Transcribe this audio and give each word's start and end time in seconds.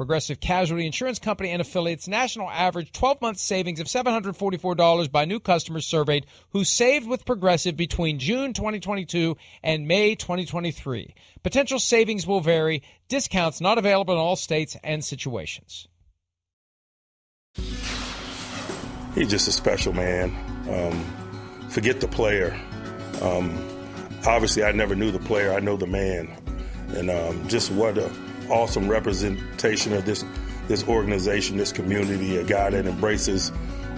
Progressive 0.00 0.40
Casualty 0.40 0.86
Insurance 0.86 1.18
Company 1.18 1.50
and 1.50 1.60
affiliates 1.60 2.08
national 2.08 2.48
average 2.48 2.90
12 2.90 3.20
month 3.20 3.36
savings 3.36 3.80
of 3.80 3.86
$744 3.86 5.12
by 5.12 5.26
new 5.26 5.38
customers 5.38 5.84
surveyed 5.84 6.24
who 6.54 6.64
saved 6.64 7.06
with 7.06 7.26
Progressive 7.26 7.76
between 7.76 8.18
June 8.18 8.54
2022 8.54 9.36
and 9.62 9.86
May 9.86 10.14
2023. 10.14 11.14
Potential 11.42 11.78
savings 11.78 12.26
will 12.26 12.40
vary, 12.40 12.82
discounts 13.08 13.60
not 13.60 13.76
available 13.76 14.14
in 14.14 14.20
all 14.20 14.36
states 14.36 14.74
and 14.82 15.04
situations. 15.04 15.86
He's 19.14 19.28
just 19.28 19.48
a 19.48 19.52
special 19.52 19.92
man. 19.92 20.34
Um, 20.70 21.68
forget 21.68 22.00
the 22.00 22.08
player. 22.08 22.58
Um, 23.20 23.54
obviously 24.26 24.64
I 24.64 24.72
never 24.72 24.94
knew 24.94 25.10
the 25.10 25.18
player. 25.18 25.52
I 25.52 25.60
know 25.60 25.76
the 25.76 25.86
man, 25.86 26.34
and 26.94 27.10
um, 27.10 27.48
just 27.48 27.70
what 27.70 27.98
a 27.98 28.10
awesome 28.50 28.88
representation 28.88 29.92
of 29.92 30.04
this 30.04 30.24
this 30.68 30.86
organization, 30.86 31.56
this 31.56 31.72
community. 31.72 32.36
A 32.36 32.44
guy 32.44 32.70
that 32.70 32.86
embraces 32.86 33.50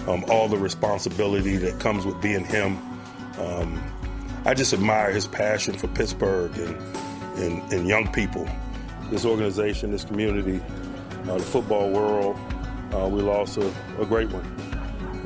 um, 0.07 0.25
all 0.29 0.47
the 0.47 0.57
responsibility 0.57 1.57
that 1.57 1.79
comes 1.79 2.05
with 2.05 2.19
being 2.21 2.43
him. 2.43 2.77
Um, 3.39 3.81
I 4.45 4.53
just 4.53 4.73
admire 4.73 5.11
his 5.11 5.27
passion 5.27 5.77
for 5.77 5.87
Pittsburgh 5.87 6.55
and, 6.57 6.75
and, 7.37 7.73
and 7.73 7.87
young 7.87 8.11
people. 8.11 8.47
This 9.09 9.25
organization, 9.25 9.91
this 9.91 10.03
community, 10.03 10.61
uh, 11.29 11.37
the 11.37 11.43
football 11.43 11.89
world. 11.91 12.37
Uh, 12.93 13.07
we 13.07 13.21
lost 13.21 13.57
a, 13.57 13.73
a 13.99 14.05
great 14.05 14.29
one 14.29 14.45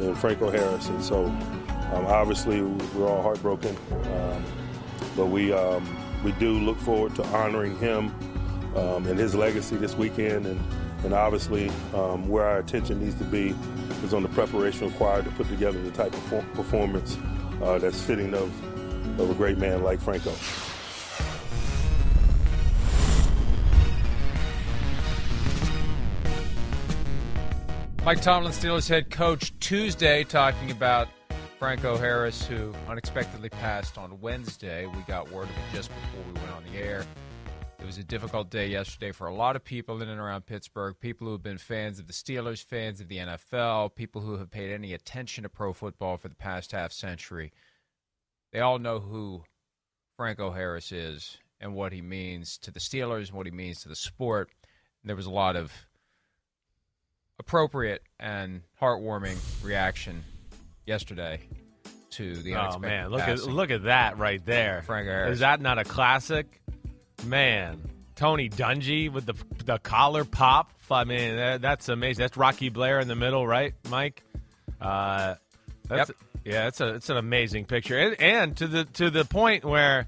in 0.02 0.16
Franco 0.16 0.50
Harris, 0.50 0.90
so 1.00 1.26
um, 1.26 2.06
obviously 2.06 2.62
we're 2.62 3.08
all 3.08 3.22
heartbroken. 3.22 3.76
Um, 4.14 4.44
but 5.16 5.26
we 5.28 5.52
um, 5.52 5.98
we 6.24 6.32
do 6.34 6.52
look 6.60 6.78
forward 6.80 7.16
to 7.16 7.26
honoring 7.28 7.78
him 7.80 8.14
um, 8.78 9.08
and 9.08 9.18
his 9.18 9.36
legacy 9.36 9.76
this 9.76 9.96
weekend, 9.96 10.46
and 10.46 10.62
and 11.04 11.14
obviously 11.14 11.70
um, 11.94 12.28
where 12.28 12.46
our 12.46 12.60
attention 12.60 13.00
needs 13.04 13.16
to 13.16 13.24
be 13.24 13.56
is 14.04 14.14
on 14.14 14.24
the 14.24 14.30
preparation 14.30 14.88
required 14.88 15.26
to 15.26 15.32
put 15.32 15.48
together 15.50 15.82
the 15.82 15.92
type 15.92 16.14
of 16.14 16.54
performance 16.54 17.18
uh, 17.62 17.78
that's 17.78 18.02
fitting 18.02 18.34
of 18.34 19.20
of 19.20 19.30
a 19.30 19.34
great 19.34 19.58
man 19.58 19.84
like 19.84 20.00
Franco. 20.00 20.34
Mike 28.06 28.22
Tomlin, 28.22 28.54
Steelers 28.54 28.88
head 28.88 29.10
coach, 29.10 29.52
Tuesday 29.60 30.24
talking 30.24 30.72
about 30.72 31.10
Franco 31.60 31.98
Harris, 31.98 32.46
who 32.46 32.74
unexpectedly 32.88 33.50
passed 33.50 33.98
on 33.98 34.22
Wednesday. 34.22 34.86
We 34.86 35.02
got 35.02 35.30
word 35.30 35.50
of 35.50 35.50
it 35.50 35.76
just 35.76 35.90
before 35.90 36.24
we 36.26 36.40
went 36.40 36.52
on 36.54 36.64
the 36.72 36.80
air. 36.80 37.06
It 37.80 37.86
was 37.86 37.98
a 38.00 38.04
difficult 38.04 38.50
day 38.50 38.68
yesterday 38.68 39.12
for 39.12 39.28
a 39.28 39.34
lot 39.34 39.56
of 39.56 39.64
people 39.64 40.02
in 40.02 40.10
and 40.10 40.20
around 40.20 40.48
Pittsburgh, 40.48 40.96
people 41.00 41.28
who 41.28 41.34
have 41.34 41.44
been 41.44 41.60
fans 41.60 42.00
of 42.00 42.08
the 42.08 42.14
Steelers, 42.14 42.64
fans 42.64 43.00
of 43.00 43.08
the 43.08 43.18
NFL, 43.18 43.94
people 43.94 44.22
who 44.22 44.38
have 44.38 44.50
paid 44.50 44.72
any 44.72 44.94
attention 44.94 45.44
to 45.44 45.50
pro 45.50 45.74
football 45.74 46.18
for 46.18 46.28
the 46.28 46.36
past 46.36 46.72
half 46.72 46.92
century. 46.92 47.52
They 48.52 48.62
all 48.62 48.80
know 48.80 49.00
who 49.00 49.44
Franco 50.16 50.52
Harris 50.52 50.92
is 50.92 51.38
and 51.62 51.76
what 51.76 51.94
he 51.94 52.02
means 52.02 52.58
to 52.60 52.72
the 52.72 52.80
Steelers 52.80 53.28
and 53.28 53.38
what 53.38 53.46
he 53.46 53.52
means 53.52 53.82
to 53.82 53.90
the 53.90 53.96
sport. 53.96 54.50
And 55.04 55.10
there 55.10 55.16
was 55.16 55.28
a 55.28 55.32
lot 55.32 55.56
of 55.56 55.72
appropriate 57.40 58.02
and 58.20 58.62
heartwarming 58.82 59.38
reaction 59.64 60.24
yesterday 60.88 61.42
to 62.12 62.36
the 62.38 62.56
oh 62.56 62.80
man, 62.80 63.10
look 63.10 63.22
passing. 63.22 63.50
at 63.50 63.56
look 63.56 63.70
at 63.70 63.84
that 63.84 64.18
right 64.18 64.44
there. 64.46 64.82
Frank 64.86 65.08
Harris. 65.08 65.34
Is 65.34 65.40
that 65.40 65.62
not 65.62 65.78
a 65.78 65.84
classic? 65.84 66.62
Man, 67.26 67.82
Tony 68.16 68.50
Dungy 68.50 69.12
with 69.12 69.26
the 69.26 69.36
the 69.66 69.80
collar 69.80 70.24
pop. 70.24 70.72
I 70.90 71.04
mean, 71.04 71.36
that, 71.36 71.62
that's 71.62 71.90
amazing. 71.90 72.24
That's 72.24 72.38
Rocky 72.38 72.70
Bleier 72.72 73.02
in 73.02 73.08
the 73.08 73.16
middle, 73.16 73.46
right, 73.46 73.74
Mike? 73.90 74.24
Uh, 74.80 75.36
that's, 75.88 76.10
Yep. 76.10 76.18
Yeah, 76.46 76.68
it's 76.68 76.80
a 76.80 76.96
it's 76.96 77.10
an 77.10 77.18
amazing 77.18 77.66
picture, 77.66 77.98
and, 77.98 78.22
and 78.22 78.58
to 78.58 78.68
the 78.68 78.86
to 78.86 79.10
the 79.10 79.26
point 79.26 79.66
where. 79.66 80.08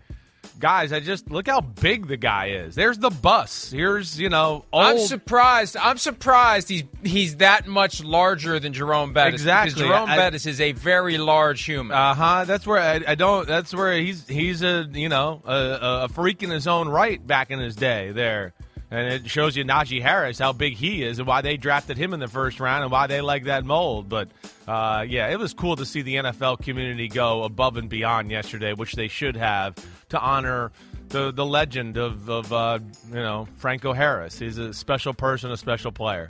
Guys, 0.59 0.91
I 0.91 0.99
just 0.99 1.31
look 1.31 1.47
how 1.47 1.61
big 1.61 2.07
the 2.07 2.17
guy 2.17 2.47
is. 2.47 2.75
There's 2.75 2.97
the 2.97 3.09
bus. 3.09 3.71
Here's 3.71 4.19
you 4.19 4.27
know 4.27 4.65
old. 4.73 4.85
I'm 4.85 4.99
surprised. 4.99 5.77
I'm 5.77 5.97
surprised 5.97 6.67
he's 6.67 6.83
he's 7.03 7.37
that 7.37 7.65
much 7.65 8.03
larger 8.03 8.59
than 8.59 8.73
Jerome 8.73 9.13
Bettis. 9.13 9.35
Exactly. 9.41 9.73
Because 9.75 9.87
Jerome 9.87 10.09
I- 10.09 10.17
Bettis 10.17 10.45
is 10.45 10.59
a 10.59 10.73
very 10.73 11.17
large 11.17 11.63
human. 11.63 11.95
Uh 11.95 12.13
huh. 12.13 12.43
That's 12.45 12.67
where 12.67 12.79
I, 12.79 13.01
I 13.07 13.15
don't. 13.15 13.47
That's 13.47 13.73
where 13.73 13.93
he's 13.97 14.27
he's 14.27 14.61
a 14.61 14.85
you 14.91 15.07
know 15.07 15.41
a, 15.45 15.79
a 16.03 16.09
freak 16.09 16.43
in 16.43 16.49
his 16.49 16.67
own 16.67 16.89
right 16.89 17.25
back 17.25 17.51
in 17.51 17.59
his 17.59 17.77
day 17.77 18.11
there, 18.11 18.53
and 18.91 19.13
it 19.13 19.29
shows 19.29 19.55
you 19.55 19.63
Najee 19.63 20.01
Harris 20.01 20.39
how 20.39 20.51
big 20.53 20.75
he 20.75 21.03
is 21.03 21.19
and 21.19 21.27
why 21.27 21.41
they 21.41 21.57
drafted 21.57 21.97
him 21.97 22.13
in 22.13 22.19
the 22.19 22.27
first 22.27 22.59
round 22.59 22.83
and 22.83 22.91
why 22.91 23.07
they 23.07 23.21
like 23.21 23.43
that 23.45 23.63
mold. 23.65 24.09
But 24.09 24.29
uh, 24.67 25.05
yeah, 25.07 25.29
it 25.29 25.37
was 25.37 25.53
cool 25.53 25.75
to 25.75 25.85
see 25.85 26.01
the 26.01 26.15
NFL 26.15 26.63
community 26.63 27.07
go 27.07 27.43
above 27.43 27.77
and 27.77 27.89
beyond 27.89 28.31
yesterday, 28.31 28.73
which 28.73 28.93
they 28.93 29.07
should 29.07 29.35
have 29.35 29.75
to 30.09 30.19
honor. 30.19 30.71
The, 31.09 31.31
the 31.31 31.45
legend 31.45 31.97
of, 31.97 32.29
of 32.29 32.53
uh, 32.53 32.77
you 33.07 33.15
know 33.15 33.47
Franco 33.57 33.93
Harris. 33.93 34.37
He's 34.37 34.59
a 34.59 34.75
special 34.75 35.15
person, 35.15 35.51
a 35.51 35.57
special 35.57 35.91
player. 35.91 36.29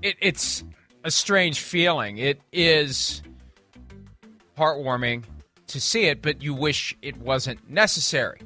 it, 0.00 0.16
it's 0.20 0.64
a 1.04 1.10
strange 1.10 1.60
feeling. 1.60 2.16
It 2.16 2.40
is 2.50 3.22
heartwarming 4.56 5.24
to 5.68 5.80
see 5.80 6.04
it, 6.04 6.22
but 6.22 6.42
you 6.42 6.54
wish 6.54 6.96
it 7.02 7.16
wasn't 7.18 7.68
necessary. 7.68 8.40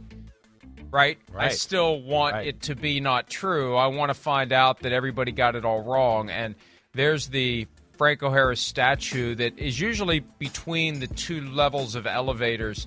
Right? 0.95 1.19
I 1.37 1.49
still 1.49 2.01
want 2.01 2.35
Right. 2.35 2.47
it 2.47 2.63
to 2.63 2.77
be 2.77 3.01
not 3.01 3.29
true. 3.29 3.75
I 3.77 3.89
want 3.89 4.11
to 4.11 4.15
find 4.15 4.53
out 4.53 4.81
that 4.81 4.93
everybody 4.93 5.33
got 5.33 5.57
it 5.57 5.65
all 5.65 5.83
wrong. 5.83 6.31
And 6.31 6.55
there's 6.93 7.27
the 7.29 7.67
Franco 7.99 8.31
Harris 8.31 8.61
statue 8.61 9.35
that 9.35 9.59
is 9.59 9.81
usually 9.81 10.21
between 10.21 11.01
the 11.01 11.09
two 11.09 11.41
levels 11.51 11.97
of 11.97 12.07
elevators 12.07 12.87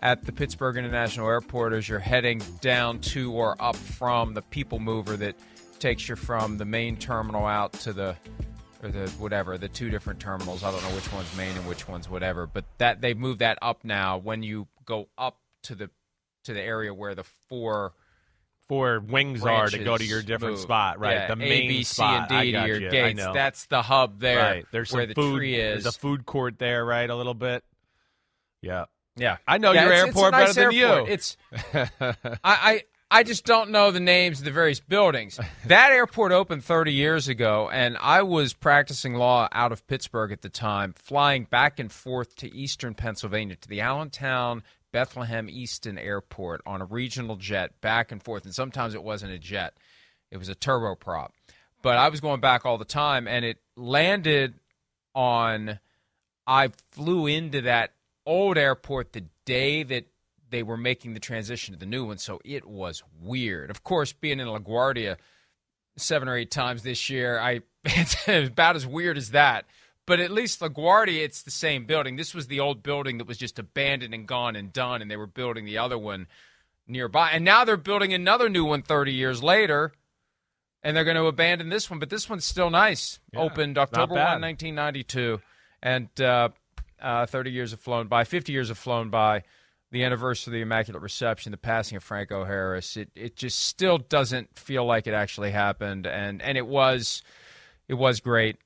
at 0.00 0.24
the 0.24 0.32
Pittsburgh 0.32 0.76
International 0.76 1.26
Airport 1.28 1.72
as 1.72 1.88
you're 1.88 1.98
heading 1.98 2.42
down 2.60 2.98
to 3.00 3.32
or 3.32 3.56
up 3.58 3.76
from 3.76 4.34
the 4.34 4.42
people 4.42 4.78
mover 4.78 5.16
that 5.16 5.34
takes 5.78 6.08
you 6.10 6.16
from 6.16 6.58
the 6.58 6.64
main 6.66 6.96
terminal 6.96 7.46
out 7.46 7.72
to 7.72 7.92
the 7.94 8.16
or 8.82 8.90
the 8.90 9.08
whatever 9.18 9.56
the 9.56 9.68
two 9.68 9.88
different 9.88 10.20
terminals. 10.20 10.62
I 10.62 10.70
don't 10.70 10.82
know 10.82 10.94
which 10.94 11.10
one's 11.10 11.34
main 11.36 11.56
and 11.56 11.66
which 11.66 11.88
one's 11.88 12.08
whatever, 12.10 12.46
but 12.46 12.64
that 12.78 13.00
they've 13.00 13.16
moved 13.16 13.38
that 13.40 13.58
up 13.62 13.82
now. 13.84 14.18
When 14.18 14.42
you 14.42 14.68
go 14.84 15.08
up 15.16 15.38
to 15.62 15.74
the 15.74 15.88
to 16.46 16.54
the 16.54 16.62
area 16.62 16.92
where 16.92 17.14
the 17.14 17.24
four 17.48 17.92
four 18.68 18.98
wings 18.98 19.44
are 19.44 19.68
to 19.68 19.78
go 19.78 19.96
to 19.96 20.04
your 20.04 20.22
different 20.22 20.54
move. 20.54 20.60
spot, 20.62 20.98
right? 20.98 21.12
Yeah, 21.12 21.26
the 21.28 21.36
main 21.36 21.52
A, 21.52 21.68
B, 21.68 21.82
spot. 21.84 22.32
And 22.32 22.42
D 22.46 22.52
to 22.52 22.66
your 22.66 22.80
you. 22.80 22.90
Gates. 22.90 23.22
That's 23.32 23.66
the 23.66 23.80
hub 23.82 24.18
there. 24.18 24.38
right. 24.38 24.66
There's 24.72 24.92
where 24.92 25.06
the 25.06 25.14
food. 25.14 25.36
tree 25.38 25.54
is. 25.54 25.84
There's 25.84 25.94
a 25.94 25.98
food 25.98 26.26
court 26.26 26.58
there, 26.58 26.84
right? 26.84 27.08
A 27.08 27.14
little 27.14 27.34
bit. 27.34 27.62
Yeah. 28.62 28.86
Yeah, 29.18 29.36
I 29.48 29.58
know 29.58 29.72
Yeah, 29.72 29.84
your 29.84 29.92
it's- 29.92 30.08
it's 30.08 30.16
airport 30.18 30.32
nice 30.32 30.54
better 30.54 30.70
than 30.70 30.78
you. 30.78 31.06
It's 31.06 31.36
I, 31.72 31.86
I 32.44 32.82
I 33.10 33.22
just 33.22 33.44
don't 33.46 33.70
know 33.70 33.90
the 33.92 34.00
names 34.00 34.40
of 34.40 34.44
the 34.44 34.50
various 34.50 34.80
buildings. 34.80 35.38
That 35.66 35.90
airport 35.92 36.32
opened 36.32 36.64
30 36.64 36.92
years 36.92 37.26
ago, 37.28 37.70
and 37.72 37.96
I 38.00 38.22
was 38.22 38.52
practicing 38.52 39.14
law 39.14 39.48
out 39.52 39.72
of 39.72 39.86
Pittsburgh 39.86 40.32
at 40.32 40.42
the 40.42 40.48
time, 40.48 40.92
flying 40.92 41.44
back 41.44 41.78
and 41.78 41.90
forth 41.90 42.36
to 42.36 42.52
eastern 42.54 42.94
Pennsylvania 42.94 43.56
to 43.56 43.68
the 43.68 43.80
Allentown 43.80 44.62
Bethlehem 44.96 45.50
Easton 45.50 45.98
Airport 45.98 46.62
on 46.64 46.80
a 46.80 46.86
regional 46.86 47.36
jet 47.36 47.82
back 47.82 48.12
and 48.12 48.22
forth. 48.22 48.46
And 48.46 48.54
sometimes 48.54 48.94
it 48.94 49.02
wasn't 49.02 49.30
a 49.30 49.38
jet; 49.38 49.74
it 50.30 50.38
was 50.38 50.48
a 50.48 50.54
turboprop. 50.54 51.32
But 51.82 51.98
I 51.98 52.08
was 52.08 52.22
going 52.22 52.40
back 52.40 52.64
all 52.64 52.78
the 52.78 52.86
time, 52.86 53.28
and 53.28 53.44
it 53.44 53.58
landed 53.76 54.54
on. 55.14 55.80
I 56.46 56.70
flew 56.92 57.26
into 57.26 57.60
that 57.60 57.92
old 58.24 58.56
airport 58.56 59.12
the 59.12 59.24
day 59.44 59.82
that 59.82 60.06
they 60.48 60.62
were 60.62 60.78
making 60.78 61.12
the 61.12 61.20
transition 61.20 61.74
to 61.74 61.78
the 61.78 61.84
new 61.84 62.06
one, 62.06 62.16
so 62.16 62.40
it 62.42 62.64
was 62.66 63.02
weird. 63.20 63.68
Of 63.68 63.84
course, 63.84 64.14
being 64.14 64.40
in 64.40 64.46
LaGuardia 64.46 65.18
seven 65.98 66.26
or 66.26 66.38
eight 66.38 66.50
times 66.50 66.84
this 66.84 67.10
year, 67.10 67.38
I 67.38 67.60
it's 67.84 68.26
about 68.28 68.76
as 68.76 68.86
weird 68.86 69.18
as 69.18 69.32
that. 69.32 69.66
But 70.06 70.20
at 70.20 70.30
least 70.30 70.60
LaGuardia, 70.60 71.24
it's 71.24 71.42
the 71.42 71.50
same 71.50 71.84
building. 71.84 72.14
This 72.14 72.32
was 72.32 72.46
the 72.46 72.60
old 72.60 72.82
building 72.82 73.18
that 73.18 73.26
was 73.26 73.38
just 73.38 73.58
abandoned 73.58 74.14
and 74.14 74.26
gone 74.26 74.54
and 74.54 74.72
done, 74.72 75.02
and 75.02 75.10
they 75.10 75.16
were 75.16 75.26
building 75.26 75.64
the 75.64 75.78
other 75.78 75.98
one 75.98 76.28
nearby. 76.86 77.30
And 77.30 77.44
now 77.44 77.64
they're 77.64 77.76
building 77.76 78.12
another 78.12 78.48
new 78.48 78.64
one 78.64 78.82
30 78.82 79.12
years 79.12 79.42
later, 79.42 79.92
and 80.82 80.96
they're 80.96 81.04
going 81.04 81.16
to 81.16 81.26
abandon 81.26 81.68
this 81.68 81.90
one. 81.90 81.98
But 81.98 82.10
this 82.10 82.30
one's 82.30 82.44
still 82.44 82.70
nice. 82.70 83.18
Yeah, 83.32 83.40
Opened 83.40 83.78
October 83.78 84.14
1, 84.14 84.40
1992. 84.40 85.40
And 85.82 86.08
uh, 86.20 86.50
uh, 87.00 87.26
30 87.26 87.50
years 87.50 87.72
have 87.72 87.80
flown 87.80 88.06
by, 88.06 88.22
50 88.24 88.52
years 88.52 88.68
have 88.68 88.78
flown 88.78 89.10
by. 89.10 89.42
The 89.92 90.02
anniversary 90.02 90.50
of 90.50 90.52
the 90.54 90.62
Immaculate 90.62 91.00
Reception, 91.00 91.52
the 91.52 91.56
passing 91.56 91.96
of 91.96 92.02
Franco 92.02 92.44
Harris, 92.44 92.96
it, 92.96 93.08
it 93.14 93.36
just 93.36 93.60
still 93.60 93.98
doesn't 93.98 94.58
feel 94.58 94.84
like 94.84 95.06
it 95.06 95.14
actually 95.14 95.52
happened, 95.52 96.08
and 96.08 96.42
and 96.42 96.58
it 96.58 96.66
was, 96.66 97.22
it 97.86 97.94
was 97.94 98.18
great. 98.18 98.56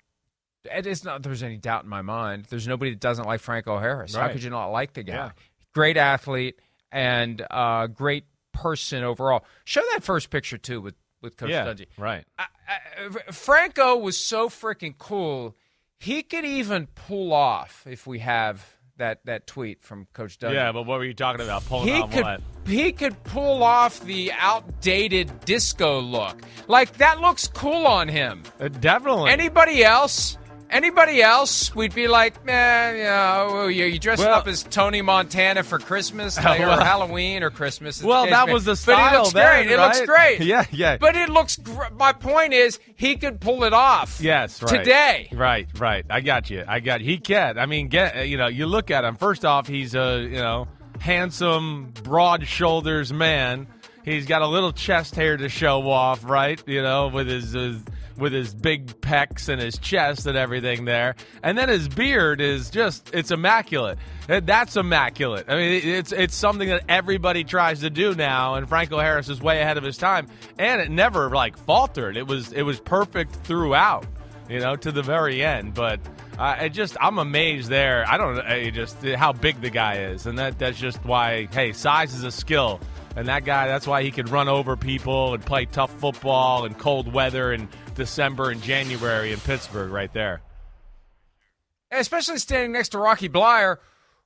It 0.65 0.87
is 0.87 1.05
not. 1.05 1.23
There's 1.23 1.43
any 1.43 1.57
doubt 1.57 1.85
in 1.85 1.91
my 1.91 2.03
mind. 2.03 2.47
There's 2.51 2.69
nobody 2.69 2.91
that 2.93 3.01
doesn't 3.01 3.27
like 3.27 3.41
Franco 3.41 3.79
Harris. 3.79 4.15
How 4.15 4.29
could 4.29 4.43
you 4.43 4.51
not 4.51 4.69
like 4.69 4.93
the 4.93 5.03
guy? 5.03 5.15
Yeah. 5.15 5.31
Great 5.73 5.97
athlete 5.97 6.61
and 6.93 7.45
uh, 7.51 7.87
great 7.87 8.25
person 8.53 9.05
overall. 9.05 9.45
Show 9.65 9.83
that 9.93 10.03
first 10.03 10.31
picture 10.31 10.59
too 10.59 10.81
with 10.81 10.95
with 11.23 11.37
Coach 11.37 11.51
yeah. 11.51 11.67
Dungy. 11.67 11.87
Right. 11.99 12.25
I, 12.39 12.47
I, 12.69 13.33
Franco 13.33 13.97
was 13.97 14.17
so 14.17 14.49
freaking 14.49 14.97
cool. 14.99 15.57
He 15.99 16.23
could 16.23 16.45
even 16.45 16.89
pull 16.95 17.33
off 17.33 17.87
if 17.89 18.07
we 18.07 18.21
have 18.21 18.65
that 18.97 19.25
that 19.27 19.47
tweet 19.47 19.83
from 19.83 20.07
Coach 20.13 20.39
Dungy. 20.39 20.55
Yeah, 20.55 20.73
but 20.73 20.85
what 20.85 20.99
were 20.99 21.05
you 21.05 21.15
talking 21.15 21.41
about? 21.41 21.65
Pulling 21.67 21.89
He 21.89 22.07
could 22.09 22.23
what? 22.23 22.41
he 22.67 22.93
could 22.93 23.23
pull 23.25 23.63
off 23.63 24.01
the 24.01 24.33
outdated 24.39 25.45
disco 25.45 26.01
look. 26.01 26.41
Like 26.69 26.93
that 26.99 27.21
looks 27.21 27.49
cool 27.49 27.87
on 27.87 28.09
him. 28.09 28.43
Uh, 28.59 28.69
definitely. 28.69 29.31
Anybody 29.31 29.85
else? 29.85 30.39
Anybody 30.71 31.21
else? 31.21 31.75
We'd 31.75 31.95
be 31.95 32.07
like, 32.07 32.45
man, 32.45 32.97
you 32.97 33.03
know, 33.03 33.67
you 33.67 33.87
you 33.87 33.99
dressing 33.99 34.27
Well- 34.27 34.39
up 34.39 34.47
as 34.47 34.63
Tony 34.63 35.03
Montana 35.03 35.63
for 35.65 35.79
Christmas, 35.79 36.37
like, 36.45 36.61
Well- 36.61 36.79
or 36.81 36.85
Halloween 36.85 37.43
or 37.43 37.51
Christmas. 37.51 38.03
well, 38.03 38.27
that 38.27 38.49
was 38.49 38.65
the 38.65 38.73
But 38.73 38.79
style 38.79 39.15
it 39.15 39.19
looks 39.19 39.33
then, 39.33 39.67
great. 39.67 39.73
It 39.75 39.81
looks 39.81 40.01
great. 40.03 40.41
Yeah, 40.51 40.65
yeah. 40.71 40.97
But 40.97 41.17
it 41.17 41.29
looks. 41.29 41.57
Gr- 41.57 41.91
my 41.97 42.13
point 42.13 42.53
is, 42.53 42.79
he 42.95 43.17
could 43.17 43.41
pull 43.41 43.65
it 43.65 43.73
off. 43.73 44.21
Yes, 44.21 44.63
right. 44.63 44.79
Today. 44.79 45.29
Right, 45.33 45.69
right. 45.79 46.05
I 46.09 46.21
got 46.21 46.51
you. 46.51 46.65
I 46.67 46.81
got 46.81 47.01
He 47.01 47.19
can. 47.19 47.59
I 47.59 47.67
mean, 47.67 47.89
get 47.89 48.29
you 48.29 48.37
know, 48.37 48.47
you 48.47 48.67
look 48.67 48.91
at 48.93 49.05
him. 49.05 49.17
First 49.17 49.45
off, 49.45 49.67
he's 49.67 49.95
a 49.95 50.21
you 50.23 50.39
know 50.39 50.69
handsome, 51.01 51.93
broad 52.05 52.47
shoulders 52.47 53.13
man. 53.13 53.67
He's 54.05 54.25
got 54.27 54.41
a 54.43 54.47
little 54.47 54.73
chest 54.73 55.15
hair 55.15 55.37
to 55.37 55.49
show 55.49 55.89
off, 55.91 56.25
right? 56.25 56.63
You 56.67 56.83
know, 56.83 57.09
with 57.09 57.27
his. 57.27 57.55
Uh, 57.57 57.79
with 58.21 58.33
his 58.33 58.55
big 58.55 59.01
pecs 59.01 59.49
and 59.49 59.61
his 59.61 59.79
chest 59.79 60.27
and 60.27 60.37
everything 60.37 60.85
there, 60.85 61.17
and 61.43 61.59
then 61.59 61.69
his 61.69 61.89
beard 61.89 62.41
is 62.41 62.71
just—it's 62.71 63.31
immaculate. 63.31 63.99
Uh, 64.29 64.41
That's 64.41 64.77
immaculate. 64.77 65.47
I 65.49 65.57
mean, 65.57 65.89
it's 65.89 66.13
it's 66.13 66.35
something 66.35 66.69
that 66.69 66.85
everybody 66.89 67.43
tries 67.43 67.81
to 67.81 67.91
do 67.91 68.15
now, 68.15 68.55
and 68.55 68.69
Franco 68.69 68.99
Harris 68.99 69.29
is 69.29 69.41
way 69.41 69.61
ahead 69.61 69.79
of 69.79 69.85
his 69.85 69.97
time, 69.97 70.29
and 70.59 70.81
it 70.81 70.91
never 70.91 71.31
like 71.31 71.57
faltered. 71.57 72.17
It 72.17 72.27
was 72.27 72.53
it 72.53 72.63
was 72.63 72.79
perfect 72.79 73.35
throughout 73.45 74.07
you 74.51 74.59
know, 74.59 74.75
to 74.77 74.91
the 74.93 75.03
very 75.03 75.43
end. 75.43 75.75
But 75.75 76.01
uh, 76.39 76.57
I 76.59 76.69
just, 76.69 76.97
I'm 77.01 77.19
amazed 77.19 77.71
there. 77.71 78.05
I 78.07 78.19
don't 78.19 78.35
know, 78.37 78.71
just 78.71 79.01
how 79.03 79.33
big 79.33 79.61
the 79.61 79.71
guy 79.71 79.99
is, 79.99 80.27
and 80.27 80.39
that 80.39 80.59
that's 80.59 80.79
just 80.79 81.03
why. 81.05 81.47
Hey, 81.53 81.73
size 81.73 82.13
is 82.15 82.25
a 82.25 82.33
skill, 82.33 82.81
and 83.17 83.29
that 83.29 83.45
guy, 83.45 83.69
that's 83.69 83.87
why 83.87 84.03
he 84.03 84.11
could 84.11 84.29
run 84.29 84.49
over 84.49 84.77
people 84.77 85.35
and 85.35 85.45
play 85.45 85.65
tough 85.67 85.93
football 86.01 86.65
in 86.65 86.75
cold 86.75 87.11
weather 87.13 87.53
in 87.53 87.69
December 88.01 88.51
and 88.51 88.61
January 88.63 89.33
in 89.33 89.39
Pittsburgh, 89.39 89.93
right 89.93 90.13
there. 90.13 90.41
especially 91.93 92.39
standing 92.39 92.73
next 92.73 92.91
to 92.91 92.99
Rocky 92.99 93.29
Bleier, 93.29 93.77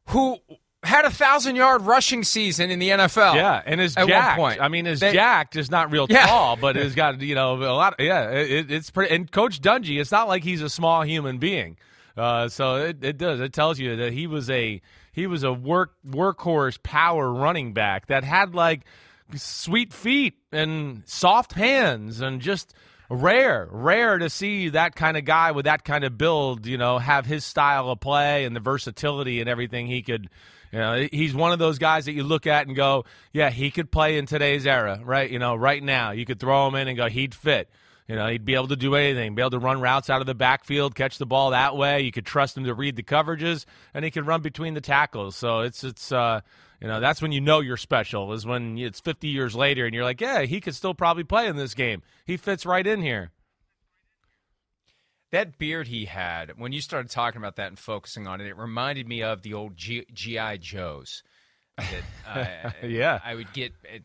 who 0.09 0.38
had 0.82 1.05
a 1.06 1.11
thousand 1.11 1.56
yard 1.56 1.82
rushing 1.82 2.23
season 2.25 2.71
in 2.71 2.79
the 2.79 2.91
NFL. 2.91 3.35
Yeah, 3.37 3.62
and 3.65 3.81
is 3.81 3.97
at 3.97 4.06
jacked. 4.06 4.38
one 4.38 4.50
point. 4.53 4.61
I 4.62 4.69
mean, 4.69 4.87
is 4.87 5.00
They- 5.00 5.12
jacked, 5.15 5.56
is 5.56 5.71
not 5.71 5.91
real 5.91 6.06
Yeah. 6.11 6.26
tall, 6.26 6.56
but 6.56 6.76
has 6.85 6.94
got 6.94 7.21
you 7.23 7.35
know 7.35 7.55
a 7.55 7.73
lot. 7.73 7.94
Yeah, 7.99 8.31
it, 8.31 8.71
it's 8.71 8.91
pretty. 8.91 9.15
And 9.15 9.31
Coach 9.31 9.61
Dungy, 9.61 9.99
it's 10.00 10.12
not 10.12 10.29
like 10.29 10.44
he's 10.44 10.61
a 10.62 10.69
small 10.69 11.03
human 11.03 11.38
being. 11.38 11.77
Uh, 12.17 12.49
so 12.49 12.77
it, 12.77 13.03
it 13.03 13.19
does. 13.19 13.41
It 13.41 13.53
tells 13.53 13.79
you 13.79 13.97
that 13.97 14.12
he 14.12 14.27
was 14.27 14.49
a 14.50 14.81
he 15.12 15.27
was 15.27 15.43
a 15.43 15.53
work 15.53 15.94
workhorse 16.06 16.81
power 16.82 17.32
running 17.32 17.73
back 17.73 18.06
that 18.09 18.23
had 18.25 18.55
like 18.55 18.82
sweet 19.35 19.93
feet 19.93 20.35
and 20.53 21.03
soft 21.06 21.53
hands 21.55 22.20
and 22.20 22.41
just 22.43 22.75
rare 23.11 23.69
rare 23.71 24.19
to 24.19 24.31
see 24.31 24.71
that 24.71 24.95
kind 24.95 25.17
of 25.17 25.25
guy 25.25 25.53
with 25.53 25.67
that 25.67 25.85
kind 25.85 26.05
of 26.05 26.17
build 26.17 26.67
you 26.67 26.79
know 26.79 26.99
have 26.99 27.27
his 27.27 27.45
style 27.45 27.91
of 27.91 28.01
play 28.01 28.45
and 28.45 28.56
the 28.56 28.61
versatility 28.61 29.41
and 29.41 29.49
everything 29.49 29.87
he 29.87 30.03
could 30.03 30.29
you 30.73 30.79
know 30.79 31.06
he's 31.12 31.35
one 31.35 31.53
of 31.53 31.59
those 31.59 31.79
guys 31.79 32.06
that 32.06 32.12
you 32.12 32.23
look 32.23 32.47
at 32.47 32.67
and 32.67 32.75
go 32.75 33.05
yeah 33.33 33.51
he 33.51 33.71
could 33.71 33.91
play 33.91 34.17
in 34.17 34.27
today's 34.27 34.67
era 34.67 35.01
right 35.05 35.31
you 35.31 35.39
know 35.39 35.55
right 35.55 35.83
now 35.83 36.12
you 36.12 36.25
could 36.25 36.41
throw 36.41 36.67
him 36.67 36.75
in 36.75 36.89
and 36.89 36.97
go 36.97 37.09
he'd 37.09 37.35
fit 37.35 37.69
you 38.06 38.17
know, 38.17 38.29
he'd 38.29 38.45
be 38.45 38.55
able 38.55 38.69
to 38.69 38.77
do 38.77 38.95
anything, 38.97 39.35
be 39.35 39.41
able 39.41 39.53
to 39.53 39.59
run 39.59 39.81
routes 39.81 40.11
out 40.11 40.21
of 40.21 40.27
the 40.27 40.35
backfield, 40.35 40.95
catch 40.95 41.17
the 41.17 41.25
ball 41.25 41.51
that 41.51 41.75
way. 41.75 42.03
You 42.03 42.12
could 42.12 42.27
trust 42.27 42.56
him 42.56 42.65
to 42.65 42.75
read 42.75 42.97
the 42.97 43.03
coverages, 43.03 43.65
and 43.95 44.05
he 44.05 44.11
could 44.11 44.27
run 44.27 44.43
between 44.43 44.75
the 44.75 44.83
tackles. 44.83 45.37
So 45.37 45.61
it's 45.61 45.82
it's 45.84 46.13
uh, 46.13 46.43
you 46.81 46.88
know 46.88 47.00
that's 47.00 47.22
when 47.22 47.32
you 47.32 47.40
know 47.40 47.60
you're 47.60 47.76
special 47.76 48.32
is 48.32 48.46
when 48.46 48.76
it's 48.78 49.00
50 49.00 49.28
years 49.28 49.54
later 49.54 49.86
and 49.86 49.94
you're 49.94 50.04
like, 50.04 50.20
yeah, 50.20 50.43
he 50.43 50.60
could 50.60 50.74
still 50.74 50.94
probably 50.94 51.24
play 51.24 51.46
in 51.46 51.56
this 51.56 51.74
game. 51.74 52.02
He 52.24 52.36
fits 52.36 52.66
right 52.66 52.86
in 52.86 53.02
here. 53.02 53.31
That 55.32 55.58
beard 55.58 55.88
he 55.88 56.04
had, 56.04 56.52
when 56.58 56.72
you 56.72 56.81
started 56.81 57.10
talking 57.10 57.40
about 57.40 57.56
that 57.56 57.66
and 57.66 57.78
focusing 57.78 58.28
on 58.28 58.40
it, 58.40 58.46
it 58.46 58.56
reminded 58.56 59.08
me 59.08 59.22
of 59.22 59.43
the 59.43 59.54
old 59.54 59.76
GI 59.76 60.58
Joes. 60.60 61.24
That 61.76 62.04
uh, 62.84 62.86
Yeah. 62.86 63.19
I 63.24 63.34
would 63.34 63.52
get 63.52 63.72
at 63.93 64.02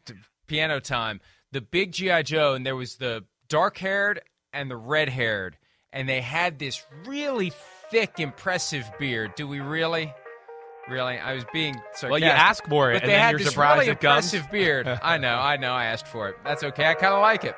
piano 0.48 0.80
time. 0.80 1.22
The 1.52 1.62
big 1.62 1.92
GI 1.92 2.24
Joe, 2.24 2.56
and 2.56 2.66
there 2.66 2.76
was 2.76 2.96
the 2.96 3.26
dark 3.48 3.78
haired 3.78 4.22
and 4.54 4.72
the 4.72 4.78
red 4.78 5.10
haired, 5.10 5.58
and 5.94 6.10
they 6.10 6.22
had 6.22 6.58
this 6.58 6.84
really 7.06 7.52
thick, 7.92 8.20
impressive 8.20 8.90
beard. 9.00 9.36
Do 9.36 9.48
we 9.48 9.60
really? 9.60 10.14
Really, 10.90 11.18
I 11.18 11.34
was 11.34 11.46
being 11.54 11.74
sarcastic. 11.76 12.10
Well, 12.10 12.20
you 12.20 12.26
ask 12.26 12.66
for 12.68 12.92
it, 12.92 12.96
but 12.96 13.04
and 13.04 13.10
they 13.12 13.16
then 13.16 13.22
had 13.22 13.30
you're 13.32 13.40
this 13.40 13.50
surprised 13.50 13.80
really 13.82 13.92
it 13.92 14.02
comes. 14.02 14.34
impressive 14.34 14.52
beard. 14.52 14.88
I 15.04 15.18
know, 15.18 15.36
I 15.36 15.58
know. 15.58 15.72
I 15.72 15.86
asked 15.86 16.08
for 16.08 16.30
it. 16.30 16.36
That's 16.44 16.64
okay. 16.64 16.86
I 16.86 16.94
kind 16.96 17.14
of 17.14 17.22
like 17.22 17.44
it. 17.44 17.56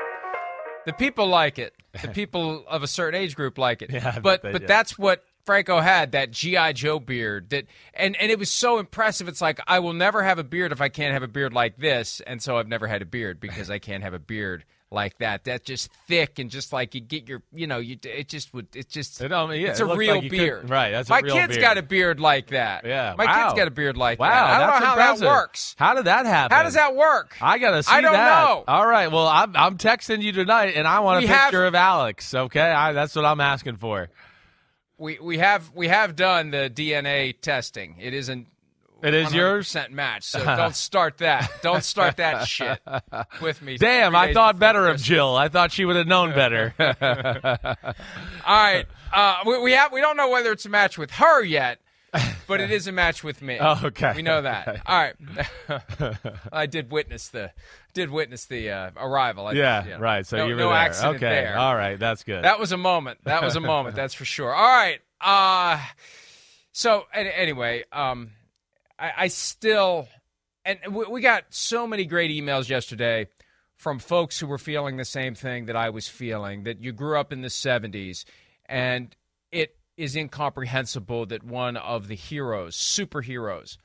The 0.86 0.94
people 0.94 1.28
like 1.28 1.60
it. 1.60 1.74
The 2.02 2.08
people 2.14 2.66
of 2.68 2.84
a 2.84 2.88
certain 2.88 3.20
age 3.20 3.36
group 3.36 3.58
like 3.58 3.82
it. 3.82 3.92
Yeah, 3.92 4.20
but 4.20 4.42
they 4.42 4.52
but 4.52 4.68
that's 4.68 4.98
what 4.98 5.24
Franco 5.46 5.80
had 5.80 6.12
that 6.14 6.32
GI 6.32 6.74
Joe 6.74 7.00
beard 7.00 7.50
that 7.50 7.66
and 7.94 8.16
and 8.18 8.32
it 8.32 8.40
was 8.40 8.50
so 8.50 8.80
impressive. 8.80 9.28
It's 9.28 9.42
like 9.42 9.60
I 9.68 9.80
will 9.80 9.94
never 9.94 10.24
have 10.24 10.40
a 10.40 10.44
beard 10.44 10.72
if 10.72 10.82
I 10.82 10.90
can't 10.90 11.14
have 11.14 11.24
a 11.24 11.28
beard 11.28 11.54
like 11.54 11.78
this, 11.78 12.22
and 12.26 12.42
so 12.42 12.58
I've 12.58 12.68
never 12.68 12.88
had 12.88 13.02
a 13.02 13.06
beard 13.06 13.40
because 13.40 13.70
I 13.70 13.80
can't 13.80 14.04
have 14.04 14.14
a 14.14 14.20
beard 14.20 14.66
like 14.92 15.18
that. 15.20 15.46
That 15.46 15.64
just 15.64 15.90
thick 16.08 16.38
and 16.38 16.52
just 16.52 16.74
like 16.74 16.94
you 16.94 17.02
get 17.02 17.28
your 17.28 17.42
you 17.54 17.66
know 17.66 17.78
you 17.80 17.98
it 18.04 18.28
just 18.28 18.54
would 18.54 18.68
it 18.76 18.90
just 18.90 19.22
It, 19.22 19.32
um, 19.32 19.52
yeah, 19.52 19.70
it's 19.70 19.80
it 19.80 19.90
a 19.90 19.96
real 19.96 20.16
like 20.16 20.24
you 20.24 20.30
could- 20.30 20.38
beard. 20.38 20.70
right, 20.70 20.92
that's 20.92 21.10
a 21.10 21.14
my 21.14 21.22
kid's 21.22 21.56
beard. 21.56 21.62
got 21.62 21.78
a 21.78 21.82
beard 21.82 22.20
like 22.20 22.48
that. 22.48 22.86
Yeah, 22.86 23.16
my 23.18 23.26
wow. 23.26 23.44
kid's 23.48 23.58
got 23.58 23.68
a 23.68 23.72
beard 23.72 23.96
like 23.98 24.20
wow, 24.20 24.30
that. 24.30 24.44
I 24.44 24.58
don't 24.60 24.68
that's 24.68 24.80
know 24.82 24.86
how 24.86 24.92
impressive. 24.94 25.20
that 25.22 25.28
works. 25.30 25.76
How 25.80 25.94
did 25.94 26.06
that 26.06 26.26
happen? 26.26 26.56
How 26.56 26.64
does 26.64 26.74
that 26.74 26.96
work? 26.96 27.36
I 27.42 27.58
gotta 27.58 27.84
see 27.84 27.92
I 27.92 28.02
don't 28.02 28.14
that. 28.14 28.44
know. 28.50 28.64
All 28.68 28.86
right. 28.86 29.12
Well, 29.12 29.28
I'm 29.28 29.56
I'm 29.56 29.78
texting 29.78 30.22
you 30.22 30.34
tonight, 30.34 30.74
and 30.76 30.88
I 30.88 31.00
want 31.00 31.20
a 31.20 31.22
We 31.22 31.28
have- 31.28 31.46
picture 31.52 31.66
of 31.66 31.74
Alex. 31.76 32.34
Okay, 32.34 32.60
I, 32.60 32.92
that's 32.94 33.16
what 33.16 33.26
I'm 33.26 33.40
asking 33.42 33.78
for. 33.78 34.10
we 34.98 35.18
we 35.20 35.38
have 35.38 35.72
we 35.74 35.88
have 35.88 36.16
done 36.16 36.52
the 36.52 36.70
DNA 36.74 37.34
testing. 37.40 37.96
It 38.00 38.14
isn't 38.14 38.48
It 39.04 39.14
is 39.14 39.34
yours? 39.34 39.68
percent 39.68 39.92
match. 39.92 40.24
So 40.24 40.44
don't 40.46 40.76
start 40.76 41.20
that. 41.20 41.52
Don't 41.62 41.84
start 41.84 42.18
that 42.18 42.48
shit 42.48 42.80
with 43.42 43.62
me. 43.62 43.78
Damn, 43.78 44.16
I 44.16 44.34
thought 44.34 44.60
better 44.60 44.88
of 44.88 45.02
Jill. 45.02 45.36
I 45.36 45.50
thought 45.50 45.72
she 45.72 45.86
would 45.86 45.96
have 45.96 46.08
known 46.08 46.34
better. 46.34 46.74
All 46.80 48.64
right, 48.64 48.86
uh, 49.14 49.38
we, 49.46 49.60
we 49.60 49.72
have 49.74 49.92
we 49.92 50.02
don't 50.02 50.18
know 50.18 50.30
whether 50.30 50.52
it's 50.52 50.66
a 50.66 50.70
match 50.70 50.98
with 50.98 51.12
her 51.12 51.44
yet, 51.44 51.80
but 52.48 52.62
it 52.62 52.72
is 52.72 52.88
a 52.88 52.92
match 52.92 53.24
with 53.24 53.42
me. 53.42 53.58
Oh, 53.60 53.80
okay. 53.86 54.14
we 54.16 54.22
know 54.22 54.42
that. 54.42 54.82
All 54.86 55.00
right, 55.02 55.16
I 56.52 56.66
did 56.66 56.92
witness 56.92 57.30
the 57.30 57.52
did 57.94 58.10
witness 58.10 58.46
the 58.46 58.70
uh, 58.70 58.92
arrival. 58.98 59.48
I, 59.48 59.54
yeah, 59.54 59.84
you 59.84 59.90
know, 59.92 60.00
right. 60.00 60.26
So 60.26 60.38
no, 60.38 60.48
you 60.48 60.54
were 60.54 60.62
no 60.62 60.70
there. 60.70 60.78
accident 60.78 61.16
okay. 61.18 61.30
there. 61.30 61.58
All 61.58 61.76
right. 61.76 62.00
That's 62.00 62.24
good. 62.24 62.44
That 62.44 62.60
was 62.60 62.72
a 62.72 62.78
moment. 62.78 63.20
That 63.24 63.44
was 63.44 63.56
a 63.56 63.60
moment. 63.60 63.96
That's 63.96 64.14
for 64.14 64.26
sure. 64.26 64.54
All 64.54 64.64
right. 64.64 65.00
Uh, 65.20 65.80
so 66.72 67.06
an- 67.14 67.28
anyway, 67.28 67.84
um, 67.92 68.32
I, 69.02 69.14
I 69.18 69.28
still, 69.28 70.08
and 70.64 70.80
we, 70.92 71.06
we 71.06 71.22
got 71.22 71.46
so 71.50 71.88
many 71.88 72.06
great 72.06 72.30
emails 72.30 72.70
yesterday 72.70 73.28
from 73.76 73.98
folks 73.98 74.40
who 74.40 74.46
were 74.46 74.60
feeling 74.60 74.98
the 74.98 75.06
same 75.06 75.34
thing 75.34 75.66
that 75.66 75.76
I 75.76 75.90
was 75.90 76.08
feeling. 76.08 76.64
That 76.64 76.84
you 76.84 76.92
grew 76.92 77.20
up 77.20 77.34
in 77.34 77.42
the 77.42 77.48
'70s, 77.48 78.26
and 78.68 79.16
it 79.52 79.76
is 79.98 80.16
incomprehensible 80.16 81.26
that 81.28 81.44
one 81.44 81.78
of 81.78 82.08
the 82.08 82.16
heroes, 82.16 82.78
superheroes, 82.78 83.78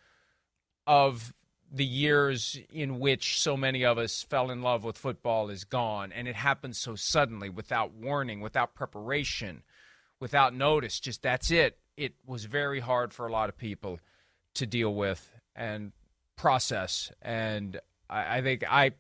of 0.87 1.33
the 1.73 1.85
years 1.85 2.59
in 2.71 3.01
which 3.01 3.41
so 3.41 3.57
many 3.57 3.85
of 3.85 3.99
us 3.99 4.23
fell 4.23 4.51
in 4.51 4.63
love 4.63 4.85
with 4.85 4.97
football 4.97 5.51
is 5.51 5.65
gone 5.65 6.13
and 6.13 6.29
it 6.29 6.37
happened 6.37 6.77
so 6.77 6.95
suddenly 6.95 7.51
without 7.51 7.93
warning 7.93 8.41
without 8.41 8.73
preparation 8.73 9.65
without 10.21 10.55
notice 10.55 11.01
just 11.01 11.23
that's 11.23 11.51
it 11.51 11.77
it 11.97 12.15
was 12.25 12.45
very 12.45 12.79
hard 12.79 13.13
for 13.13 13.27
a 13.27 13.33
lot 13.33 13.49
of 13.49 13.59
people 13.59 13.99
to 14.57 14.67
deal 14.67 14.95
with 14.95 15.31
and 15.55 15.93
process 16.37 17.13
and 17.23 17.81
i, 18.11 18.39
I 18.39 18.43
think 18.43 18.65
i 18.71 18.93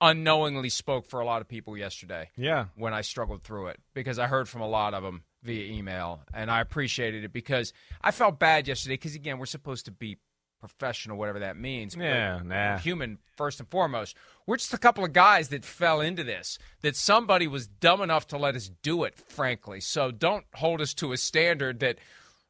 unknowingly 0.00 0.68
spoke 0.68 1.06
for 1.06 1.20
a 1.20 1.24
lot 1.24 1.40
of 1.40 1.48
people 1.48 1.76
yesterday 1.76 2.30
yeah. 2.36 2.66
when 2.76 2.94
I 2.94 3.00
struggled 3.00 3.42
through 3.42 3.68
it 3.68 3.80
because 3.94 4.18
I 4.18 4.26
heard 4.28 4.48
from 4.48 4.60
a 4.60 4.68
lot 4.68 4.94
of 4.94 5.02
them 5.02 5.22
via 5.42 5.72
email 5.72 6.20
and 6.32 6.50
I 6.50 6.60
appreciated 6.60 7.24
it 7.24 7.32
because 7.32 7.72
I 8.00 8.10
felt 8.10 8.38
bad 8.38 8.68
yesterday 8.68 8.94
because 8.94 9.14
again 9.14 9.38
we're 9.38 9.46
supposed 9.46 9.86
to 9.86 9.90
be 9.90 10.18
professional 10.60 11.16
whatever 11.16 11.40
that 11.40 11.56
means 11.56 11.94
but 11.94 12.02
Yeah, 12.04 12.40
nah. 12.44 12.78
human 12.78 13.18
first 13.36 13.60
and 13.60 13.68
foremost 13.68 14.16
we're 14.46 14.56
just 14.56 14.74
a 14.74 14.78
couple 14.78 15.04
of 15.04 15.12
guys 15.12 15.48
that 15.50 15.64
fell 15.64 16.00
into 16.00 16.24
this 16.24 16.58
that 16.82 16.96
somebody 16.96 17.46
was 17.46 17.68
dumb 17.68 18.00
enough 18.00 18.26
to 18.28 18.38
let 18.38 18.56
us 18.56 18.70
do 18.82 19.04
it 19.04 19.14
frankly 19.28 19.80
so 19.80 20.10
don't 20.10 20.44
hold 20.54 20.80
us 20.80 20.94
to 20.94 21.12
a 21.12 21.16
standard 21.16 21.78
that 21.78 21.98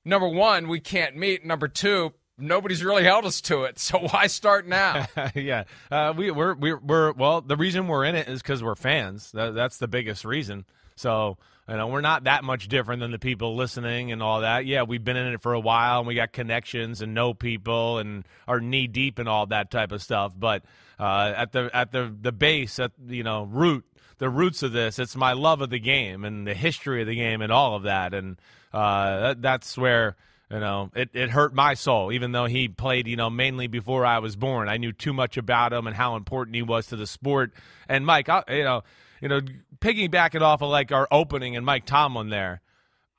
number 0.06 0.28
one 0.28 0.68
we 0.68 0.80
can't 0.80 1.16
meet 1.16 1.44
number 1.44 1.68
two 1.68 2.14
nobody's 2.38 2.83
really 2.85 3.04
held 3.04 3.25
us 3.25 3.40
to 3.40 3.64
it 3.64 3.78
so 3.78 3.99
why 3.99 4.26
start 4.26 4.66
now 4.66 5.07
yeah, 5.35 5.64
uh, 5.90 6.12
we, 6.16 6.30
we're 6.30 6.54
we're 6.54 6.78
we're 6.78 7.12
well. 7.12 7.40
The 7.40 7.57
reason 7.57 7.88
we're 7.88 8.04
in 8.04 8.14
it 8.14 8.28
is 8.28 8.42
because 8.42 8.62
we're 8.62 8.75
fans. 8.75 9.33
That, 9.33 9.54
that's 9.54 9.78
the 9.78 9.88
biggest 9.88 10.25
reason. 10.25 10.64
So 10.97 11.38
you 11.68 11.76
know, 11.76 11.88
we're 11.88 12.00
not 12.00 12.25
that 12.25 12.45
much 12.45 12.68
different 12.68 13.00
than 13.00 13.11
the 13.11 13.18
people 13.18 13.54
listening 13.54 14.11
and 14.11 14.23
all 14.23 14.40
that. 14.40 14.64
Yeah, 14.64 14.83
we've 14.83 15.04
been 15.04 15.16
in 15.16 15.35
it 15.35 15.42
for 15.42 15.52
a 15.52 15.61
while 15.61 15.99
and 15.99 16.09
we 16.09 16.14
got 16.14 16.33
connections 16.33 17.02
and 17.02 17.14
know 17.14 17.35
people 17.35 17.99
and 17.99 18.25
are 18.47 18.61
knee 18.61 18.87
deep 18.87 19.18
in 19.18 19.28
all 19.28 19.47
that 19.47 19.71
type 19.71 19.92
of 19.92 20.02
stuff. 20.02 20.33
But 20.37 20.62
uh, 20.99 21.33
at 21.37 21.52
the 21.52 21.71
at 21.73 21.92
the 21.92 22.14
the 22.21 22.33
base, 22.33 22.78
at 22.78 22.92
you 23.07 23.23
know 23.23 23.45
root, 23.45 23.85
the 24.18 24.30
roots 24.30 24.62
of 24.62 24.73
this, 24.73 24.99
it's 24.99 25.16
my 25.16 25.33
love 25.33 25.61
of 25.61 25.71
the 25.71 25.78
game 25.78 26.25
and 26.25 26.47
the 26.47 26.54
history 26.54 27.02
of 27.02 27.07
the 27.07 27.16
game 27.16 27.42
and 27.42 27.52
all 27.52 27.76
of 27.76 27.85
that. 27.85 28.14
And 28.14 28.40
uh, 28.73 29.21
that, 29.21 29.42
that's 29.42 29.78
where 29.78 30.16
you 30.50 30.60
know, 30.60 30.90
it, 30.94 31.10
it 31.12 31.30
hurt 31.30 31.54
my 31.54 31.74
soul, 31.74 32.10
even 32.12 32.32
though 32.32 32.46
he 32.46 32.68
played, 32.68 33.06
you 33.06 33.16
know, 33.16 33.28
mainly 33.28 33.66
before 33.66 34.06
I 34.06 34.20
was 34.20 34.34
born. 34.34 34.68
I 34.68 34.78
knew 34.78 34.92
too 34.92 35.12
much 35.12 35.36
about 35.36 35.72
him 35.72 35.86
and 35.86 35.94
how 35.94 36.16
important 36.16 36.56
he 36.56 36.62
was 36.62 36.86
to 36.86 36.96
the 36.96 37.06
sport. 37.06 37.52
And 37.88 38.06
Mike, 38.06 38.28
I, 38.28 38.44
you 38.48 38.64
know, 38.64 38.82
you 39.20 39.28
know, 39.28 39.40
piggybacking 39.80 40.40
off 40.40 40.62
of 40.62 40.70
like 40.70 40.90
our 40.90 41.06
opening 41.10 41.56
and 41.56 41.66
Mike 41.66 41.84
Tomlin 41.84 42.30
there. 42.30 42.62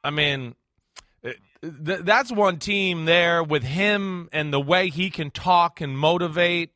I 0.03 0.09
mean, 0.09 0.55
th- 1.24 2.01
that's 2.01 2.31
one 2.31 2.57
team 2.57 3.05
there 3.05 3.43
with 3.43 3.63
him 3.63 4.29
and 4.31 4.51
the 4.51 4.59
way 4.59 4.89
he 4.89 5.09
can 5.09 5.31
talk 5.31 5.81
and 5.81 5.98
motivate 5.98 6.71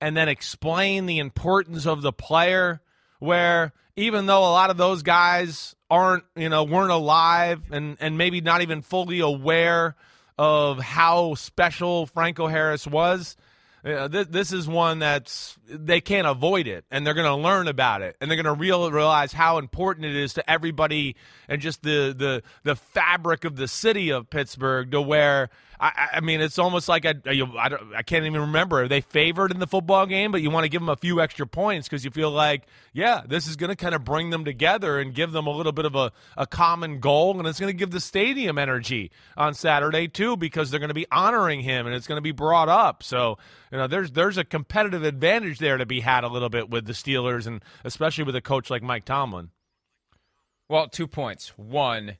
and 0.00 0.16
then 0.16 0.28
explain 0.28 1.06
the 1.06 1.18
importance 1.18 1.86
of 1.86 2.02
the 2.02 2.12
player 2.12 2.82
where 3.20 3.72
even 3.96 4.26
though 4.26 4.40
a 4.40 4.52
lot 4.52 4.70
of 4.70 4.76
those 4.76 5.02
guys 5.02 5.74
aren't 5.94 6.24
you 6.34 6.48
know 6.48 6.64
weren't 6.64 6.90
alive 6.90 7.62
and 7.70 7.96
and 8.00 8.18
maybe 8.18 8.40
not 8.40 8.62
even 8.62 8.82
fully 8.82 9.20
aware 9.20 9.94
of 10.36 10.80
how 10.80 11.34
special 11.34 12.06
Franco 12.06 12.48
Harris 12.48 12.86
was 12.86 13.36
uh, 13.84 14.08
th- 14.08 14.28
this 14.28 14.50
is 14.50 14.66
one 14.66 14.98
that's 14.98 15.58
they 15.68 16.00
can't 16.00 16.26
avoid 16.26 16.66
it, 16.66 16.86
and 16.90 17.06
they're 17.06 17.12
going 17.12 17.26
to 17.26 17.34
learn 17.34 17.68
about 17.68 18.00
it, 18.00 18.16
and 18.18 18.30
they're 18.30 18.42
going 18.42 18.46
to 18.46 18.58
real 18.58 18.90
realize 18.90 19.32
how 19.32 19.58
important 19.58 20.06
it 20.06 20.16
is 20.16 20.32
to 20.34 20.50
everybody, 20.50 21.16
and 21.48 21.60
just 21.60 21.82
the 21.82 22.14
the 22.16 22.42
the 22.62 22.74
fabric 22.74 23.44
of 23.44 23.56
the 23.56 23.68
city 23.68 24.10
of 24.10 24.30
Pittsburgh. 24.30 24.90
To 24.92 25.02
where 25.02 25.50
I, 25.88 26.08
I- 26.14 26.20
mean, 26.20 26.40
it's 26.40 26.58
almost 26.58 26.88
like 26.88 27.04
I 27.04 27.14
you, 27.30 27.46
I, 27.58 27.68
don't, 27.68 27.94
I 27.94 28.02
can't 28.02 28.24
even 28.24 28.40
remember. 28.40 28.82
Are 28.82 28.88
they 28.88 29.02
favored 29.02 29.50
in 29.50 29.58
the 29.58 29.66
football 29.66 30.06
game? 30.06 30.32
But 30.32 30.40
you 30.40 30.50
want 30.50 30.64
to 30.64 30.68
give 30.68 30.80
them 30.80 30.88
a 30.88 30.96
few 30.96 31.20
extra 31.20 31.46
points 31.46 31.88
because 31.88 32.04
you 32.04 32.10
feel 32.10 32.30
like, 32.30 32.62
yeah, 32.92 33.22
this 33.26 33.46
is 33.46 33.56
going 33.56 33.70
to 33.70 33.76
kind 33.76 33.94
of 33.94 34.04
bring 34.04 34.30
them 34.30 34.44
together 34.44 34.98
and 34.98 35.14
give 35.14 35.32
them 35.32 35.46
a 35.46 35.50
little 35.50 35.72
bit 35.72 35.84
of 35.84 35.94
a, 35.94 36.12
a 36.36 36.46
common 36.46 37.00
goal, 37.00 37.38
and 37.38 37.46
it's 37.46 37.60
going 37.60 37.72
to 37.72 37.76
give 37.76 37.90
the 37.90 38.00
stadium 38.00 38.56
energy 38.58 39.10
on 39.36 39.52
Saturday 39.54 40.08
too 40.08 40.36
because 40.36 40.70
they're 40.70 40.80
going 40.80 40.88
to 40.88 40.94
be 40.94 41.06
honoring 41.12 41.60
him, 41.60 41.86
and 41.86 41.94
it's 41.94 42.06
going 42.06 42.18
to 42.18 42.22
be 42.22 42.32
brought 42.32 42.68
up. 42.68 43.02
So 43.02 43.38
you 43.70 43.78
know, 43.78 43.86
there's 43.86 44.12
there's 44.12 44.38
a 44.38 44.44
competitive 44.44 45.04
advantage 45.04 45.58
there 45.58 45.76
to 45.76 45.86
be 45.86 46.00
had 46.00 46.24
a 46.24 46.28
little 46.28 46.48
bit 46.48 46.70
with 46.70 46.86
the 46.86 46.92
Steelers, 46.94 47.46
and 47.46 47.62
especially 47.84 48.24
with 48.24 48.36
a 48.36 48.40
coach 48.40 48.70
like 48.70 48.82
Mike 48.82 49.04
Tomlin. 49.04 49.50
Well, 50.68 50.88
two 50.88 51.06
points. 51.06 51.48
One, 51.58 52.16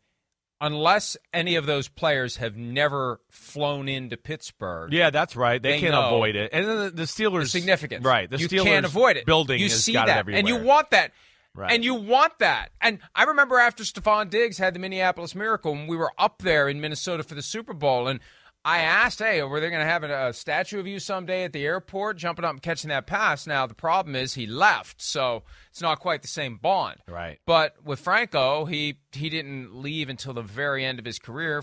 unless 0.64 1.16
any 1.32 1.56
of 1.56 1.66
those 1.66 1.88
players 1.88 2.36
have 2.38 2.56
never 2.56 3.20
flown 3.30 3.88
into 3.88 4.16
Pittsburgh, 4.16 4.92
Yeah, 4.92 5.10
that's 5.10 5.36
right. 5.36 5.62
They, 5.62 5.72
They 5.72 5.80
can't 5.80 5.94
avoid 5.94 6.36
it, 6.36 6.50
and 6.52 6.66
then 6.66 6.78
the, 6.78 6.90
the 6.90 7.02
Steelers 7.04 7.42
the 7.42 7.46
significance. 7.48 8.04
right? 8.04 8.30
The 8.30 8.38
you 8.38 8.48
Steelers 8.48 8.64
can't 8.64 8.86
avoid 8.86 9.16
it. 9.16 9.26
Building 9.26 9.58
you 9.58 9.66
has 9.66 9.84
see 9.84 9.92
got 9.92 10.06
that, 10.06 10.16
it 10.16 10.20
everywhere, 10.20 10.38
and 10.40 10.48
you 10.48 10.56
want 10.56 10.90
that. 10.90 11.12
Right. 11.56 11.70
And 11.72 11.84
you 11.84 11.94
want 11.94 12.40
that. 12.40 12.70
And 12.80 12.98
I 13.14 13.24
remember 13.24 13.60
after 13.60 13.84
Stefon 13.84 14.28
Diggs 14.28 14.58
had 14.58 14.74
the 14.74 14.80
Minneapolis 14.80 15.36
Miracle, 15.36 15.70
when 15.70 15.86
we 15.86 15.96
were 15.96 16.10
up 16.18 16.38
there 16.42 16.68
in 16.68 16.80
Minnesota 16.80 17.22
for 17.22 17.36
the 17.36 17.42
Super 17.42 17.72
Bowl, 17.72 18.08
and 18.08 18.18
I 18.64 18.78
asked, 18.78 19.18
"Hey, 19.18 19.42
were 19.42 19.60
they 19.60 19.68
going 19.68 19.80
to 19.82 19.86
have 19.86 20.04
a, 20.04 20.28
a 20.28 20.32
statue 20.32 20.80
of 20.80 20.86
you 20.86 20.98
someday 20.98 21.44
at 21.44 21.52
the 21.52 21.64
airport, 21.66 22.16
jumping 22.16 22.44
up 22.44 22.52
and 22.52 22.62
catching 22.62 22.88
that 22.88 23.06
pass?" 23.06 23.46
Now 23.46 23.66
the 23.66 23.74
problem 23.74 24.16
is 24.16 24.34
he 24.34 24.46
left, 24.46 25.02
so 25.02 25.42
it's 25.70 25.82
not 25.82 26.00
quite 26.00 26.22
the 26.22 26.28
same 26.28 26.56
bond. 26.56 26.96
Right. 27.06 27.38
But 27.46 27.76
with 27.84 28.00
Franco, 28.00 28.64
he 28.64 28.98
he 29.12 29.28
didn't 29.28 29.74
leave 29.76 30.08
until 30.08 30.32
the 30.32 30.42
very 30.42 30.84
end 30.84 30.98
of 30.98 31.04
his 31.04 31.18
career, 31.18 31.62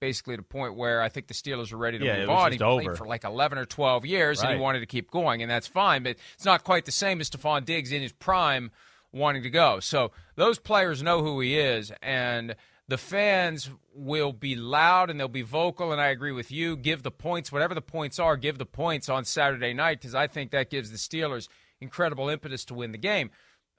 basically 0.00 0.34
to 0.36 0.42
the 0.42 0.46
point 0.48 0.76
where 0.76 1.02
I 1.02 1.08
think 1.08 1.26
the 1.26 1.34
Steelers 1.34 1.72
were 1.72 1.78
ready 1.78 1.98
to 1.98 2.04
Yeah, 2.04 2.20
move 2.20 2.30
on. 2.30 2.52
he 2.52 2.60
over. 2.60 2.82
played 2.82 2.96
for 2.98 3.06
like 3.06 3.24
11 3.24 3.58
or 3.58 3.64
12 3.64 4.06
years, 4.06 4.40
and 4.42 4.52
he 4.52 4.58
wanted 4.60 4.80
to 4.80 4.86
keep 4.86 5.10
going, 5.10 5.42
and 5.42 5.50
that's 5.50 5.66
fine. 5.66 6.02
But 6.04 6.16
it's 6.34 6.44
not 6.44 6.62
quite 6.64 6.84
the 6.84 6.92
same 6.92 7.20
as 7.20 7.28
Stefon 7.30 7.64
Diggs 7.64 7.90
in 7.90 8.02
his 8.02 8.12
prime 8.12 8.70
wanting 9.12 9.42
to 9.44 9.50
go. 9.50 9.80
So 9.80 10.12
those 10.36 10.58
players 10.58 11.02
know 11.02 11.22
who 11.22 11.40
he 11.40 11.58
is, 11.58 11.90
and 12.02 12.54
the 12.88 12.98
fans 12.98 13.70
will 13.94 14.32
be 14.32 14.54
loud 14.54 15.10
and 15.10 15.18
they'll 15.18 15.28
be 15.28 15.42
vocal. 15.42 15.92
And 15.92 16.00
I 16.00 16.08
agree 16.08 16.32
with 16.32 16.50
you. 16.52 16.76
Give 16.76 17.02
the 17.02 17.10
points, 17.10 17.50
whatever 17.50 17.74
the 17.74 17.80
points 17.80 18.18
are, 18.18 18.36
give 18.36 18.58
the 18.58 18.66
points 18.66 19.08
on 19.08 19.24
Saturday 19.24 19.72
night 19.74 20.00
because 20.00 20.14
I 20.14 20.26
think 20.26 20.50
that 20.52 20.70
gives 20.70 20.90
the 20.90 20.96
Steelers 20.98 21.48
incredible 21.80 22.28
impetus 22.28 22.64
to 22.66 22.74
win 22.74 22.92
the 22.92 22.98
game. 22.98 23.30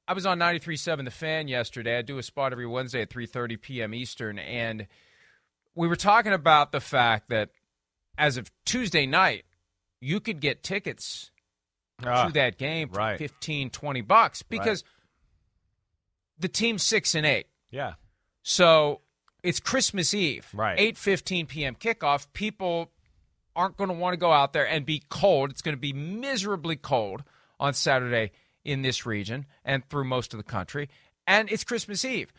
I 0.09 0.13
was 0.13 0.25
on 0.25 0.39
93.7 0.39 1.03
The 1.05 1.11
Fan 1.11 1.47
yesterday. 1.47 1.97
I 1.97 2.01
do 2.01 2.17
a 2.17 2.23
spot 2.23 2.51
every 2.53 2.67
Wednesday 2.67 3.01
at 3.01 3.09
3:30 3.09 3.61
p.m. 3.61 3.93
Eastern, 3.93 4.39
and 4.39 4.87
we 5.75 5.87
were 5.87 5.97
talking 5.97 6.31
about 6.31 6.71
the 6.71 6.79
fact 6.79 7.29
that 7.29 7.49
as 8.17 8.37
of 8.37 8.49
Tuesday 8.65 9.05
night, 9.05 9.43
you 9.99 10.19
could 10.21 10.39
get 10.39 10.63
tickets 10.63 11.31
Ah, 12.05 12.27
to 12.27 12.33
that 12.33 12.57
game 12.57 12.89
for 12.89 12.99
right. 12.99 13.17
15, 13.17 13.69
20 13.69 14.01
bucks 14.01 14.43
because 14.43 14.83
the 16.39 16.47
team's 16.47 16.83
six 16.83 17.15
and 17.15 17.25
eight. 17.25 17.47
yeah, 17.71 17.93
So 18.49 19.01
it's 19.43 19.59
Christmas 19.59 20.13
Eve, 20.13 20.47
Right. 20.53 20.79
Eight 20.79 20.97
fifteen 20.97 21.47
p.m. 21.47 21.75
kickoff. 21.75 22.27
People 22.31 22.93
aren't 23.57 23.75
going 23.75 23.89
to 23.89 23.93
want 23.93 24.13
to 24.13 24.17
go 24.17 24.31
out 24.31 24.53
there 24.53 24.65
and 24.65 24.85
be 24.85 25.03
cold. 25.09 25.49
It's 25.49 25.61
going 25.61 25.75
to 25.75 25.79
be 25.81 25.91
miserably 25.91 26.77
cold 26.77 27.23
on 27.59 27.73
Saturday 27.73 28.31
in 28.63 28.83
this 28.83 29.05
region 29.05 29.47
and 29.65 29.83
through 29.89 30.05
most 30.05 30.33
of 30.33 30.37
the 30.37 30.45
country. 30.45 30.87
And 31.27 31.51
it's 31.51 31.65
Christmas 31.65 32.05
Eve, 32.05 32.31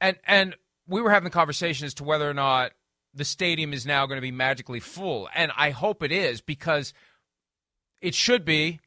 and 0.00 0.16
and 0.26 0.56
we 0.88 1.02
were 1.02 1.10
having 1.10 1.26
a 1.26 1.30
conversation 1.30 1.84
as 1.84 1.92
to 1.94 2.04
whether 2.04 2.28
or 2.28 2.32
not 2.34 2.72
the 3.12 3.26
stadium 3.26 3.74
is 3.74 3.84
now 3.84 4.06
going 4.06 4.16
to 4.16 4.22
be 4.22 4.32
magically 4.32 4.80
full, 4.80 5.28
and 5.34 5.52
I 5.58 5.72
hope 5.72 6.02
it 6.02 6.10
is 6.10 6.40
because 6.40 6.94
it 8.00 8.14
should 8.14 8.46
be 8.46 8.80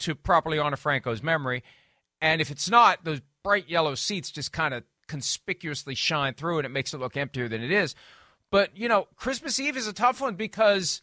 to 0.00 0.14
properly 0.14 0.58
honor 0.58 0.76
Franco's 0.76 1.22
memory. 1.22 1.64
And 2.20 2.42
if 2.42 2.50
it's 2.50 2.68
not, 2.68 3.04
those 3.04 3.22
bright 3.42 3.70
yellow 3.70 3.94
seats 3.94 4.30
just 4.30 4.52
kind 4.52 4.74
of 4.74 4.84
conspicuously 5.14 5.94
shine 5.94 6.34
through 6.34 6.58
and 6.58 6.66
it 6.66 6.70
makes 6.70 6.92
it 6.92 6.98
look 6.98 7.16
emptier 7.16 7.48
than 7.48 7.62
it 7.62 7.70
is. 7.70 7.94
But, 8.50 8.76
you 8.76 8.88
know, 8.88 9.06
Christmas 9.14 9.60
Eve 9.60 9.76
is 9.76 9.86
a 9.86 9.92
tough 9.92 10.20
one 10.20 10.34
because 10.34 11.02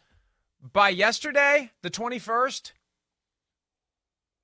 by 0.62 0.90
yesterday, 0.90 1.72
the 1.82 1.90
21st, 1.90 2.74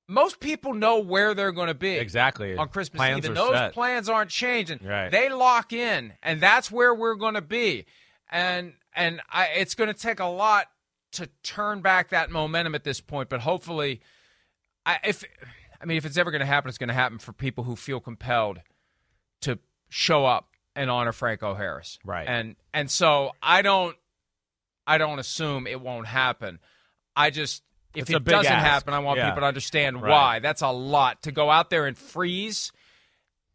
most 0.07 0.39
people 0.39 0.73
know 0.73 0.99
where 0.99 1.33
they're 1.33 1.51
going 1.51 1.67
to 1.67 1.73
be 1.73 1.95
Exactly. 1.95 2.55
on 2.55 2.69
Christmas 2.69 2.97
Plans 2.97 3.17
Eve, 3.17 3.25
and 3.25 3.35
those 3.35 3.51
set. 3.51 3.73
plans 3.73 4.07
aren't 4.07 4.29
changing. 4.29 4.79
Right. 4.81 5.11
They 5.11 5.27
lock 5.27 5.73
in, 5.73 6.13
and 6.23 6.39
that's 6.39 6.71
where 6.71 6.95
we're 6.95 7.15
going 7.15 7.33
to 7.33 7.41
be. 7.41 7.87
And 8.31 8.71
and 8.95 9.19
I, 9.29 9.47
it's 9.57 9.75
going 9.75 9.93
to 9.93 9.99
take 9.99 10.21
a 10.21 10.25
lot 10.27 10.67
to 11.11 11.27
turn 11.43 11.81
back 11.81 12.11
that 12.11 12.31
momentum 12.31 12.73
at 12.73 12.85
this 12.85 13.01
point. 13.01 13.27
But 13.27 13.41
hopefully, 13.41 13.99
I, 14.85 14.99
if 15.03 15.25
I 15.81 15.85
mean, 15.85 15.97
if 15.97 16.05
it's 16.05 16.15
ever 16.17 16.31
going 16.31 16.39
to 16.39 16.45
happen, 16.45 16.69
it's 16.69 16.77
going 16.77 16.87
to 16.87 16.93
happen 16.93 17.19
for 17.19 17.33
people 17.33 17.65
who 17.65 17.75
feel 17.75 17.99
compelled 17.99 18.61
to 19.41 19.59
show 19.89 20.25
up 20.25 20.47
and 20.75 20.89
honor 20.89 21.11
Franco 21.11 21.53
Harris. 21.55 21.99
Right. 22.03 22.27
And 22.27 22.55
and 22.73 22.89
so 22.91 23.31
I 23.41 23.61
don't 23.61 23.95
I 24.85 24.97
don't 24.97 25.19
assume 25.19 25.67
it 25.67 25.81
won't 25.81 26.07
happen. 26.07 26.59
I 27.15 27.29
just 27.29 27.63
if 27.95 28.03
It's 28.03 28.11
it 28.11 28.23
doesn't 28.25 28.51
ask. 28.51 28.65
happen, 28.65 28.93
I 28.93 28.99
want 28.99 29.17
Yeah. 29.17 29.29
people 29.29 29.41
to 29.41 29.47
understand 29.47 30.01
Right. 30.01 30.11
why. 30.11 30.39
That's 30.39 30.61
a 30.61 30.69
lot 30.69 31.23
to 31.23 31.31
go 31.31 31.49
out 31.49 31.69
there 31.69 31.87
and 31.87 31.97
freeze 31.97 32.71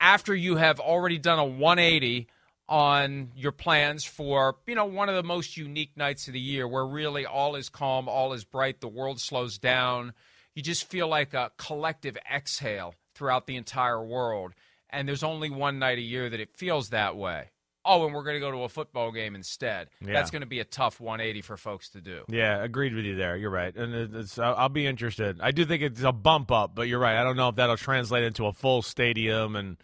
after 0.00 0.34
you 0.34 0.56
have 0.56 0.80
already 0.80 1.18
done 1.18 1.38
a 1.38 1.44
180 1.44 2.26
on 2.68 3.30
your 3.36 3.52
plans 3.52 4.04
for, 4.04 4.56
you 4.66 4.74
know, 4.74 4.84
one 4.86 5.08
of 5.08 5.14
the 5.14 5.22
most 5.22 5.56
unique 5.56 5.96
nights 5.96 6.26
of 6.26 6.32
the 6.32 6.40
year 6.40 6.66
where 6.66 6.84
really 6.86 7.24
all 7.26 7.54
is 7.54 7.68
calm, 7.68 8.08
all 8.08 8.32
is 8.32 8.44
bright, 8.44 8.80
the 8.80 8.88
world 8.88 9.20
slows 9.20 9.58
down. 9.58 10.12
You 10.54 10.62
just 10.62 10.88
feel 10.88 11.06
like 11.06 11.34
a 11.34 11.52
collective 11.56 12.16
exhale 12.32 12.94
throughout 13.14 13.46
the 13.46 13.56
entire 13.56 14.02
world. 14.02 14.54
And 14.92 15.08
there's 15.08 15.22
only 15.22 15.50
one 15.50 15.78
night 15.78 15.98
a 15.98 16.02
year 16.02 16.28
that 16.28 16.40
it 16.40 16.50
feels 16.54 16.90
that 16.90 17.16
way. 17.16 17.50
Oh, 17.84 18.04
and 18.04 18.14
we're 18.14 18.22
going 18.22 18.36
to 18.36 18.40
go 18.40 18.52
to 18.52 18.62
a 18.62 18.68
football 18.68 19.10
game 19.10 19.34
instead. 19.34 19.88
Yeah. 20.00 20.12
That's 20.12 20.30
going 20.30 20.42
to 20.42 20.46
be 20.46 20.60
a 20.60 20.64
tough 20.64 21.00
180 21.00 21.40
for 21.40 21.56
folks 21.56 21.88
to 21.90 22.00
do. 22.00 22.22
Yeah, 22.28 22.62
agreed 22.62 22.94
with 22.94 23.04
you 23.04 23.16
there. 23.16 23.36
You're 23.36 23.50
right, 23.50 23.74
and 23.74 24.14
it's, 24.14 24.38
I'll 24.38 24.54
I'll 24.54 24.68
be 24.68 24.86
interested. 24.86 25.40
I 25.40 25.50
do 25.50 25.64
think 25.64 25.82
it's 25.82 26.02
a 26.02 26.12
bump 26.12 26.52
up, 26.52 26.76
but 26.76 26.86
you're 26.86 27.00
right. 27.00 27.16
I 27.16 27.24
don't 27.24 27.36
know 27.36 27.48
if 27.48 27.56
that'll 27.56 27.76
translate 27.76 28.22
into 28.22 28.46
a 28.46 28.52
full 28.52 28.82
stadium, 28.82 29.56
and 29.56 29.78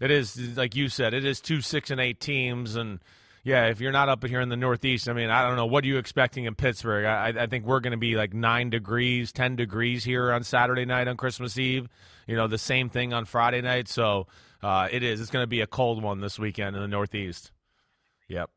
it 0.00 0.10
is 0.10 0.56
like 0.56 0.74
you 0.74 0.88
said, 0.88 1.12
it 1.12 1.26
is 1.26 1.42
two 1.42 1.60
six 1.60 1.90
and 1.90 2.00
eight 2.00 2.20
teams, 2.20 2.74
and 2.74 3.00
yeah, 3.44 3.66
if 3.66 3.80
you're 3.80 3.92
not 3.92 4.08
up 4.08 4.24
here 4.24 4.40
in 4.40 4.48
the 4.48 4.56
Northeast, 4.56 5.08
I 5.08 5.12
mean, 5.12 5.28
I 5.28 5.46
don't 5.46 5.56
know 5.56 5.66
what 5.66 5.84
are 5.84 5.88
you 5.88 5.98
expecting 5.98 6.44
in 6.44 6.54
Pittsburgh. 6.54 7.04
I, 7.04 7.34
I 7.42 7.46
think 7.48 7.66
we're 7.66 7.80
going 7.80 7.90
to 7.90 7.98
be 7.98 8.14
like 8.14 8.32
nine 8.32 8.70
degrees, 8.70 9.32
ten 9.32 9.56
degrees 9.56 10.04
here 10.04 10.32
on 10.32 10.42
Saturday 10.44 10.84
night 10.84 11.06
on 11.06 11.16
Christmas 11.16 11.58
Eve. 11.58 11.88
You 12.26 12.36
know, 12.36 12.46
the 12.46 12.56
same 12.56 12.88
thing 12.88 13.12
on 13.12 13.24
Friday 13.24 13.60
night. 13.60 13.88
So 13.88 14.28
uh, 14.62 14.88
it 14.90 15.02
is. 15.02 15.20
It's 15.20 15.30
going 15.30 15.42
to 15.42 15.48
be 15.48 15.60
a 15.60 15.66
cold 15.66 16.02
one 16.02 16.20
this 16.20 16.38
weekend 16.38 16.76
in 16.76 16.82
the 16.82 16.88
Northeast. 16.88 17.50
Yep. 18.28 18.50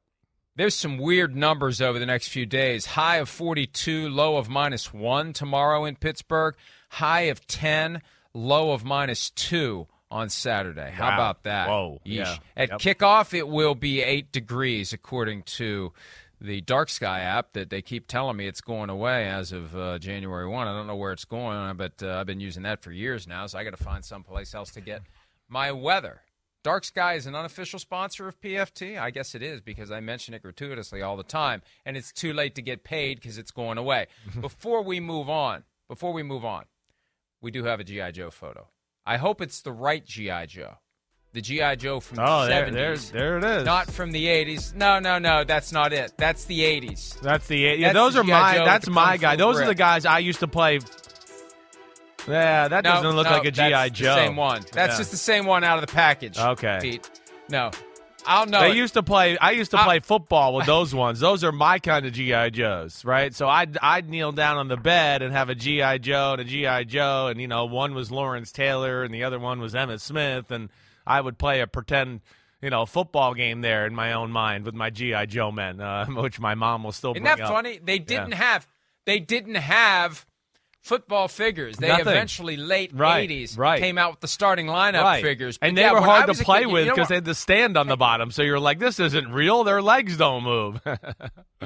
There's 0.55 0.75
some 0.75 0.97
weird 0.97 1.35
numbers 1.35 1.81
over 1.81 1.99
the 1.99 2.05
next 2.05 2.29
few 2.29 2.45
days. 2.45 2.85
High 2.85 3.17
of 3.17 3.27
42, 3.27 4.07
low 4.09 4.37
of 4.37 4.47
minus 4.49 4.93
1 4.93 5.33
tomorrow 5.33 5.83
in 5.85 5.95
Pittsburgh. 5.97 6.55
High 6.91 7.21
of 7.23 7.45
10, 7.47 8.01
low 8.33 8.71
of 8.71 8.85
minus 8.85 9.31
2 9.31 9.87
on 10.09 10.29
Saturday. 10.29 10.91
How 10.91 11.09
Wow. 11.09 11.15
about 11.15 11.43
that? 11.43 11.67
Whoa. 11.67 11.99
Yeesh. 12.05 12.15
Yeah. 12.15 12.37
At 12.55 12.69
Yep. 12.69 12.79
kickoff, 12.99 13.33
it 13.33 13.49
will 13.49 13.75
be 13.75 14.01
8 14.01 14.31
degrees, 14.31 14.93
according 14.93 15.43
to 15.43 15.91
the 16.39 16.61
Dark 16.61 16.89
Sky 16.89 17.21
app 17.21 17.51
that 17.53 17.69
they 17.69 17.81
keep 17.81 18.07
telling 18.07 18.37
me 18.37 18.47
it's 18.47 18.61
going 18.61 18.89
away 18.89 19.27
as 19.27 19.51
of 19.51 19.75
uh, 19.75 19.97
January 19.99 20.47
1. 20.47 20.67
I 20.67 20.71
don't 20.73 20.87
know 20.87 20.95
where 20.95 21.11
it's 21.11 21.25
going, 21.25 21.75
but 21.75 22.01
uh, 22.01 22.17
I've 22.19 22.27
been 22.27 22.39
using 22.39 22.63
that 22.63 22.81
for 22.81 22.91
years 22.91 23.27
now, 23.27 23.45
so 23.47 23.57
I 23.57 23.63
got 23.65 23.75
to 23.75 23.83
find 23.83 24.05
someplace 24.05 24.53
else 24.53 24.71
to 24.71 24.81
get 24.81 25.01
my 25.49 25.71
weather. 25.71 26.21
Dark 26.63 26.83
Sky 26.83 27.13
is 27.13 27.27
an 27.27 27.35
unofficial 27.35 27.77
sponsor 27.77 28.27
of 28.27 28.41
PFT. 28.41 28.99
I 28.99 29.11
guess 29.11 29.35
it 29.35 29.43
is 29.43 29.61
because 29.61 29.91
I 29.91 29.99
mention 29.99 30.33
it 30.33 30.41
gratuitously 30.41 31.01
all 31.03 31.15
the 31.15 31.23
time, 31.23 31.61
and 31.85 31.95
it's 31.95 32.11
too 32.11 32.33
late 32.33 32.55
to 32.55 32.61
get 32.63 32.83
paid 32.83 33.19
because 33.21 33.37
it's 33.37 33.51
going 33.51 33.77
away. 33.77 34.07
before 34.41 34.81
we 34.83 34.99
move 34.99 35.29
on, 35.29 35.63
before 35.87 36.11
we 36.11 36.23
move 36.23 36.43
on, 36.43 36.65
we 37.41 37.51
do 37.51 37.65
have 37.65 37.79
a 37.79 37.83
GI 37.83 38.13
Joe 38.13 38.31
photo. 38.31 38.67
I 39.05 39.17
hope 39.17 39.41
it's 39.41 39.61
the 39.61 39.71
right 39.71 40.03
GI 40.03 40.47
Joe, 40.47 40.77
the 41.33 41.41
GI 41.41 41.75
Joe 41.75 41.99
from 41.99 42.17
Oh, 42.19 42.41
the 42.45 42.47
there, 42.47 42.65
70s, 42.95 43.11
there, 43.11 43.39
there 43.39 43.55
it 43.57 43.57
is. 43.59 43.65
not 43.65 43.91
from 43.91 44.11
the 44.11 44.25
80s. 44.25 44.73
No, 44.73 44.97
no, 44.99 45.19
no, 45.19 45.43
that's 45.43 45.71
not 45.71 45.93
it. 45.93 46.13
That's 46.17 46.45
the 46.45 46.61
80s. 46.61 47.19
That's 47.21 47.45
the 47.45 47.63
eighties. 47.63 47.81
yeah. 47.81 47.93
Those 47.93 48.15
are 48.15 48.23
my 48.23 48.55
Joe 48.55 48.65
that's 48.65 48.89
my 48.89 49.17
guy. 49.17 49.35
Those 49.35 49.59
are 49.61 49.67
the 49.67 49.75
guys 49.75 50.07
I 50.07 50.17
used 50.17 50.39
to 50.39 50.47
play. 50.47 50.79
Yeah, 52.27 52.67
that 52.67 52.83
No, 52.83 52.91
doesn't 52.93 53.15
look 53.15 53.25
no, 53.27 53.31
like 53.33 53.45
a 53.45 53.51
GI 53.51 53.89
Joe. 53.91 54.15
The 54.15 54.15
same 54.25 54.35
one. 54.35 54.61
That's 54.71 54.93
Yeah. 54.93 54.97
just 54.97 55.11
the 55.11 55.17
same 55.17 55.45
one 55.45 55.63
out 55.63 55.77
of 55.81 55.85
the 55.87 55.93
package. 55.93 56.37
Okay. 56.39 56.79
Pete. 56.81 57.09
No, 57.49 57.69
I 58.25 58.39
don't 58.39 58.49
know. 58.49 58.61
They 58.61 58.71
it. 58.71 58.75
used 58.77 58.95
to 58.95 59.03
play. 59.03 59.37
I 59.37 59.51
used 59.51 59.69
to 59.71 59.79
I- 59.79 59.83
play 59.83 59.99
football 59.99 60.55
with 60.55 60.65
those 60.73 60.95
ones. 60.95 61.19
Those 61.19 61.43
are 61.43 61.51
my 61.51 61.77
kind 61.77 62.05
of 62.05 62.13
GI 62.13 62.49
Joes, 62.51 63.05
right? 63.05 63.33
So 63.35 63.47
I'd 63.47 63.77
I'd 63.79 64.09
kneel 64.09 64.31
down 64.31 64.57
on 64.57 64.67
the 64.67 64.77
bed 64.77 65.21
and 65.21 65.31
have 65.33 65.49
a 65.49 65.55
GI 65.55 65.99
Joe 65.99 66.31
and 66.33 66.41
a 66.41 66.43
GI 66.43 66.85
Joe, 66.85 67.27
and 67.27 67.39
you 67.39 67.47
know, 67.47 67.65
one 67.65 67.93
was 67.93 68.09
Lawrence 68.11 68.51
Taylor 68.51 69.03
and 69.03 69.13
the 69.13 69.23
other 69.23 69.37
one 69.37 69.59
was 69.59 69.73
Emmitt 69.75 70.01
Smith, 70.01 70.49
and 70.49 70.69
I 71.05 71.21
would 71.21 71.37
play 71.37 71.61
a 71.61 71.67
pretend. 71.67 72.21
You 72.61 72.71
know, 72.71 72.87
football 72.87 73.35
game 73.35 73.61
there 73.61 73.85
in 73.85 73.93
my 73.93 74.13
own 74.13 74.31
mind 74.31 74.65
with 74.65 74.73
my 74.73 74.89
GI 74.89 75.27
Joe 75.27 75.51
men, 75.51 75.79
uh, 75.79 76.05
which 76.09 76.39
my 76.39 76.55
mom 76.55 76.83
will 76.83 76.93
still 76.93 77.11
Isn't 77.11 77.23
that 77.25 77.39
up. 77.39 77.49
funny? 77.49 77.79
They 77.83 77.99
didn't 77.99 78.31
Yeah. 78.31 78.37
have 78.37 78.67
they 79.05 79.19
didn't 79.19 79.55
have 79.55 80.25
football 80.85 81.27
figures. 81.27 81.77
They 81.77 81.87
Nothing. 81.87 82.07
eventually 82.07 82.57
late 82.57 82.91
Right, 82.93 83.27
80s 83.27 83.57
right. 83.57 83.81
came 83.81 83.97
out 83.97 84.11
with 84.11 84.19
the 84.19 84.27
starting 84.27 84.67
lineup 84.67 85.01
right. 85.01 85.23
figures. 85.23 85.57
and 85.61 85.75
they 85.75 85.81
yeah, 85.81 85.93
were 85.93 86.01
hard 86.01 86.27
to 86.27 86.43
play 86.43 86.59
kid, 86.61 86.67
with 86.67 86.85
know 86.85 86.93
because 86.93 87.05
what? 87.05 87.09
they 87.09 87.15
had 87.15 87.25
to 87.25 87.33
stand 87.35 87.75
on 87.75 87.87
the 87.87 87.97
bottom. 87.97 88.29
So 88.29 88.43
you're 88.43 88.59
like, 88.59 88.77
this 88.79 88.99
isn't 88.99 89.31
real. 89.31 89.63
Their 89.63 89.81
legs 89.81 90.15
don't 90.15 90.43
move. 90.43 90.79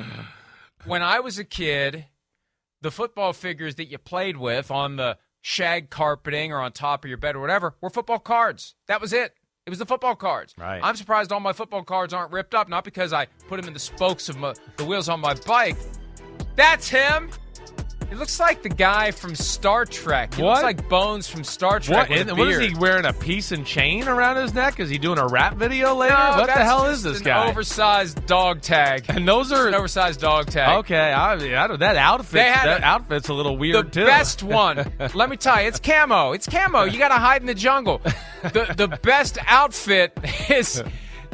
when 0.86 1.04
I 1.04 1.20
was 1.20 1.38
a 1.38 1.44
kid, 1.44 2.06
the 2.82 2.92
football 2.92 3.34
figures 3.34 3.76
that 3.76 3.86
you 3.86 3.98
played 3.98 4.38
with 4.38 4.72
on 4.72 4.96
the 4.96 5.18
shag 5.42 5.90
carpeting 5.90 6.54
or 6.54 6.62
on 6.62 6.72
top 6.72 7.04
of 7.04 7.10
your 7.10 7.18
bed 7.18 7.36
or 7.36 7.40
whatever 7.42 7.76
were 7.82 7.90
football 7.90 8.20
cards. 8.20 8.76
That 8.88 9.02
was 9.02 9.12
it. 9.12 9.34
It 9.66 9.70
was 9.70 9.80
the 9.80 9.86
football 9.86 10.16
cards. 10.16 10.56
Right. 10.58 10.80
I'm 10.82 10.96
surprised 10.96 11.32
all 11.34 11.42
my 11.42 11.54
football 11.54 11.84
cards 11.84 12.14
aren't 12.14 12.32
ripped 12.32 12.56
up, 12.56 12.70
not 12.70 12.86
because 12.86 13.12
I 13.12 13.28
put 13.50 13.58
them 13.60 13.68
in 13.68 13.74
the 13.74 13.80
spokes 13.80 14.30
of 14.30 14.38
my, 14.38 14.54
the 14.78 14.86
wheels 14.86 15.10
on 15.10 15.20
my 15.20 15.34
bike. 15.46 15.76
That's 16.56 16.88
him. 16.88 17.30
He 18.10 18.16
looks 18.16 18.40
like 18.40 18.64
the 18.64 18.70
guy 18.70 19.12
from 19.12 19.36
Star 19.36 19.86
Trek. 19.86 20.34
He 20.34 20.42
What? 20.42 20.50
looks 20.52 20.64
like 20.64 20.90
Bones 20.90 21.28
from 21.28 21.44
Star 21.44 21.80
Trek. 21.80 22.10
what? 22.10 22.18
And 22.18 22.36
what 22.38 22.48
is 22.48 22.60
he 22.60 22.76
wearing? 22.76 23.06
A 23.06 23.14
piece 23.14 23.52
and 23.52 23.64
chain 23.66 24.08
around 24.08 24.38
his 24.38 24.54
neck? 24.54 24.80
Is 24.80 24.90
he 24.90 24.98
doing 24.98 25.20
a 25.20 25.28
rap 25.28 25.56
video 25.58 25.94
later? 25.94 26.16
No, 26.16 26.38
what 26.38 26.48
the 26.48 26.54
hell 26.54 26.88
is 26.88 27.04
this 27.04 27.20
an 27.20 27.24
guy? 27.26 27.48
Oversized 27.50 28.26
dog 28.26 28.62
tag. 28.62 29.06
and 29.10 29.28
those 29.28 29.52
It's 29.52 29.60
are 29.60 29.68
an 29.68 29.76
oversized 29.76 30.20
dog 30.22 30.48
tag. 30.48 30.80
okay. 30.80 31.14
I, 31.14 31.34
I 31.64 31.68
don't, 31.68 31.80
that 31.82 31.98
outfit. 31.98 32.34
That 32.42 32.82
a- 32.82 32.84
outfit's 32.84 33.30
a 33.30 33.34
little 33.34 33.54
the 33.54 33.60
weird 33.60 33.94
too. 33.94 34.06
best 34.06 34.42
one. 34.42 34.92
Let 35.14 35.30
me 35.30 35.38
tell 35.38 35.62
you, 35.62 35.68
it's 35.68 35.80
camo. 35.80 36.32
It's 36.32 36.48
camo. 36.48 36.86
You 36.86 36.98
got 36.98 37.10
to 37.10 37.14
hide 37.16 37.42
in 37.42 37.48
the 37.48 37.54
jungle. 37.54 38.02
The 38.42 38.74
the 38.76 38.88
best 39.04 39.38
outfit 39.46 40.18
is 40.50 40.82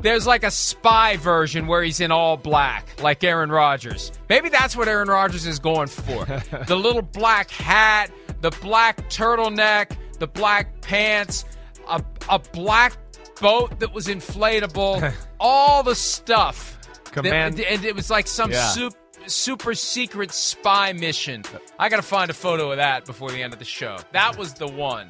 there's 0.06 0.28
like 0.28 0.44
a 0.44 0.52
spy 0.52 1.18
version 1.18 1.68
where 1.68 1.82
he's 1.84 2.00
in 2.00 2.12
all 2.12 2.38
black, 2.38 3.02
like 3.02 3.24
Aaron 3.24 3.50
Rodgers. 3.50 4.12
Maybe 4.30 4.50
that's 4.50 4.76
what 4.76 4.88
Aaron 4.88 5.08
Rodgers 5.10 5.46
is 5.46 5.60
going 5.60 5.88
for. 5.88 6.26
the 6.68 6.76
little 6.76 7.02
black 7.02 7.50
hat, 7.50 8.12
the 8.42 8.52
black 8.62 9.10
turtleneck, 9.10 9.96
the 10.20 10.28
black 10.28 10.82
pants, 10.82 11.46
a 11.90 12.04
a 12.30 12.40
black 12.40 12.98
boat 13.42 13.80
that 13.80 13.94
was 13.94 14.08
inflatable, 14.08 15.14
all 15.40 15.84
the 15.84 15.96
stuff. 15.96 16.78
that- 17.14 17.26
and 17.26 17.60
it 17.60 17.96
was 17.96 18.10
like 18.10 18.28
some 18.28 18.52
Yeah. 18.52 18.68
super 18.70 18.98
super 19.28 19.74
secret 19.74 20.32
spy 20.32 20.94
mission. 20.94 21.44
I 21.80 21.90
got 21.90 21.96
to 21.96 22.04
find 22.04 22.30
a 22.30 22.34
photo 22.34 22.70
of 22.72 22.78
that 22.78 23.06
before 23.06 23.32
the 23.32 23.42
end 23.42 23.54
of 23.54 23.60
the 23.60 23.66
show. 23.66 23.98
That 24.12 24.38
was 24.38 24.54
the 24.54 24.68
one. 24.68 25.10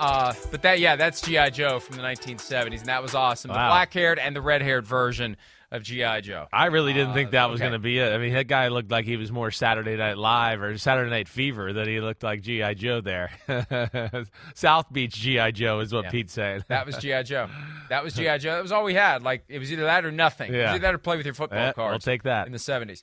Uh, 0.00 0.32
but 0.50 0.62
that, 0.62 0.80
yeah, 0.80 0.96
that's 0.96 1.20
GI 1.20 1.50
Joe 1.50 1.78
from 1.78 1.96
the 1.96 2.02
1970s, 2.02 2.78
and 2.80 2.86
that 2.86 3.02
was 3.02 3.14
awesome. 3.14 3.48
The 3.48 3.54
black-haired 3.54 4.18
and 4.18 4.34
the 4.34 4.40
red-haired 4.40 4.86
version 4.86 5.36
of 5.72 5.82
GI 5.84 6.22
Joe. 6.22 6.48
I 6.52 6.66
really 6.66 6.92
didn't 6.92 7.14
think 7.14 7.30
that 7.30 7.48
was 7.48 7.60
okay. 7.60 7.68
going 7.68 7.74
to 7.74 7.78
be 7.78 7.98
it. 7.98 8.12
I 8.12 8.18
mean, 8.18 8.32
that 8.32 8.48
guy 8.48 8.68
looked 8.68 8.90
like 8.90 9.04
he 9.04 9.16
was 9.16 9.30
more 9.30 9.52
Saturday 9.52 9.96
Night 9.96 10.18
Live 10.18 10.62
or 10.62 10.76
Saturday 10.78 11.10
Night 11.10 11.28
Fever 11.28 11.72
than 11.72 11.86
he 11.86 12.00
looked 12.00 12.24
like 12.24 12.40
GI 12.42 12.74
Joe 12.74 13.00
there. 13.00 13.30
South 14.54 14.92
Beach 14.92 15.14
GI 15.14 15.52
Joe 15.52 15.78
is 15.80 15.92
what 15.92 16.04
Yeah. 16.06 16.10
Pete's 16.10 16.32
saying. 16.32 16.64
That 16.68 16.86
was 16.86 16.96
GI 16.96 17.22
Joe. 17.24 17.48
That 17.88 18.02
was 18.02 18.14
GI 18.16 18.38
Joe. 18.38 18.54
That 18.54 18.62
was 18.62 18.72
all 18.72 18.82
we 18.84 18.94
had. 18.94 19.22
Like 19.22 19.44
it 19.48 19.58
was 19.60 19.70
either 19.72 19.84
that 19.84 20.04
or 20.04 20.10
nothing. 20.10 20.48
It 20.48 20.56
was 20.56 20.58
Yeah. 20.60 20.70
either 20.70 20.78
that 20.80 20.94
or 20.94 20.98
play 20.98 21.16
with 21.16 21.26
your 21.26 21.34
football 21.36 21.58
Eh, 21.58 21.72
cards. 21.72 21.92
I'll 21.92 21.98
take 22.12 22.24
that. 22.24 22.46
in 22.46 22.52
the 22.52 22.58
70s. 22.58 23.02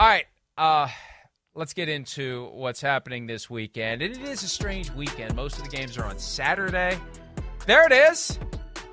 All 0.00 0.06
right, 0.06 0.24
uh, 0.56 0.88
let's 1.54 1.74
get 1.74 1.90
into 1.90 2.48
what's 2.54 2.80
happening 2.80 3.26
this 3.26 3.50
weekend. 3.50 4.00
And 4.00 4.16
it 4.16 4.22
is 4.22 4.42
a 4.42 4.48
strange 4.48 4.90
weekend. 4.92 5.36
Most 5.36 5.58
of 5.58 5.64
the 5.64 5.68
games 5.68 5.98
are 5.98 6.06
on 6.06 6.18
Saturday. 6.18 6.98
There 7.66 7.84
it 7.84 7.92
is. 7.92 8.38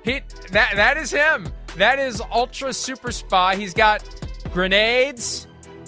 He 0.04 0.20
that 0.52 0.72
that 0.74 0.98
is 0.98 1.10
him. 1.10 1.48
That 1.78 1.98
is 1.98 2.20
Ultra 2.30 2.74
Super 2.74 3.10
Spy. 3.10 3.56
He's 3.56 3.72
got 3.72 4.04
grenades. 4.52 5.46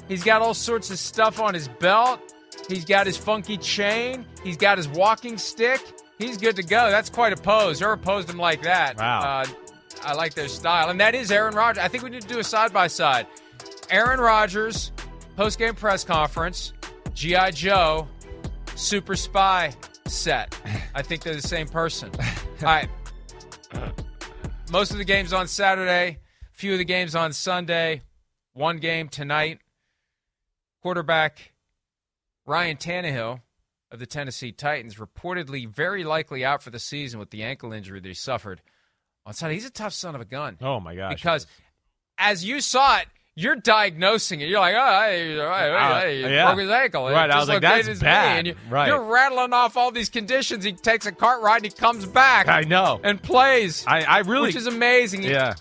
He's 0.09 0.25
got 0.25 0.41
all 0.41 0.55
sorts 0.55 0.91
of 0.91 0.99
stuff 0.99 1.39
on 1.39 1.53
his 1.53 1.69
belt. 1.69 2.19
He's 2.67 2.87
got 2.87 3.07
his 3.07 3.19
funky 3.19 3.59
chain. 3.59 4.25
He's 4.43 4.57
got 4.57 4.79
his 4.79 4.89
walking 4.89 5.37
stick. 5.37 5.83
He's 6.17 6.39
good 6.39 6.57
to 6.57 6.63
go. 6.63 6.91
That's 6.91 7.11
quite 7.11 7.35
a 7.35 7.43
pose. 7.43 7.83
Never 7.83 7.99
posed 7.99 8.31
him 8.31 8.39
like 8.39 8.63
that. 8.63 8.97
Wow. 8.97 9.21
Uh, 9.21 9.47
I 10.03 10.15
like 10.15 10.33
their 10.33 10.49
style. 10.49 10.89
And 10.89 10.99
that 10.99 11.15
is 11.15 11.31
Aaron 11.31 11.55
Rodgers. 11.55 11.85
I 11.85 11.89
think 11.89 12.05
we 12.05 12.09
need 12.09 12.23
to 12.23 12.29
do 12.29 12.39
a 12.39 12.45
side 12.45 12.73
by 12.73 12.87
side. 12.87 13.27
Aaron 13.91 14.21
Rodgers, 14.21 14.93
post 15.41 15.59
game 15.59 15.75
press 15.75 16.05
conference, 16.05 16.75
G.I. 17.15 17.53
Joe, 17.53 18.07
Super 18.75 19.17
Spy 19.17 19.73
set. 20.07 20.55
I 20.95 21.01
think 21.01 21.23
they're 21.23 21.35
the 21.35 21.41
same 21.41 21.67
person. 21.67 22.11
All 22.21 22.67
right. 22.67 22.89
Most 24.71 24.91
of 24.91 24.99
the 24.99 25.05
games 25.05 25.33
on 25.33 25.49
Saturday, 25.49 26.19
few 26.53 26.73
of 26.73 26.79
the 26.79 26.85
games 26.85 27.15
on 27.15 27.33
Sunday, 27.33 28.03
one 28.53 28.77
game 28.81 29.09
tonight. 29.09 29.61
Quarterback 30.83 31.55
Ryan 32.45 32.77
Tannehill 32.77 33.41
of 33.91 33.99
the 33.99 34.05
Tennessee 34.05 34.53
Titans 34.53 34.97
reportedly 34.97 35.67
very 35.67 36.05
likely 36.05 36.45
out 36.45 36.63
for 36.63 36.69
the 36.69 36.79
season 36.79 37.19
with 37.19 37.31
the 37.31 37.45
ankle 37.45 37.73
injury 37.73 37.99
that 38.01 38.09
he 38.09 38.13
suffered 38.13 38.61
on 39.25 39.33
Sunday. 39.33 39.55
He's 39.55 39.65
a 39.65 39.71
tough 39.71 39.95
son 39.95 40.15
of 40.15 40.21
a 40.21 40.27
gun. 40.27 40.59
Oh 40.61 40.81
my 40.81 40.95
gosh! 40.95 41.15
Because 41.15 41.47
as 42.19 42.45
you 42.45 42.61
saw 42.61 42.99
it, 42.99 43.07
you're 43.37 43.57
diagnosing 43.57 44.41
it. 44.41 44.49
You're 44.49 44.61
like, 44.61 44.75
oh, 44.77 45.03
hey, 45.03 45.37
hey, 45.37 46.01
hey, 46.01 46.17
he 46.17 46.35
yeah. 46.35 46.47
broke 46.47 46.61
his 46.61 46.71
ankle. 46.71 47.09
It 47.09 47.13
Right, 47.13 47.31
I 47.31 47.39
was 47.39 47.49
like, 47.49 47.63
that's 47.63 48.01
bad. 48.01 48.47
You, 48.47 48.57
Right. 48.69 48.89
You're 48.89 49.03
rattling 49.03 49.53
off 49.53 49.77
all 49.77 49.91
these 49.91 50.11
conditions. 50.11 50.65
He 50.65 50.73
takes 50.73 51.07
a 51.07 51.13
cart 51.13 51.43
ride 51.43 51.57
and 51.57 51.67
he 51.67 51.71
comes 51.71 52.07
back 52.07 52.49
I 52.49 52.63
know. 52.63 53.01
and 53.03 53.23
plays, 53.23 53.85
I, 53.87 54.03
I 54.03 54.19
really, 54.21 54.49
which 54.49 54.57
is 54.57 54.67
amazing. 54.67 55.23
yeah. 55.23 55.55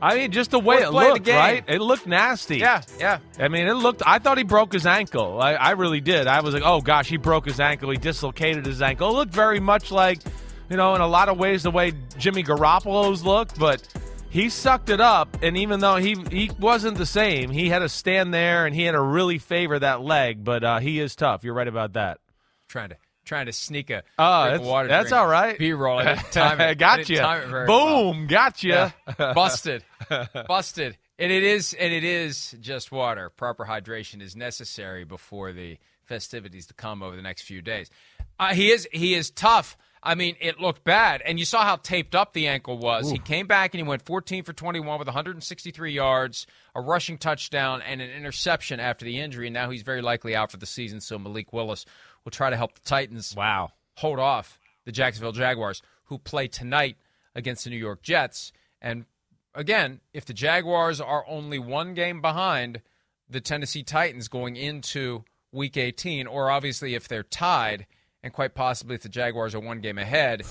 I 0.00 0.14
mean, 0.14 0.30
just 0.30 0.50
the 0.50 0.58
way 0.58 0.76
Fourth 0.76 0.88
it 0.88 0.90
play 0.90 1.06
of 1.06 1.14
the 1.14 1.18
looked, 1.20 1.28
right? 1.28 1.64
It 1.66 1.80
looked 1.80 2.06
nasty. 2.06 2.58
yeah, 2.58 2.82
yeah. 2.98 3.18
I 3.38 3.48
mean, 3.48 3.66
it 3.66 3.72
looked. 3.74 4.02
I 4.04 4.18
thought 4.18 4.36
he 4.36 4.44
broke 4.44 4.72
his 4.72 4.84
ankle. 4.84 5.40
I, 5.40 5.54
I 5.54 5.70
really 5.70 6.02
did. 6.02 6.26
I 6.26 6.40
was 6.40 6.52
like, 6.52 6.62
oh 6.64 6.82
gosh, 6.82 7.08
he 7.08 7.16
broke 7.16 7.46
his 7.46 7.60
ankle. 7.60 7.90
He 7.90 7.96
dislocated 7.96 8.66
his 8.66 8.82
ankle. 8.82 9.08
It 9.08 9.12
looked 9.14 9.32
very 9.32 9.58
much 9.58 9.90
like, 9.90 10.18
you 10.68 10.76
know, 10.76 10.94
in 10.94 11.00
a 11.00 11.06
lot 11.06 11.30
of 11.30 11.38
ways 11.38 11.62
the 11.62 11.70
way 11.70 11.94
Jimmy 12.18 12.42
Garoppolo's 12.42 13.24
looked, 13.24 13.58
but 13.58 13.88
he 14.36 14.50
sucked 14.50 14.90
it 14.90 15.00
up. 15.00 15.38
And 15.42 15.56
even 15.56 15.80
though 15.80 15.96
he 15.96 16.14
he 16.30 16.50
wasn't 16.58 16.98
the 16.98 17.06
same, 17.06 17.50
he 17.50 17.68
had 17.70 17.78
to 17.80 17.88
stand 17.88 18.34
there 18.34 18.66
and 18.66 18.74
he 18.74 18.82
had 18.84 18.92
to 18.92 19.00
really 19.00 19.38
favor 19.38 19.78
that 19.78 20.02
leg. 20.02 20.44
But 20.44 20.62
uh, 20.62 20.78
he 20.78 21.00
is 21.00 21.16
tough. 21.16 21.42
You're 21.42 21.54
right 21.54 21.66
about 21.66 21.94
that. 21.94 22.18
Trying 22.68 22.90
to 22.90 22.96
trying 23.24 23.46
to 23.46 23.52
sneak 23.52 23.90
a 23.90 24.02
Oh, 24.18 24.44
drink 24.44 24.58
that's, 24.58 24.68
water. 24.68 24.88
that's 24.88 25.12
all 25.12 25.26
right. 25.26 25.58
B 25.58 25.72
roll. 25.72 26.00
Time 26.30 26.60
it. 26.60 26.64
I 26.64 26.74
gotcha. 26.74 27.04
didn't 27.04 27.22
time 27.24 27.42
it 27.42 27.48
very 27.48 27.66
well. 27.66 28.12
Boom, 28.12 28.26
gotcha. 28.26 28.68
Yeah. 28.68 29.32
Busted. 29.34 29.82
Busted. 30.46 30.96
And 31.18 31.32
it 31.32 31.42
is 31.42 31.72
and 31.72 31.92
it 31.92 32.04
is 32.04 32.54
just 32.60 32.92
water. 32.92 33.30
Proper 33.30 33.64
hydration 33.64 34.20
is 34.20 34.36
necessary 34.36 35.04
before 35.04 35.52
the 35.52 35.78
festivities 36.04 36.66
to 36.66 36.74
come 36.74 37.02
over 37.02 37.16
the 37.16 37.22
next 37.22 37.42
few 37.42 37.62
days. 37.62 37.90
Uh, 38.38 38.52
he 38.54 38.70
is 38.70 38.86
he 38.92 39.14
is 39.14 39.30
tough. 39.30 39.76
I 40.06 40.14
mean, 40.14 40.36
it 40.40 40.60
looked 40.60 40.84
bad, 40.84 41.20
and 41.24 41.38
you 41.38 41.44
saw 41.44 41.64
how 41.64 41.76
taped 41.76 42.14
up 42.14 42.32
the 42.32 42.46
ankle 42.46 42.78
was. 42.78 43.10
He 43.10 43.18
came 43.18 43.46
back 43.46 43.74
and 43.74 43.82
he 43.82 43.88
went 43.88 44.02
14 44.02 44.44
for 44.44 44.52
21 44.52 44.98
with 44.98 45.08
163 45.08 45.92
yards, 45.92 46.46
a 46.74 46.80
rushing 46.80 47.18
touchdown, 47.18 47.82
and 47.82 48.00
an 48.00 48.10
interception 48.10 48.78
after 48.78 49.04
the 49.04 49.18
injury. 49.18 49.48
And 49.48 49.54
now 49.54 49.68
he's 49.70 49.82
very 49.82 50.02
likely 50.02 50.36
out 50.36 50.50
for 50.52 50.58
the 50.58 50.66
season. 50.66 51.00
So 51.00 51.18
Malik 51.18 51.52
Willis 51.52 51.84
will 52.24 52.30
try 52.30 52.50
to 52.50 52.56
help 52.56 52.74
the 52.74 52.88
Titans 52.88 53.34
Wow. 53.36 53.70
hold 53.96 54.18
off 54.20 54.58
the 54.84 54.92
Jacksonville 54.92 55.32
Jaguars, 55.32 55.82
who 56.04 56.18
play 56.18 56.46
tonight 56.46 56.96
against 57.34 57.64
the 57.64 57.70
New 57.70 57.76
York 57.76 58.02
Jets. 58.02 58.52
And 58.80 59.06
again, 59.54 60.00
if 60.14 60.24
the 60.24 60.34
Jaguars 60.34 61.00
are 61.00 61.24
only 61.28 61.58
one 61.58 61.94
game 61.94 62.20
behind 62.20 62.80
the 63.28 63.40
Tennessee 63.40 63.82
Titans 63.82 64.28
going 64.28 64.54
into 64.54 65.24
week 65.50 65.76
18, 65.76 66.26
or 66.28 66.50
obviously 66.50 66.94
if 66.94 67.08
they're 67.08 67.24
tied, 67.24 67.86
and 68.26 68.32
quite 68.32 68.54
possibly 68.54 68.96
if 68.96 69.02
the 69.02 69.08
Jaguars 69.08 69.54
are 69.54 69.60
one 69.60 69.80
game 69.80 69.98
ahead, 69.98 70.42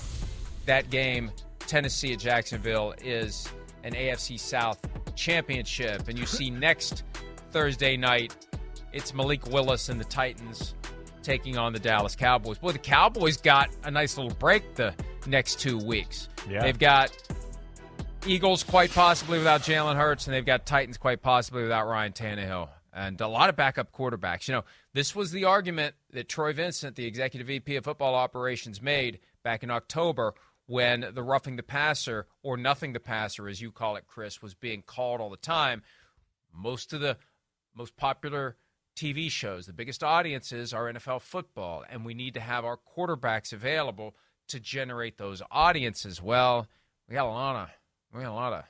that 0.64 0.88
game, 0.88 1.30
Tennessee 1.60 2.14
at 2.14 2.18
Jacksonville, 2.18 2.94
is 3.04 3.46
an 3.84 3.92
AFC 3.92 4.40
South 4.40 4.80
championship. 5.14 6.08
And 6.08 6.18
you 6.18 6.24
see 6.24 6.48
next 6.48 7.04
Thursday 7.50 7.98
night, 7.98 8.34
it's 8.94 9.12
Malik 9.12 9.46
Willis 9.48 9.90
and 9.90 10.00
the 10.00 10.06
Titans 10.06 10.74
taking 11.22 11.58
on 11.58 11.74
the 11.74 11.78
Dallas 11.78 12.16
Cowboys. 12.16 12.56
Boy, 12.56 12.72
the 12.72 12.78
Cowboys 12.78 13.36
got 13.36 13.68
a 13.84 13.90
nice 13.90 14.16
little 14.16 14.34
break 14.34 14.74
the 14.74 14.94
next 15.26 15.60
two 15.60 15.76
weeks. 15.76 16.30
Yeah. 16.48 16.62
They've 16.62 16.78
got 16.78 17.14
Eagles 18.26 18.62
quite 18.62 18.90
possibly 18.90 19.36
without 19.36 19.60
Jalen 19.60 19.96
Hurts, 19.96 20.26
and 20.26 20.34
they've 20.34 20.46
got 20.46 20.64
Titans 20.64 20.96
quite 20.96 21.20
possibly 21.20 21.62
without 21.62 21.86
Ryan 21.86 22.12
Tannehill. 22.12 22.70
And 22.96 23.20
a 23.20 23.28
lot 23.28 23.50
of 23.50 23.56
backup 23.56 23.92
quarterbacks. 23.92 24.48
You 24.48 24.54
know, 24.54 24.64
this 24.94 25.14
was 25.14 25.30
the 25.30 25.44
argument 25.44 25.94
that 26.12 26.30
Troy 26.30 26.54
Vincent, 26.54 26.96
the 26.96 27.04
executive 27.04 27.46
VP 27.46 27.76
of 27.76 27.84
football 27.84 28.14
operations, 28.14 28.80
made 28.80 29.20
back 29.44 29.62
in 29.62 29.70
October 29.70 30.32
when 30.64 31.06
the 31.12 31.22
roughing 31.22 31.56
the 31.56 31.62
passer, 31.62 32.26
or 32.42 32.56
nothing 32.56 32.94
the 32.94 33.00
passer, 33.00 33.48
as 33.48 33.60
you 33.60 33.70
call 33.70 33.96
it, 33.96 34.06
Chris, 34.06 34.40
was 34.40 34.54
being 34.54 34.82
called 34.82 35.20
all 35.20 35.28
the 35.28 35.36
time. 35.36 35.82
Most 36.54 36.94
of 36.94 37.00
the 37.00 37.18
most 37.74 37.96
popular 37.98 38.56
TV 38.96 39.30
shows, 39.30 39.66
the 39.66 39.74
biggest 39.74 40.02
audiences 40.02 40.72
are 40.72 40.90
NFL 40.90 41.20
football, 41.20 41.84
and 41.88 42.02
we 42.02 42.14
need 42.14 42.32
to 42.32 42.40
have 42.40 42.64
our 42.64 42.78
quarterbacks 42.78 43.52
available 43.52 44.16
to 44.48 44.58
generate 44.58 45.18
those 45.18 45.42
audiences. 45.50 46.22
Well, 46.22 46.66
we 47.08 47.14
got 47.14 47.26
a 47.26 47.28
lot 47.28 47.56
of 47.56 47.68
we 48.14 48.22
got 48.22 48.32
a 48.32 48.34
lot 48.34 48.52
of 48.54 48.64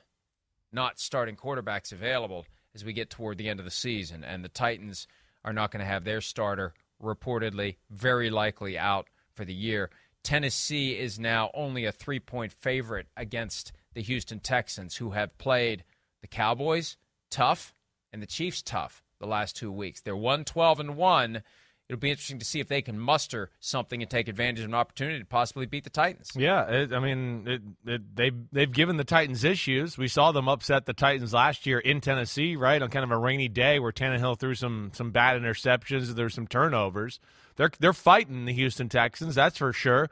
not 0.73 0.99
starting 0.99 1.37
quarterbacks 1.37 1.93
available 1.93 2.45
as 2.77 2.85
we 2.85 2.93
get 2.93 3.09
toward 3.09 3.39
the 3.39 3.49
end 3.49 3.59
of 3.59 3.65
the 3.65 3.71
season, 3.71 4.23
and 4.23 4.43
the 4.43 4.49
Titans 4.49 5.07
are 5.43 5.51
not 5.51 5.71
going 5.71 5.79
to 5.79 5.91
have 5.91 6.03
their 6.03 6.21
starter 6.21 6.75
reportedly 7.01 7.77
very 7.89 8.29
likely 8.29 8.77
out 8.77 9.07
for 9.33 9.45
the 9.45 9.53
year. 9.53 9.89
Tennessee 10.23 10.91
is 10.91 11.17
now 11.17 11.49
only 11.55 11.85
a 11.85 11.91
three 11.91 12.19
point 12.19 12.51
favorite 12.51 13.07
against 13.17 13.71
the 13.95 14.03
Houston 14.03 14.39
Texans, 14.39 14.97
who 14.97 15.11
have 15.11 15.37
played 15.39 15.83
the 16.21 16.27
Cowboys 16.27 16.97
tough 17.31 17.73
and 18.13 18.21
the 18.21 18.27
Chiefs 18.27 18.61
tough 18.61 19.01
the 19.19 19.25
last 19.25 19.55
two 19.55 19.71
weeks. 19.71 20.01
They're 20.01 20.15
1 20.15 20.45
12 20.45 20.79
and 20.79 20.95
1. 20.95 21.41
It'll 21.89 21.99
be 21.99 22.09
interesting 22.09 22.39
to 22.39 22.45
see 22.45 22.59
if 22.59 22.67
they 22.67 22.81
can 22.81 22.99
muster 22.99 23.49
something 23.61 24.01
and 24.01 24.11
take 24.11 24.27
advantage 24.27 24.59
of 24.59 24.65
an 24.65 24.73
opportunity 24.73 25.19
to 25.19 25.25
possibly 25.25 25.65
beat 25.65 25.85
the 25.85 25.89
Titans. 25.89 26.31
Yeah, 26.35 26.69
it, 26.69 26.91
I 26.91 26.99
mean, 26.99 27.47
it, 27.47 27.61
it, 27.85 28.15
they 28.15 28.31
they've 28.51 28.71
given 28.71 28.97
the 28.97 29.05
Titans 29.05 29.45
issues. 29.45 29.97
We 29.97 30.09
saw 30.09 30.33
them 30.33 30.49
upset 30.49 30.85
the 30.85 30.93
Titans 30.93 31.33
last 31.33 31.65
year 31.65 31.79
in 31.79 32.01
Tennessee, 32.01 32.57
right 32.57 32.81
on 32.81 32.89
kind 32.89 33.05
of 33.05 33.11
a 33.11 33.17
rainy 33.17 33.47
day 33.47 33.79
where 33.79 33.93
Tannehill 33.93 34.37
threw 34.37 34.53
some 34.53 34.91
some 34.93 35.11
bad 35.11 35.41
interceptions. 35.41 36.13
There's 36.13 36.33
some 36.33 36.47
turnovers. 36.47 37.21
They're 37.55 37.71
they're 37.79 37.93
fighting 37.93 38.45
the 38.45 38.53
Houston 38.53 38.89
Texans, 38.89 39.35
that's 39.35 39.57
for 39.57 39.71
sure. 39.71 40.09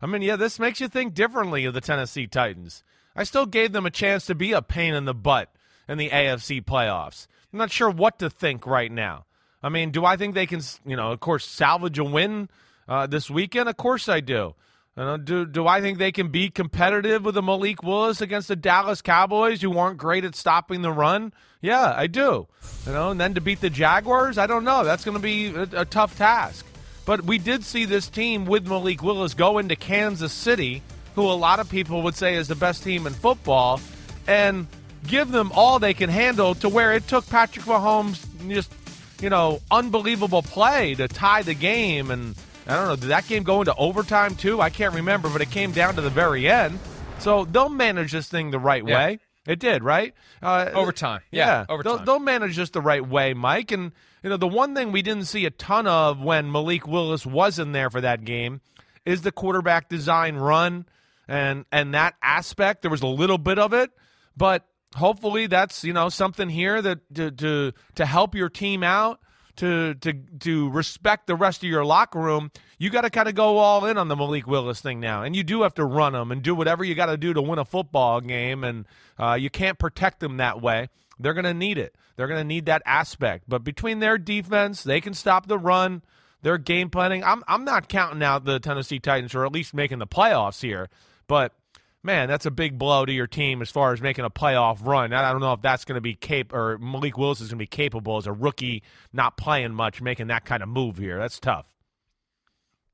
I 0.00 0.06
mean, 0.06 0.22
yeah, 0.22 0.36
this 0.36 0.58
makes 0.58 0.80
you 0.80 0.88
think 0.88 1.12
differently 1.12 1.64
of 1.66 1.74
the 1.74 1.80
Tennessee 1.80 2.26
Titans. 2.26 2.84
I 3.14 3.24
still 3.24 3.46
gave 3.46 3.72
them 3.72 3.84
a 3.84 3.90
chance 3.90 4.26
to 4.26 4.34
be 4.34 4.52
a 4.52 4.62
pain 4.62 4.94
in 4.94 5.04
the 5.04 5.14
butt 5.14 5.52
in 5.88 5.98
the 5.98 6.10
AFC 6.10 6.64
playoffs. 6.64 7.26
I'm 7.52 7.58
not 7.58 7.70
sure 7.70 7.90
what 7.90 8.18
to 8.20 8.30
think 8.30 8.66
right 8.66 8.92
now. 8.92 9.24
I 9.62 9.68
mean, 9.68 9.90
do 9.90 10.04
I 10.04 10.16
think 10.16 10.34
they 10.34 10.46
can, 10.46 10.60
you 10.86 10.96
know, 10.96 11.12
of 11.12 11.20
course, 11.20 11.46
salvage 11.46 11.98
a 11.98 12.04
win 12.04 12.48
uh, 12.88 13.06
this 13.06 13.28
weekend? 13.30 13.68
Of 13.68 13.76
course 13.76 14.08
I 14.08 14.20
do. 14.20 14.54
You 14.96 15.04
know, 15.04 15.16
do 15.16 15.46
do 15.46 15.66
I 15.66 15.80
think 15.80 15.98
they 15.98 16.10
can 16.10 16.28
be 16.28 16.50
competitive 16.50 17.24
with 17.24 17.36
the 17.36 17.42
Malik 17.42 17.84
Willis 17.84 18.20
against 18.20 18.48
the 18.48 18.56
Dallas 18.56 19.00
Cowboys, 19.00 19.62
who 19.62 19.78
aren't 19.78 19.96
great 19.96 20.24
at 20.24 20.34
stopping 20.34 20.82
the 20.82 20.90
run? 20.90 21.32
Yeah, 21.60 21.94
I 21.96 22.08
do. 22.08 22.48
You 22.84 22.92
know, 22.92 23.10
and 23.10 23.20
then 23.20 23.34
to 23.34 23.40
beat 23.40 23.60
the 23.60 23.70
Jaguars, 23.70 24.38
I 24.38 24.48
don't 24.48 24.64
know. 24.64 24.82
That's 24.82 25.04
going 25.04 25.16
to 25.16 25.22
be 25.22 25.54
a, 25.54 25.82
a 25.82 25.84
tough 25.84 26.18
task. 26.18 26.66
But 27.04 27.24
we 27.24 27.38
did 27.38 27.64
see 27.64 27.84
this 27.84 28.08
team 28.08 28.44
with 28.44 28.66
Malik 28.66 29.02
Willis 29.02 29.34
go 29.34 29.58
into 29.58 29.76
Kansas 29.76 30.32
City, 30.32 30.82
who 31.14 31.22
a 31.22 31.32
lot 31.32 31.60
of 31.60 31.70
people 31.70 32.02
would 32.02 32.16
say 32.16 32.34
is 32.34 32.48
the 32.48 32.56
best 32.56 32.82
team 32.82 33.06
in 33.06 33.12
football, 33.12 33.80
and 34.26 34.66
give 35.06 35.30
them 35.30 35.52
all 35.54 35.78
they 35.78 35.94
can 35.94 36.10
handle 36.10 36.54
to 36.56 36.68
where 36.68 36.92
it 36.92 37.06
took 37.06 37.26
Patrick 37.28 37.64
Mahomes 37.66 38.24
just, 38.48 38.72
you 39.20 39.30
know, 39.30 39.60
unbelievable 39.70 40.42
play 40.42 40.94
to 40.94 41.08
tie 41.08 41.42
the 41.42 41.54
game. 41.54 42.10
And 42.10 42.36
I 42.66 42.74
don't 42.76 42.88
know, 42.88 42.96
did 42.96 43.08
that 43.10 43.26
game 43.26 43.42
go 43.42 43.60
into 43.60 43.74
overtime 43.74 44.34
too? 44.36 44.60
I 44.60 44.70
can't 44.70 44.94
remember, 44.94 45.28
but 45.28 45.40
it 45.40 45.50
came 45.50 45.72
down 45.72 45.94
to 45.96 46.00
the 46.00 46.10
very 46.10 46.48
end. 46.48 46.78
So 47.18 47.44
they'll 47.44 47.68
manage 47.68 48.12
this 48.12 48.28
thing 48.28 48.50
the 48.50 48.58
right 48.58 48.86
Yeah. 48.86 48.96
way. 48.96 49.18
It 49.46 49.60
did, 49.60 49.82
right? 49.82 50.14
Uh, 50.42 50.68
Overtime. 50.74 51.20
Yeah, 51.30 51.64
overtime. 51.70 51.96
They'll, 51.96 52.04
they'll 52.04 52.18
manage 52.20 52.56
this 52.56 52.68
the 52.70 52.82
right 52.82 53.06
way, 53.06 53.32
Mike. 53.32 53.72
And 53.72 53.92
you 54.22 54.28
know, 54.30 54.36
the 54.36 54.46
one 54.46 54.74
thing 54.74 54.92
we 54.92 55.00
didn't 55.00 55.24
see 55.24 55.46
a 55.46 55.50
ton 55.50 55.86
of 55.86 56.20
when 56.20 56.52
Malik 56.52 56.86
Willis 56.86 57.24
was 57.24 57.58
in 57.58 57.72
there 57.72 57.88
for 57.88 58.00
that 58.02 58.24
game 58.26 58.60
is 59.06 59.22
the 59.22 59.32
quarterback 59.32 59.88
design 59.88 60.36
run 60.36 60.84
and 61.26 61.64
and 61.72 61.94
that 61.94 62.14
aspect. 62.22 62.82
There 62.82 62.90
was 62.90 63.00
a 63.00 63.06
little 63.06 63.38
bit 63.38 63.58
of 63.58 63.72
it, 63.72 63.90
but 64.36 64.66
hopefully 64.96 65.46
that's 65.46 65.84
you 65.84 65.92
know 65.92 66.08
something 66.08 66.48
here 66.48 66.80
that 66.82 67.14
to 67.14 67.30
to, 67.30 67.72
to 67.96 68.06
help 68.06 68.34
your 68.34 68.48
team 68.48 68.82
out. 68.82 69.20
To, 69.56 69.94
to 69.94 70.12
to 70.12 70.70
respect 70.70 71.26
the 71.26 71.34
rest 71.34 71.64
of 71.64 71.68
your 71.68 71.84
locker 71.84 72.20
room, 72.20 72.52
you 72.78 72.90
got 72.90 73.00
to 73.00 73.10
kind 73.10 73.28
of 73.28 73.34
go 73.34 73.58
all 73.58 73.86
in 73.86 73.98
on 73.98 74.06
the 74.06 74.14
Malik 74.14 74.46
Willis 74.46 74.80
thing 74.80 75.00
now, 75.00 75.24
and 75.24 75.34
you 75.34 75.42
do 75.42 75.62
have 75.62 75.74
to 75.74 75.84
run 75.84 76.12
them 76.12 76.30
and 76.30 76.44
do 76.44 76.54
whatever 76.54 76.84
you 76.84 76.94
got 76.94 77.06
to 77.06 77.16
do 77.16 77.34
to 77.34 77.42
win 77.42 77.58
a 77.58 77.64
football 77.64 78.20
game, 78.20 78.62
and 78.62 78.86
uh, 79.18 79.34
you 79.34 79.50
can't 79.50 79.76
protect 79.76 80.20
them 80.20 80.36
that 80.36 80.62
way. 80.62 80.90
They're 81.18 81.34
going 81.34 81.44
to 81.44 81.54
need 81.54 81.76
it. 81.76 81.96
They're 82.14 82.28
going 82.28 82.38
to 82.38 82.44
need 82.44 82.66
that 82.66 82.82
aspect. 82.86 83.46
But 83.48 83.64
between 83.64 83.98
their 83.98 84.16
defense, 84.16 84.84
they 84.84 85.00
can 85.00 85.12
stop 85.12 85.48
the 85.48 85.58
run. 85.58 86.02
Their 86.42 86.58
game 86.58 86.88
planning. 86.88 87.24
I'm 87.24 87.42
I'm 87.48 87.64
not 87.64 87.88
counting 87.88 88.22
out 88.22 88.44
the 88.44 88.60
Tennessee 88.60 89.00
Titans 89.00 89.34
or 89.34 89.44
at 89.44 89.50
least 89.50 89.74
making 89.74 89.98
the 89.98 90.06
playoffs 90.06 90.62
here, 90.62 90.88
but 91.26 91.52
man, 92.02 92.28
that's 92.28 92.46
a 92.46 92.50
big 92.50 92.78
blow 92.78 93.04
to 93.04 93.12
your 93.12 93.26
team 93.26 93.62
as 93.62 93.70
far 93.70 93.92
as 93.92 94.00
making 94.00 94.24
a 94.24 94.30
playoff 94.30 94.86
run. 94.86 95.12
I 95.12 95.30
don't 95.30 95.40
know 95.40 95.52
if 95.52 95.62
that's 95.62 95.84
going 95.84 95.96
to 95.96 96.00
be 96.00 96.14
cap 96.14 96.52
or 96.52 96.78
Malik 96.78 97.18
Willis 97.18 97.40
is 97.40 97.48
going 97.48 97.58
to 97.58 97.62
be 97.62 97.66
capable 97.66 98.16
as 98.16 98.26
a 98.26 98.32
rookie, 98.32 98.82
not 99.12 99.36
playing 99.36 99.74
much, 99.74 100.00
making 100.00 100.28
that 100.28 100.44
kind 100.44 100.62
of 100.62 100.68
move 100.68 100.98
here. 100.98 101.18
That's 101.18 101.38
tough. 101.38 101.66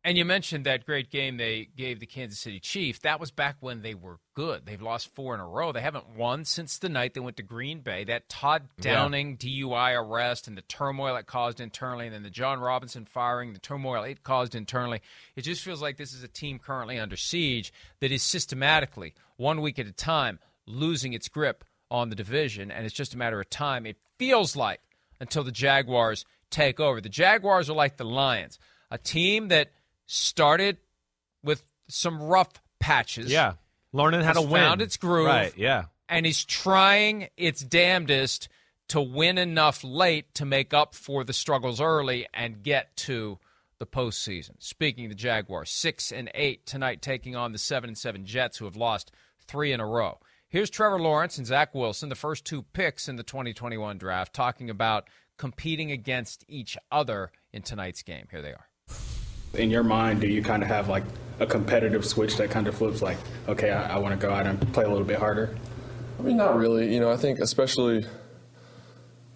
And 0.06 0.18
you 0.18 0.26
mentioned 0.26 0.66
that 0.66 0.84
great 0.84 1.10
game 1.10 1.38
they 1.38 1.66
gave 1.74 1.98
the 1.98 2.04
Kansas 2.04 2.38
City 2.38 2.60
Chiefs. 2.60 2.98
That 2.98 3.18
was 3.18 3.30
back 3.30 3.56
when 3.60 3.80
they 3.80 3.94
were 3.94 4.18
good. 4.34 4.66
They've 4.66 4.82
lost 4.82 5.14
four 5.14 5.32
in 5.34 5.40
a 5.40 5.46
row. 5.46 5.72
They 5.72 5.80
haven't 5.80 6.14
won 6.14 6.44
since 6.44 6.76
the 6.76 6.90
night 6.90 7.14
they 7.14 7.20
went 7.20 7.38
to 7.38 7.42
Green 7.42 7.80
Bay. 7.80 8.04
That 8.04 8.28
Todd 8.28 8.68
Downing 8.78 9.38
DUI 9.38 9.98
arrest 9.98 10.46
and 10.46 10.58
the 10.58 10.62
turmoil 10.62 11.16
it 11.16 11.24
caused 11.24 11.58
internally, 11.58 12.04
and 12.04 12.14
then 12.14 12.22
the 12.22 12.28
Jon 12.28 12.60
Robinson 12.60 13.06
firing, 13.06 13.54
the 13.54 13.58
turmoil 13.58 14.02
it 14.02 14.22
caused 14.22 14.54
internally. 14.54 15.00
It 15.36 15.42
just 15.42 15.62
feels 15.62 15.80
like 15.80 15.96
this 15.96 16.12
is 16.12 16.22
a 16.22 16.28
team 16.28 16.58
currently 16.58 16.98
under 16.98 17.16
siege 17.16 17.72
that 18.00 18.12
is 18.12 18.22
systematically, 18.22 19.14
one 19.38 19.62
week 19.62 19.78
at 19.78 19.86
a 19.86 19.92
time, 19.92 20.38
losing 20.66 21.14
its 21.14 21.30
grip 21.30 21.64
on 21.90 22.10
the 22.10 22.16
division. 22.16 22.70
And 22.70 22.84
it's 22.84 22.94
just 22.94 23.14
a 23.14 23.18
matter 23.18 23.40
of 23.40 23.48
time, 23.48 23.86
it 23.86 23.96
feels 24.18 24.54
like, 24.54 24.80
until 25.18 25.44
the 25.44 25.50
Jaguars 25.50 26.26
take 26.50 26.78
over. 26.78 27.00
The 27.00 27.08
Jaguars 27.08 27.70
are 27.70 27.74
like 27.74 27.96
the 27.96 28.04
Lions, 28.04 28.58
a 28.90 28.98
team 28.98 29.48
that 29.48 29.70
started 30.06 30.78
with 31.42 31.62
some 31.88 32.22
rough 32.22 32.52
patches. 32.80 33.30
Yeah, 33.30 33.54
learning 33.92 34.22
how 34.22 34.32
to 34.34 34.42
win. 34.42 34.62
found 34.62 34.82
its 34.82 34.96
groove. 34.96 35.26
Right. 35.26 35.56
Yeah. 35.56 35.84
And 36.08 36.26
he's 36.26 36.44
trying 36.44 37.28
its 37.36 37.62
damnedest 37.62 38.48
to 38.88 39.00
win 39.00 39.38
enough 39.38 39.82
late 39.82 40.34
to 40.34 40.44
make 40.44 40.74
up 40.74 40.94
for 40.94 41.24
the 41.24 41.32
struggles 41.32 41.80
early 41.80 42.26
and 42.34 42.62
get 42.62 42.94
to 42.96 43.38
the 43.78 43.86
postseason. 43.86 44.52
Speaking 44.58 45.06
of 45.06 45.10
the 45.10 45.16
Jaguars, 45.16 45.70
six 45.70 46.12
and 46.12 46.30
eight 46.34 46.66
tonight, 46.66 47.02
taking 47.02 47.34
on 47.34 47.52
the 47.52 47.58
seven 47.58 47.88
and 47.88 47.98
seven 47.98 48.24
Jets, 48.26 48.58
who 48.58 48.66
have 48.66 48.76
lost 48.76 49.10
three 49.46 49.72
in 49.72 49.80
a 49.80 49.86
row. 49.86 50.18
Here's 50.48 50.70
Trevor 50.70 51.00
Lawrence 51.00 51.38
and 51.38 51.46
Zach 51.46 51.74
Wilson, 51.74 52.08
the 52.10 52.14
first 52.14 52.44
two 52.44 52.62
picks 52.62 53.08
in 53.08 53.16
the 53.16 53.24
2021 53.24 53.98
draft, 53.98 54.32
talking 54.32 54.70
about 54.70 55.08
competing 55.36 55.90
against 55.90 56.44
each 56.48 56.78
other 56.92 57.32
in 57.52 57.62
tonight's 57.62 58.02
game. 58.02 58.26
Here 58.30 58.42
they 58.42 58.52
are. 58.52 58.68
In 59.56 59.70
your 59.70 59.82
mind, 59.82 60.20
do 60.20 60.26
you 60.26 60.42
kind 60.42 60.62
of 60.62 60.68
have 60.68 60.88
like 60.88 61.04
a 61.40 61.46
competitive 61.46 62.04
switch 62.04 62.36
that 62.36 62.50
kind 62.50 62.66
of 62.68 62.76
flips 62.76 63.02
like, 63.02 63.18
okay, 63.48 63.70
I, 63.70 63.96
I 63.96 63.98
want 63.98 64.18
to 64.18 64.26
go 64.26 64.32
out 64.32 64.46
and 64.46 64.60
play 64.72 64.84
a 64.84 64.88
little 64.88 65.04
bit 65.06 65.18
harder? 65.18 65.56
I 66.18 66.22
mean, 66.22 66.36
not 66.36 66.56
really. 66.56 66.92
You 66.92 67.00
know, 67.00 67.10
I 67.10 67.16
think 67.16 67.38
especially 67.38 68.06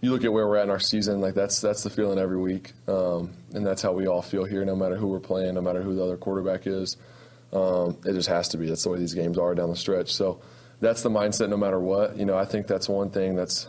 you 0.01 0.11
look 0.11 0.25
at 0.25 0.33
where 0.33 0.47
we're 0.47 0.57
at 0.57 0.65
in 0.65 0.71
our 0.71 0.79
season, 0.79 1.21
like 1.21 1.35
that's 1.35 1.61
that's 1.61 1.83
the 1.83 1.91
feeling 1.91 2.19
every 2.19 2.39
week, 2.39 2.73
um, 2.87 3.33
and 3.53 3.67
that's 3.67 3.83
how 3.83 3.93
we 3.93 4.07
all 4.07 4.23
feel 4.23 4.45
here. 4.45 4.65
No 4.65 4.77
matter 4.77 4.97
who 4.97 5.09
we're 5.09 5.21
playing, 5.21 5.55
no 5.55 5.61
matter 5.61 5.83
who 5.83 5.95
the 5.95 6.05
other 6.05 6.17
quarterback 6.17 6.67
is, 6.67 6.97
um, 7.53 7.99
it 8.05 8.13
just 8.13 8.29
has 8.29 8.49
to 8.49 8.59
be. 8.59 8.69
That's 8.69 8.85
the 8.85 8.91
way 8.91 8.99
these 8.99 9.15
games 9.15 9.39
are 9.39 9.55
down 9.55 9.71
the 9.71 9.77
stretch. 9.77 10.13
So 10.13 10.41
that's 10.81 11.03
the 11.03 11.11
mindset, 11.11 11.49
no 11.49 11.57
matter 11.57 11.81
what. 11.81 12.17
You 12.17 12.27
know, 12.27 12.39
I 12.39 12.45
think 12.45 12.69
that's 12.69 12.89
one 12.89 13.11
thing 13.11 13.35
that's 13.35 13.67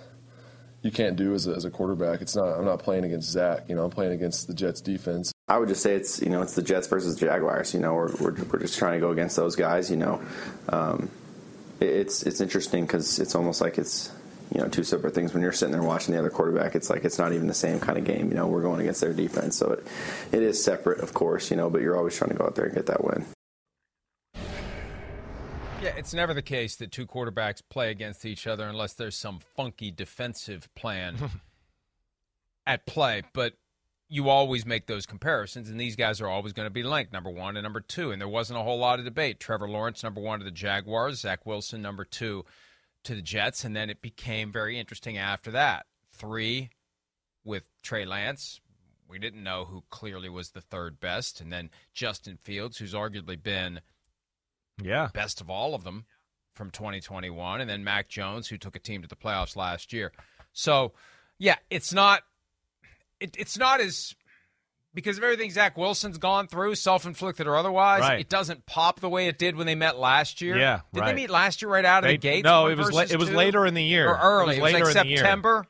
you 0.84 0.92
can't 0.92 1.16
do 1.16 1.34
as 1.34 1.48
a, 1.48 1.52
as 1.52 1.66
a 1.66 1.72
quarterback. 1.72 2.22
It's 2.22 2.36
not. 2.36 2.58
I'm 2.58 2.66
not 2.66 2.80
playing 2.80 3.06
against 3.06 3.32
Zach. 3.32 3.68
You 3.68 3.76
know, 3.76 3.84
I'm 3.84 3.92
playing 3.92 4.14
against 4.14 4.48
the 4.48 4.54
Jets 4.54 4.82
defense. 4.82 5.34
I 5.50 5.58
would 5.58 5.68
just 5.68 5.82
say 5.82 5.94
it's 5.96 6.22
you 6.22 6.30
know 6.30 6.42
it's 6.42 6.54
the 6.56 6.62
Jets 6.62 6.88
versus 6.88 7.16
the 7.18 7.26
Jaguars. 7.26 7.74
You 7.74 7.80
know 7.80 7.94
we're 7.96 8.16
we're, 8.18 8.34
we're 8.44 8.60
just 8.60 8.78
trying 8.78 8.94
to 8.94 9.00
go 9.00 9.12
against 9.12 9.36
those 9.36 9.56
guys. 9.56 9.90
You 9.90 9.98
know, 9.98 10.22
um, 10.70 11.10
it- 11.80 11.88
it's 11.90 12.24
it's 12.24 12.40
interesting 12.40 12.86
because 12.86 13.20
it's 13.20 13.36
almost 13.36 13.60
like 13.60 13.78
it's 13.78 14.12
you 14.54 14.62
know 14.62 14.68
two 14.68 14.84
separate 14.84 15.14
things. 15.16 15.34
When 15.34 15.42
you're 15.42 15.52
sitting 15.52 15.72
there 15.74 15.82
watching 15.84 16.14
the 16.14 16.20
other 16.20 16.30
quarterback, 16.30 16.76
it's 16.76 16.90
like 16.90 17.04
it's 17.04 17.18
not 17.18 17.34
even 17.34 17.48
the 17.48 17.54
same 17.54 17.80
kind 17.80 17.98
of 17.98 18.04
game. 18.06 18.30
You 18.30 18.36
know, 18.36 18.48
we're 18.48 18.62
going 18.62 18.80
against 18.82 19.02
their 19.02 19.14
defense, 19.14 19.58
so 19.58 19.72
it 19.72 19.88
it 20.32 20.44
is 20.44 20.64
separate, 20.64 21.00
of 21.02 21.14
course. 21.14 21.50
You 21.50 21.58
know, 21.58 21.70
but 21.70 21.82
you're 21.82 21.98
always 21.98 22.16
trying 22.16 22.32
to 22.32 22.38
go 22.38 22.46
out 22.46 22.56
there 22.56 22.66
and 22.66 22.76
get 22.76 22.86
that 22.86 23.04
win. 23.04 23.26
Yeah, 25.82 25.94
it's 25.98 26.14
never 26.14 26.34
the 26.34 26.42
case 26.42 26.76
that 26.78 26.92
two 26.92 27.08
quarterbacks 27.08 27.62
play 27.70 27.90
against 27.90 28.26
each 28.26 28.48
other 28.48 28.68
unless 28.68 28.94
there's 28.94 29.16
some 29.16 29.40
funky 29.56 29.92
defensive 29.92 30.68
plan 30.76 31.16
at 32.68 32.86
play. 32.86 33.24
But 33.34 33.54
you 34.12 34.28
always 34.28 34.66
make 34.66 34.88
those 34.88 35.06
comparisons, 35.06 35.70
and 35.70 35.80
these 35.80 35.96
guys 35.96 36.20
are 36.20 36.28
always 36.28 36.52
going 36.52 36.66
to 36.66 36.72
be 36.72 36.82
linked, 36.84 37.14
number 37.14 37.30
one 37.30 37.56
and 37.56 37.64
number 37.64 37.80
two. 37.80 38.12
And 38.12 38.20
there 38.20 38.28
wasn't 38.28 38.60
a 38.60 38.64
whole 38.64 38.80
lot 38.80 38.98
of 38.98 39.06
debate. 39.06 39.40
Trevor 39.40 39.70
Lawrence, 39.70 40.04
number 40.04 40.20
one 40.20 40.40
to 40.40 40.46
the 40.46 40.52
Jaguars, 40.52 41.20
Zach 41.22 41.46
Wilson, 41.46 41.82
number 41.82 42.04
two 42.04 42.44
to 43.04 43.14
the 43.14 43.22
Jets. 43.22 43.64
And 43.64 43.76
then 43.76 43.90
it 43.90 44.02
became 44.02 44.52
very 44.52 44.80
interesting 44.80 45.18
after 45.18 45.52
that. 45.52 45.86
Three 46.12 46.72
with 47.46 47.64
Trey 47.84 48.04
Lance. 48.04 48.60
We 49.08 49.20
didn't 49.20 49.44
know 49.44 49.66
who 49.66 49.84
clearly 49.92 50.28
was 50.30 50.52
the 50.52 50.62
third 50.62 51.00
best. 51.00 51.40
And 51.40 51.54
then 51.54 51.70
Justin 51.94 52.38
Fields, 52.42 52.78
who's 52.78 52.94
arguably 52.96 53.42
been 53.42 53.80
Yeah. 54.82 55.10
best 55.14 55.40
of 55.40 55.50
all 55.52 55.76
of 55.76 55.84
them 55.84 56.06
from 56.56 56.72
2021, 56.72 57.62
and 57.62 57.70
then 57.70 57.84
Mac 57.84 58.10
Jones, 58.10 58.48
who 58.48 58.58
took 58.58 58.76
a 58.76 58.80
team 58.80 59.02
to 59.04 59.08
the 59.08 59.16
playoffs 59.16 59.56
last 59.56 59.94
year. 59.94 60.12
So, 60.52 60.94
yeah, 61.38 61.56
it's 61.70 61.94
not 61.94 62.24
it, 63.20 63.36
it's 63.38 63.58
not 63.58 63.80
as 63.82 64.16
because 64.94 65.18
of 65.18 65.24
everything 65.24 65.52
Zach 65.52 65.78
Wilson's 65.78 66.18
gone 66.18 66.48
through, 66.48 66.76
self-inflicted 66.76 67.46
or 67.48 67.56
otherwise. 67.56 68.02
Right. 68.02 68.20
It 68.20 68.30
doesn't 68.30 68.66
pop 68.66 69.00
the 69.00 69.10
way 69.10 69.28
it 69.28 69.38
did 69.38 69.56
when 69.56 69.68
they 69.68 69.76
met 69.76 69.98
last 70.00 70.42
year. 70.42 70.58
Yeah, 70.58 70.82
did 70.94 71.02
right. 71.02 71.08
they 71.08 71.14
meet 71.22 71.30
last 71.30 71.62
year 71.62 71.70
right 71.72 71.86
out 71.86 72.04
of 72.04 72.08
They- 72.08 72.14
the 72.16 72.18
gate? 72.18 72.44
no, 72.44 72.68
it 72.68 72.78
was 72.78 72.92
la- 72.92 73.02
it 73.02 73.18
was 73.18 73.30
two? 73.30 73.36
later 73.36 73.66
in 73.66 73.74
the 73.76 73.84
year. 73.84 74.10
or 74.10 74.18
early. 74.18 74.58
It 74.58 74.62
was 74.62 74.74
later 74.74 74.86
like 74.86 74.96
in 74.96 75.04
the 75.04 75.10
year. 75.10 75.18
September. 75.20 75.66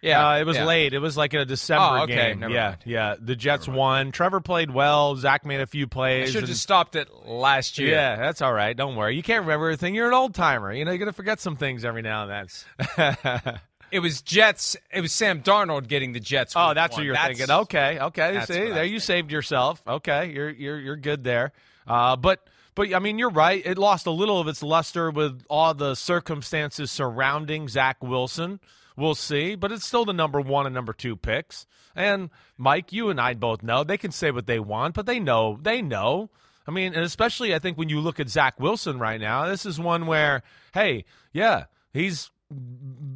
Yeah, 0.00 0.28
Uh, 0.28 0.36
it 0.38 0.46
was 0.46 0.56
yeah. 0.56 0.64
late. 0.64 0.92
It 0.94 1.00
was 1.00 1.16
like 1.16 1.34
in 1.34 1.40
a 1.40 1.44
December 1.44 1.98
Oh, 1.98 2.02
okay. 2.04 2.14
game. 2.14 2.38
Never 2.38 2.54
yeah, 2.54 2.68
mind. 2.68 2.78
yeah. 2.84 3.14
The 3.20 3.34
Jets 3.34 3.66
won. 3.66 4.12
Trevor 4.12 4.40
played 4.40 4.70
well. 4.70 5.16
Zach 5.16 5.44
made 5.44 5.60
a 5.60 5.66
few 5.66 5.86
I 5.86 5.88
plays. 5.88 6.26
should 6.28 6.34
have 6.36 6.42
and- 6.44 6.48
just 6.52 6.62
stopped 6.62 6.94
it 6.94 7.08
last 7.26 7.78
year. 7.78 7.90
Yeah, 7.90 8.14
that's 8.14 8.40
all 8.40 8.52
right. 8.52 8.76
Don't 8.76 8.94
worry. 8.94 9.16
You 9.16 9.24
can't 9.24 9.40
remember 9.42 9.66
everything. 9.66 9.96
You're 9.96 10.06
an 10.06 10.14
old 10.14 10.34
timer. 10.36 10.72
You 10.72 10.84
know, 10.84 10.92
you're 10.92 11.00
gonna 11.00 11.12
forget 11.12 11.40
some 11.40 11.56
things 11.56 11.84
every 11.84 12.02
now 12.02 12.28
and 12.28 12.48
then. 12.96 13.58
It 13.90 14.00
was 14.00 14.22
Jets. 14.22 14.76
It 14.92 15.00
was 15.00 15.12
Sam 15.12 15.42
Darnold 15.42 15.88
getting 15.88 16.12
the 16.12 16.20
Jets. 16.20 16.54
oh, 16.56 16.74
that's 16.74 16.92
one. 16.92 17.00
what 17.00 17.04
you're 17.06 17.14
That's- 17.14 17.38
thinking. 17.38 17.54
Okay, 17.56 17.98
okay. 18.00 18.44
See, 18.46 18.52
there 18.70 18.84
you 18.84 18.98
saved 19.00 19.30
yourself. 19.32 19.82
Okay, 19.86 20.30
you're 20.32 20.50
you're 20.50 20.78
you're 20.78 20.96
good 20.96 21.24
there. 21.24 21.52
Uh, 21.86 22.16
but 22.16 22.46
but 22.74 22.94
I 22.94 22.98
mean, 22.98 23.18
you're 23.18 23.30
right. 23.30 23.62
It 23.64 23.78
lost 23.78 24.06
a 24.06 24.10
little 24.10 24.40
of 24.40 24.48
its 24.48 24.62
luster 24.62 25.10
with 25.10 25.42
all 25.48 25.72
the 25.74 25.94
circumstances 25.94 26.90
surrounding 26.90 27.68
Zach 27.68 28.02
Wilson. 28.02 28.60
We'll 28.96 29.14
see, 29.14 29.54
but 29.54 29.70
it's 29.72 29.86
still 29.86 30.04
the 30.04 30.12
number 30.12 30.40
one 30.40 30.66
and 30.66 30.74
number 30.74 30.92
two 30.92 31.14
picks. 31.16 31.66
And 31.94 32.30
Mike, 32.56 32.92
you 32.92 33.10
and 33.10 33.20
I 33.20 33.34
both 33.34 33.62
know 33.62 33.84
they 33.84 33.96
can 33.96 34.10
say 34.12 34.30
what 34.30 34.46
they 34.46 34.58
want, 34.60 34.94
but 34.94 35.06
they 35.06 35.20
know 35.20 35.58
they 35.62 35.82
know. 35.82 36.30
I 36.66 36.70
mean, 36.70 36.92
and 36.94 37.02
especially 37.04 37.54
I 37.54 37.58
think 37.60 37.78
when 37.78 37.88
you 37.88 38.00
look 38.00 38.20
at 38.20 38.28
Zach 38.28 38.60
Wilson 38.60 38.98
right 38.98 39.20
now, 39.20 39.46
this 39.46 39.64
is 39.64 39.80
one 39.80 40.06
where, 40.06 40.42
hey, 40.74 41.04
yeah, 41.32 41.64
he's 41.94 42.30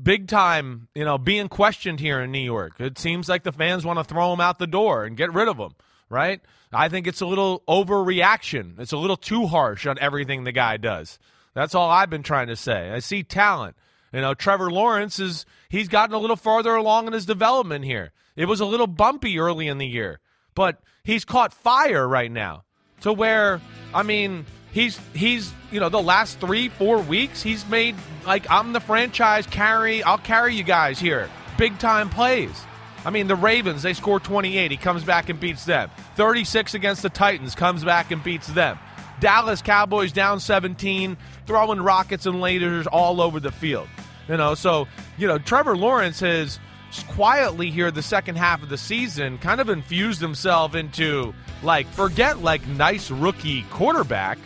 big 0.02 0.28
time, 0.28 0.88
you 0.94 1.04
know, 1.04 1.18
being 1.18 1.48
questioned 1.48 2.00
here 2.00 2.20
in 2.20 2.30
New 2.30 2.38
York. 2.38 2.74
It 2.78 2.98
seems 2.98 3.28
like 3.28 3.42
the 3.42 3.52
fans 3.52 3.84
want 3.84 3.98
to 3.98 4.04
throw 4.04 4.32
him 4.32 4.40
out 4.40 4.58
the 4.58 4.66
door 4.66 5.04
and 5.04 5.16
get 5.16 5.32
rid 5.32 5.48
of 5.48 5.56
him, 5.56 5.74
right? 6.08 6.40
I 6.72 6.88
think 6.88 7.06
it's 7.06 7.20
a 7.20 7.26
little 7.26 7.62
overreaction. 7.68 8.78
It's 8.78 8.92
a 8.92 8.98
little 8.98 9.16
too 9.16 9.46
harsh 9.46 9.86
on 9.86 9.98
everything 9.98 10.44
the 10.44 10.52
guy 10.52 10.76
does. 10.76 11.18
That's 11.54 11.74
all 11.74 11.90
I've 11.90 12.10
been 12.10 12.22
trying 12.22 12.48
to 12.48 12.56
say. 12.56 12.90
I 12.90 13.00
see 13.00 13.22
talent. 13.22 13.76
You 14.12 14.20
know, 14.20 14.34
Trevor 14.34 14.70
Lawrence 14.70 15.18
is 15.18 15.46
he's 15.68 15.88
gotten 15.88 16.14
a 16.14 16.18
little 16.18 16.36
farther 16.36 16.74
along 16.74 17.06
in 17.06 17.12
his 17.12 17.26
development 17.26 17.84
here. 17.84 18.12
It 18.36 18.46
was 18.46 18.60
a 18.60 18.66
little 18.66 18.86
bumpy 18.86 19.38
early 19.38 19.68
in 19.68 19.78
the 19.78 19.86
year, 19.86 20.20
but 20.54 20.82
he's 21.02 21.24
caught 21.24 21.52
fire 21.52 22.06
right 22.06 22.30
now 22.30 22.64
to 23.00 23.12
where 23.12 23.60
I 23.94 24.02
mean, 24.02 24.46
he's 24.72 24.98
he's 25.14 25.52
you 25.70 25.80
know 25.80 25.88
the 25.88 26.02
last 26.02 26.40
three 26.40 26.68
four 26.68 26.98
weeks 26.98 27.42
he's 27.42 27.66
made 27.68 27.94
like 28.26 28.50
I'm 28.50 28.72
the 28.72 28.80
franchise 28.80 29.46
carry. 29.46 30.02
I'll 30.02 30.18
carry 30.18 30.54
you 30.54 30.64
guys 30.64 30.98
here. 30.98 31.30
Big 31.58 31.78
time 31.78 32.08
plays. 32.10 32.64
I 33.04 33.10
mean, 33.10 33.26
the 33.26 33.36
Ravens, 33.36 33.82
they 33.82 33.94
score 33.94 34.20
28. 34.20 34.70
He 34.70 34.76
comes 34.76 35.02
back 35.02 35.28
and 35.28 35.38
beats 35.40 35.64
them. 35.64 35.90
36 36.14 36.74
against 36.74 37.02
the 37.02 37.10
Titans, 37.10 37.54
comes 37.54 37.84
back 37.84 38.12
and 38.12 38.22
beats 38.22 38.46
them. 38.48 38.78
Dallas 39.18 39.60
Cowboys 39.60 40.12
down 40.12 40.40
17, 40.40 41.16
throwing 41.46 41.80
rockets 41.80 42.26
and 42.26 42.36
lasers 42.36 42.86
all 42.90 43.20
over 43.20 43.40
the 43.40 43.50
field. 43.50 43.88
You 44.28 44.36
know, 44.36 44.54
so, 44.54 44.86
you 45.18 45.26
know, 45.26 45.38
Trevor 45.38 45.76
Lawrence 45.76 46.20
has 46.20 46.60
quietly 47.08 47.70
here 47.70 47.90
the 47.90 48.02
second 48.02 48.36
half 48.36 48.62
of 48.62 48.68
the 48.68 48.76
season 48.76 49.38
kind 49.38 49.60
of 49.60 49.70
infused 49.70 50.20
himself 50.20 50.74
into 50.74 51.34
like 51.62 51.86
forget 51.88 52.42
like 52.42 52.66
nice 52.68 53.10
rookie 53.10 53.62
quarterback. 53.70 54.38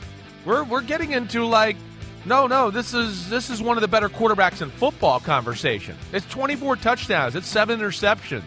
We're 0.47 0.65
we're 0.65 0.83
getting 0.83 1.13
into 1.13 1.45
like 1.45 1.77
no, 2.25 2.47
no, 2.47 2.71
this 2.71 2.95
is 2.95 3.29
this 3.29 3.51
is 3.51 3.61
one 3.61 3.77
of 3.77 3.83
the 3.83 3.89
better 3.89 4.09
quarterbacks 4.09 4.63
in 4.63 4.71
football 4.71 5.21
conversation. 5.21 5.97
It's 6.13 6.27
24 6.27 6.77
touchdowns, 6.77 7.37
it's 7.37 7.47
7 7.47 7.79
interceptions. 7.79 8.43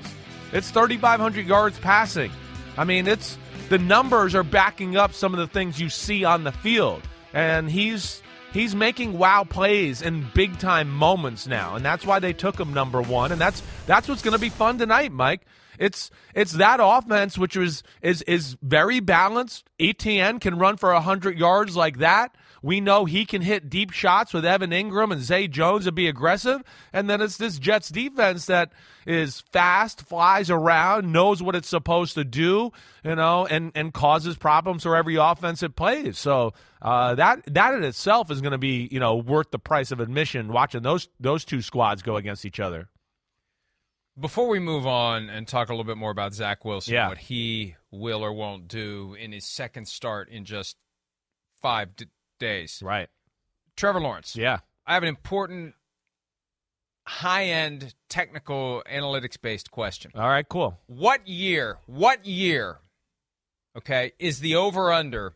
It's 0.51 0.71
3500 0.71 1.45
yards 1.45 1.77
passing. 1.79 2.31
I 2.77 2.83
mean, 2.83 3.07
it's 3.07 3.38
the 3.69 3.77
numbers 3.77 4.33
are 4.33 4.43
backing 4.43 4.97
up 4.97 5.13
some 5.13 5.33
of 5.33 5.39
the 5.39 5.47
things 5.47 5.79
you 5.79 5.89
see 5.89 6.25
on 6.25 6.43
the 6.43 6.51
field. 6.51 7.03
And 7.33 7.69
he's 7.69 8.21
he's 8.53 8.75
making 8.75 9.17
wow 9.17 9.43
plays 9.43 10.01
in 10.01 10.27
big 10.33 10.57
time 10.57 10.89
moments 10.89 11.47
now. 11.47 11.75
And 11.75 11.85
that's 11.85 12.05
why 12.05 12.19
they 12.19 12.33
took 12.33 12.59
him 12.59 12.73
number 12.73 13.01
1 13.01 13.31
and 13.31 13.39
that's 13.39 13.62
that's 13.85 14.07
what's 14.07 14.21
going 14.21 14.33
to 14.33 14.39
be 14.39 14.49
fun 14.49 14.77
tonight, 14.77 15.12
Mike. 15.12 15.41
It's 15.79 16.11
it's 16.35 16.51
that 16.53 16.79
offense 16.83 17.37
which 17.37 17.55
is 17.55 17.81
is 18.01 18.21
is 18.23 18.57
very 18.61 18.99
balanced. 18.99 19.69
Etienne 19.79 20.39
can 20.39 20.59
run 20.59 20.77
for 20.77 20.93
100 20.93 21.39
yards 21.39 21.75
like 21.75 21.99
that. 21.99 22.35
We 22.61 22.81
know 22.81 23.05
he 23.05 23.25
can 23.25 23.41
hit 23.41 23.69
deep 23.69 23.91
shots 23.91 24.33
with 24.33 24.45
Evan 24.45 24.71
Engram 24.71 25.13
and 25.13 25.21
Zay 25.21 25.47
Jones 25.47 25.87
and 25.87 25.95
be 25.95 26.09
aggressive. 26.09 26.61
And 26.91 27.09
then 27.09 27.21
it's 27.21 27.37
this 27.37 27.57
Jets 27.57 27.87
defense 27.87 28.47
that 28.47 28.73
is 29.05 29.39
fast, 29.53 30.01
flies 30.01 30.49
around, 30.49 31.11
knows 31.11 31.41
what 31.41 31.55
it's 31.55 31.69
supposed 31.69 32.15
to 32.15 32.25
do, 32.25 32.71
you 33.03 33.15
know, 33.15 33.45
and, 33.45 33.71
and 33.75 33.93
causes 33.93 34.35
problems 34.35 34.83
for 34.83 34.97
every 34.97 35.15
offense 35.15 35.63
it 35.63 35.77
plays. 35.77 36.19
So 36.19 36.53
uh, 36.81 37.15
that 37.15 37.43
that 37.53 37.73
in 37.73 37.85
itself 37.85 38.29
is 38.29 38.41
going 38.41 38.51
to 38.51 38.57
be, 38.57 38.89
you 38.91 38.99
know, 38.99 39.15
worth 39.15 39.51
the 39.51 39.59
price 39.59 39.91
of 39.91 40.01
admission 40.01 40.51
watching 40.51 40.83
those 40.83 41.07
those 41.21 41.45
two 41.45 41.61
squads 41.61 42.01
go 42.01 42.17
against 42.17 42.45
each 42.45 42.59
other. 42.59 42.89
Before 44.19 44.47
we 44.47 44.60
move 44.60 44.86
on 44.86 45.29
and 45.29 45.47
talk 45.47 45.69
a 45.69 45.71
little 45.71 45.86
bit 45.86 45.97
more 45.97 46.12
about 46.12 46.34
Zach 46.34 46.65
Wilson, 46.65 46.93
yeah. 46.93 47.10
what 47.10 47.17
he 47.17 47.75
will 47.91 48.23
or 48.23 48.34
won't 48.34 48.67
do 48.67 49.15
in 49.19 49.32
his 49.32 49.45
second 49.45 49.88
start 49.88 50.29
in 50.29 50.45
just 50.45 50.75
five 51.62 51.95
d- 51.95 52.08
days. 52.39 52.82
Right. 52.84 53.10
Trevor 53.75 54.01
Lawrence. 54.01 54.36
Yeah. 54.36 54.60
I 54.86 54.93
have 54.95 55.03
an 55.03 55.10
important 55.10 55.75
high 57.10 57.45
end 57.45 57.95
technical 58.08 58.84
analytics 58.91 59.39
based 59.41 59.71
question. 59.71 60.12
All 60.15 60.27
right, 60.27 60.47
cool. 60.47 60.77
What 60.88 61.27
year, 61.27 61.77
what 61.88 62.25
year, 62.25 62.79
okay, 63.77 64.12
is 64.19 64.39
the 64.39 64.55
over 64.55 64.91
under 64.91 65.34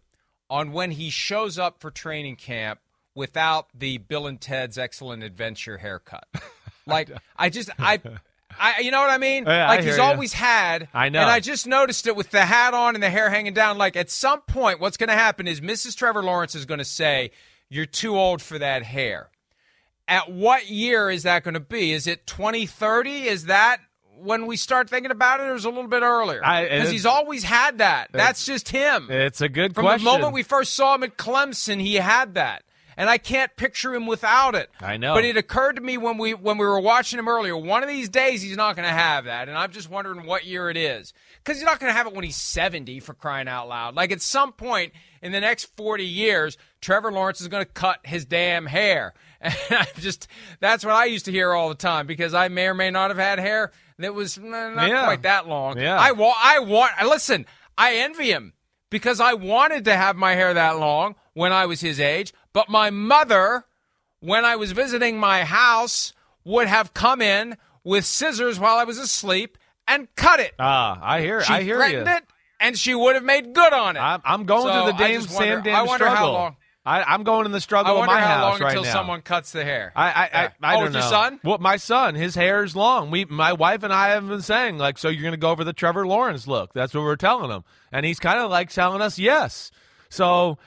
on 0.50 0.72
when 0.72 0.91
he 0.91 1.10
shows 1.10 1.58
up 1.58 1.80
for 1.80 1.89
training 1.89 2.36
camp 2.36 2.80
without 3.15 3.67
the 3.74 3.98
Bill 3.98 4.28
and 4.28 4.39
Ted's 4.39 4.78
Excellent 4.78 5.24
Adventure 5.24 5.78
haircut? 5.78 6.28
like, 6.86 7.10
I 7.38 7.50
just, 7.50 7.69
I. 7.80 8.02
I, 8.60 8.80
you 8.82 8.92
know 8.92 9.02
what 9.02 9.10
I 9.10 9.18
mean? 9.18 9.46
Yeah, 9.46 9.68
like 9.68 9.82
I 9.82 9.84
he's 9.84 9.98
ya. 9.98 10.04
always 10.04 10.34
had. 10.34 10.88
I 10.94 11.10
know. 11.10 11.22
And 11.22 11.30
I 11.30 11.39
just 11.39 11.68
noticed 11.68 12.08
it 12.08 12.16
with 12.16 12.30
the 12.30 12.46
hat 12.46 12.74
on 12.74 12.96
and 12.96 13.04
the 13.04 13.10
hair 13.10 13.30
hanging 13.30 13.54
down. 13.54 13.78
Like 13.78 13.96
at 13.96 14.10
some 14.10 14.42
point, 14.42 14.80
what's 14.80 14.98
going 14.98 15.10
to 15.10 15.16
happen 15.16 15.48
is 15.48 15.62
Mrs. 15.62 15.96
Trevor 15.96 16.24
Lawrence 16.24 16.56
is 16.56 16.66
going 16.66 16.80
to 16.80 16.86
say, 16.86 17.32
"You're 17.70 17.86
too 17.86 18.18
old 18.18 18.42
for 18.42 18.60
that 18.60 18.84
hair." 18.84 19.30
At 20.08 20.32
what 20.32 20.70
year 20.70 21.10
is 21.10 21.24
that 21.24 21.44
going 21.44 21.54
to 21.54 21.60
be? 21.62 21.94
Is 21.94 22.08
it 22.08 22.28
2030? 22.28 23.24
Is 23.24 23.46
that 23.46 23.78
when 24.18 24.48
we 24.48 24.58
start 24.58 24.89
thinking 24.89 25.12
about 25.12 25.39
it, 25.39 25.44
or 25.44 25.56
is 25.56 25.66
it 25.66 25.68
a 25.68 25.72
little 25.72 25.89
bit 25.89 26.02
earlier? 26.04 26.39
Because 26.42 26.92
he's 26.92 27.06
always 27.06 27.44
had 27.44 27.78
that. 27.80 28.10
That's 28.12 28.46
just 28.46 28.70
him. 28.70 29.08
It's 29.10 29.42
a 29.42 29.50
good 29.50 29.74
From 29.74 29.84
question. 29.86 30.06
the 30.06 30.12
moment 30.12 30.34
we 30.34 30.44
first 30.44 30.74
saw 30.74 30.96
him 30.96 31.04
at 31.04 31.18
Clemson, 31.18 31.80
he 31.82 31.96
had 31.96 32.36
that. 32.36 32.63
And 32.97 33.10
I 33.10 33.17
can't 33.17 33.56
picture 33.56 33.93
him 33.93 34.06
without 34.06 34.56
it. 34.56 34.69
I 34.82 34.97
know. 34.97 35.13
But 35.15 35.25
it 35.25 35.38
occurred 35.38 35.77
to 35.77 35.82
me 35.82 35.97
when 35.97 36.17
we 36.17 36.34
when 36.34 36.58
we 36.58 36.65
were 36.65 36.79
watching 36.79 37.19
him 37.19 37.27
earlier, 37.27 37.58
one 37.58 37.84
of 37.84 37.89
these 37.89 38.10
days 38.10 38.41
he's 38.41 38.58
not 38.58 38.75
going 38.75 38.88
to 38.88 38.93
have 38.93 39.25
that, 39.25 39.49
and 39.49 39.58
I'm 39.58 39.71
just 39.71 39.89
wondering 39.89 40.25
what 40.25 40.45
year 40.45 40.69
it 40.69 40.77
is. 40.77 41.13
Cuz 41.43 41.58
he's 41.58 41.65
not 41.65 41.79
going 41.79 41.91
to 41.91 41.97
have 41.97 42.08
it 42.08 42.13
when 42.13 42.23
he's 42.23 42.36
70 42.36 42.99
for 43.01 43.13
crying 43.13 43.47
out 43.47 43.67
loud. 43.67 43.95
Like 43.95 44.12
at 44.12 44.21
some 44.21 44.51
point 44.53 44.93
in 45.21 45.32
the 45.32 45.39
next 45.41 45.75
40 45.75 46.06
years, 46.06 46.58
Trevor 46.82 47.12
Lawrence 47.12 47.41
is 47.41 47.47
going 47.47 47.63
to 47.65 47.71
cut 47.71 47.99
his 48.06 48.25
damn 48.25 48.65
hair. 48.65 49.13
And 49.43 49.56
I'm 49.71 49.86
just 49.99 50.27
that's 50.62 50.86
what 50.86 50.93
I 50.93 51.03
used 51.06 51.25
to 51.25 51.32
hear 51.32 51.51
all 51.51 51.67
the 51.67 51.75
time 51.75 52.08
because 52.08 52.34
I 52.34 52.47
may 52.47 52.67
or 52.67 52.73
may 52.73 52.91
not 52.91 53.10
have 53.10 53.17
had 53.17 53.39
hair 53.39 53.71
that 53.99 54.13
was 54.13 54.38
not 54.38 54.88
Yeah. 54.88 55.03
quite 55.03 55.23
that 55.23 55.49
long. 55.49 55.77
Yeah. 55.77 55.97
I 55.99 56.13
want 56.13 56.38
I 56.41 56.60
want 56.60 56.93
listen, 57.06 57.45
I 57.77 57.95
envy 57.97 58.32
him 58.32 58.53
because 58.89 59.19
I 59.19 59.34
wanted 59.34 59.84
to 59.86 59.95
have 59.97 60.15
my 60.15 60.34
hair 60.36 60.53
that 60.53 60.79
long 60.79 61.15
when 61.34 61.51
I 61.51 61.65
was 61.65 61.82
his 61.82 61.99
age, 61.99 62.32
but 62.54 62.70
my 62.70 62.89
mother, 62.89 63.66
when 64.20 64.46
I 64.46 64.56
was 64.56 64.72
visiting 64.72 65.20
my 65.20 65.44
house, 65.44 66.13
would 66.46 66.68
have 66.68 66.94
come 66.94 67.22
in 67.22 67.58
with 67.84 68.06
scissors 68.06 68.60
while 68.60 68.78
I 68.78 68.84
was 68.86 68.98
asleep 68.98 69.58
and 69.88 70.08
cut 70.16 70.39
it. 70.39 70.54
Ah, 70.60 70.98
I 71.02 71.22
hear. 71.22 71.44
She 71.44 71.54
I 71.54 71.63
hear 71.63 71.76
threatened 71.78 72.08
you. 72.08 72.13
it, 72.13 72.24
and 72.60 72.78
she 72.78 72.96
would 72.96 73.16
have 73.16 73.24
made 73.24 73.54
good 73.54 73.74
on 73.74 73.98
it. 73.98 74.00
I'm, 74.00 74.22
I'm 74.24 74.46
going 74.46 74.63
So 74.63 74.84
through 74.84 74.92
the 74.94 74.98
damn 74.98 75.20
wonder- 75.22 75.28
Sam 75.34 75.63
damn 75.63 75.76
I 75.76 75.82
wonder 75.84 76.06
how 76.08 76.13
struggle. 76.16 76.34
long- 76.34 76.56
I, 76.86 77.02
I'm 77.04 77.24
going 77.24 77.46
in 77.46 77.54
the 77.54 77.62
struggle 77.62 77.98
of 77.98 78.06
my 78.08 78.20
how 78.20 78.28
house 78.28 78.42
long 78.42 78.60
right 78.62 78.70
until 78.72 78.84
now. 78.84 78.92
someone 78.92 79.22
cuts 79.22 79.54
the 79.54 79.63
hair. 79.63 79.94
I 79.96 80.04
I, 80.04 80.10
Yeah. 80.10 80.50
I, 80.62 80.74
I 80.74 80.76
oh, 80.76 80.82
don't 80.84 80.92
know. 80.92 81.00
your 81.00 81.08
son? 81.08 81.39
Well, 81.42 81.58
my 81.60 81.78
son, 81.78 82.13
his 82.16 82.36
hair 82.36 82.62
is 82.66 82.76
long. 82.76 83.10
We, 83.10 83.24
my 83.24 83.54
wife 83.54 83.84
and 83.84 83.94
I 83.94 84.10
have 84.10 84.28
been 84.28 84.42
saying 84.42 84.80
like, 84.80 84.98
so 84.98 85.08
you're 85.08 85.22
going 85.22 85.32
to 85.32 85.38
go 85.38 85.56
for 85.56 85.63
the 85.63 85.72
Trevor 85.72 86.06
Lawrence 86.06 86.46
look? 86.46 86.74
That's 86.74 86.94
what 86.94 87.04
we're 87.04 87.16
telling 87.16 87.52
him, 87.52 87.63
and 87.94 88.06
he's 88.06 88.20
kind 88.20 88.38
of 88.39 88.52
like 88.52 88.70
telling 88.70 89.02
us 89.02 89.18
yes. 89.18 89.72
So. 90.10 90.58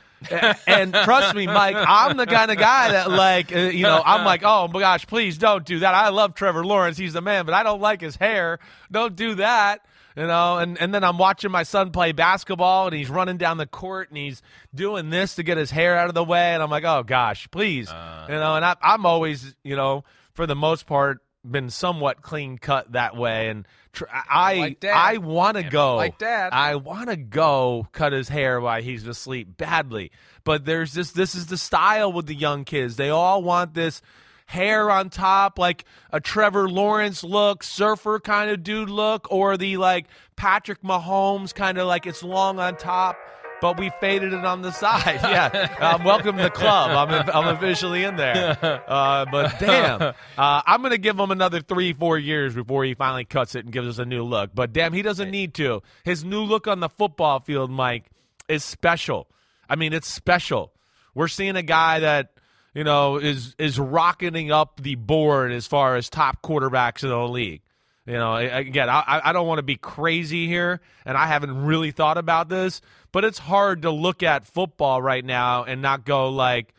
And 0.66 0.94
trust 0.94 1.34
me, 1.34 1.46
Mike, 1.46 1.76
I'm 1.76 2.16
the 2.16 2.26
kind 2.26 2.50
of 2.50 2.56
guy 2.58 2.92
that, 2.92 3.10
like, 3.10 3.54
uh, 3.54 3.58
you 3.58 3.82
know, 3.82 4.02
I'm 4.04 4.24
like, 4.24 4.42
oh 4.44 4.68
my 4.68 4.80
gosh, 4.80 5.06
please 5.06 5.38
don't 5.38 5.64
do 5.64 5.80
that. 5.80 5.94
I 5.94 6.08
love 6.08 6.34
Trevor 6.34 6.64
Lawrence; 6.64 6.96
he's 6.96 7.12
the 7.12 7.20
man, 7.20 7.44
but 7.44 7.54
I 7.54 7.62
don't 7.62 7.80
like 7.80 8.00
his 8.00 8.16
hair. 8.16 8.58
Don't 8.90 9.14
do 9.14 9.36
that, 9.36 9.84
you 10.16 10.26
know. 10.26 10.58
And 10.58 10.80
and 10.80 10.94
then 10.94 11.04
I'm 11.04 11.18
watching 11.18 11.50
my 11.50 11.62
son 11.64 11.90
play 11.90 12.12
basketball, 12.12 12.86
and 12.86 12.94
he's 12.96 13.10
running 13.10 13.36
down 13.36 13.58
the 13.58 13.66
court, 13.66 14.08
and 14.08 14.16
he's 14.16 14.42
doing 14.74 15.10
this 15.10 15.34
to 15.36 15.42
get 15.42 15.58
his 15.58 15.70
hair 15.70 15.96
out 15.96 16.08
of 16.08 16.14
the 16.14 16.24
way, 16.24 16.54
and 16.54 16.62
I'm 16.62 16.70
like, 16.70 16.84
oh 16.84 17.02
gosh, 17.02 17.48
please, 17.50 17.88
you 17.88 18.34
know. 18.34 18.56
And 18.56 18.64
I, 18.64 18.76
I'm 18.80 19.04
always, 19.06 19.54
you 19.62 19.76
know, 19.76 20.04
for 20.32 20.46
the 20.46 20.56
most 20.56 20.86
part, 20.86 21.20
been 21.50 21.70
somewhat 21.70 22.22
clean 22.22 22.58
cut 22.58 22.92
that 22.92 23.16
way, 23.16 23.48
and 23.48 23.66
tr- 23.92 24.04
I 24.10 24.58
Like 24.58 24.84
I 24.84 25.18
want 25.18 25.56
to 25.56 25.62
go 25.62 25.96
like 25.96 26.18
Dad. 26.18 26.52
I 26.52 26.76
want 26.76 27.08
to 27.10 27.16
go 27.16 27.88
cut 27.92 28.12
his 28.12 28.28
hair 28.28 28.60
while 28.60 28.82
he's 28.82 29.06
asleep 29.06 29.56
badly. 29.56 30.10
But 30.44 30.64
there's 30.64 30.92
this 30.92 31.10
this 31.12 31.34
is 31.34 31.46
the 31.46 31.56
style 31.56 32.12
with 32.12 32.26
the 32.26 32.34
young 32.34 32.64
kids. 32.64 32.96
They 32.96 33.10
all 33.10 33.42
want 33.42 33.74
this 33.74 34.02
hair 34.46 34.90
on 34.90 35.10
top 35.10 35.58
like 35.58 35.84
a 36.12 36.20
Trevor 36.20 36.68
Lawrence 36.68 37.24
look, 37.24 37.62
surfer 37.62 38.20
kind 38.20 38.50
of 38.50 38.62
dude 38.62 38.88
look 38.88 39.26
or 39.30 39.56
the 39.56 39.76
like 39.76 40.06
Patrick 40.36 40.82
Mahomes 40.82 41.54
kind 41.54 41.78
of 41.78 41.86
like 41.86 42.06
it's 42.06 42.22
long 42.22 42.58
on 42.58 42.76
top. 42.76 43.16
But 43.60 43.78
we 43.78 43.90
faded 44.00 44.32
it 44.32 44.44
on 44.44 44.62
the 44.62 44.70
side. 44.70 45.20
Yeah, 45.26 45.74
um, 45.80 46.04
welcome 46.04 46.36
to 46.36 46.44
the 46.44 46.50
club. 46.50 46.90
I'm 46.90 47.28
I'm 47.30 47.56
officially 47.56 48.04
in 48.04 48.16
there. 48.16 48.58
Uh, 48.86 49.24
but 49.30 49.58
damn, 49.58 50.00
uh, 50.02 50.12
I'm 50.38 50.82
gonna 50.82 50.98
give 50.98 51.18
him 51.18 51.30
another 51.30 51.60
three, 51.60 51.92
four 51.92 52.18
years 52.18 52.54
before 52.54 52.84
he 52.84 52.94
finally 52.94 53.24
cuts 53.24 53.54
it 53.54 53.64
and 53.64 53.72
gives 53.72 53.88
us 53.88 53.98
a 53.98 54.04
new 54.04 54.22
look. 54.22 54.50
But 54.54 54.72
damn, 54.72 54.92
he 54.92 55.02
doesn't 55.02 55.30
need 55.30 55.54
to. 55.54 55.82
His 56.04 56.24
new 56.24 56.42
look 56.42 56.66
on 56.66 56.80
the 56.80 56.88
football 56.88 57.40
field, 57.40 57.70
Mike, 57.70 58.04
is 58.48 58.62
special. 58.62 59.26
I 59.68 59.76
mean, 59.76 59.92
it's 59.92 60.08
special. 60.08 60.72
We're 61.14 61.28
seeing 61.28 61.56
a 61.56 61.62
guy 61.62 62.00
that 62.00 62.32
you 62.74 62.84
know 62.84 63.16
is 63.16 63.54
is 63.58 63.78
rocketing 63.78 64.52
up 64.52 64.80
the 64.80 64.94
board 64.94 65.50
as 65.52 65.66
far 65.66 65.96
as 65.96 66.08
top 66.08 66.42
quarterbacks 66.42 67.02
in 67.02 67.08
the 67.08 67.28
league. 67.28 67.62
You 68.06 68.14
know, 68.14 68.36
again, 68.36 68.88
I, 68.88 69.20
I 69.24 69.32
don't 69.32 69.48
want 69.48 69.58
to 69.58 69.64
be 69.64 69.74
crazy 69.74 70.46
here, 70.46 70.80
and 71.04 71.16
I 71.18 71.26
haven't 71.26 71.64
really 71.64 71.90
thought 71.90 72.18
about 72.18 72.48
this, 72.48 72.80
but 73.16 73.24
it's 73.24 73.38
hard 73.38 73.80
to 73.80 73.90
look 73.90 74.22
at 74.22 74.44
football 74.44 75.00
right 75.00 75.24
now 75.24 75.64
and 75.64 75.80
not 75.80 76.04
go 76.04 76.28
like, 76.28 76.74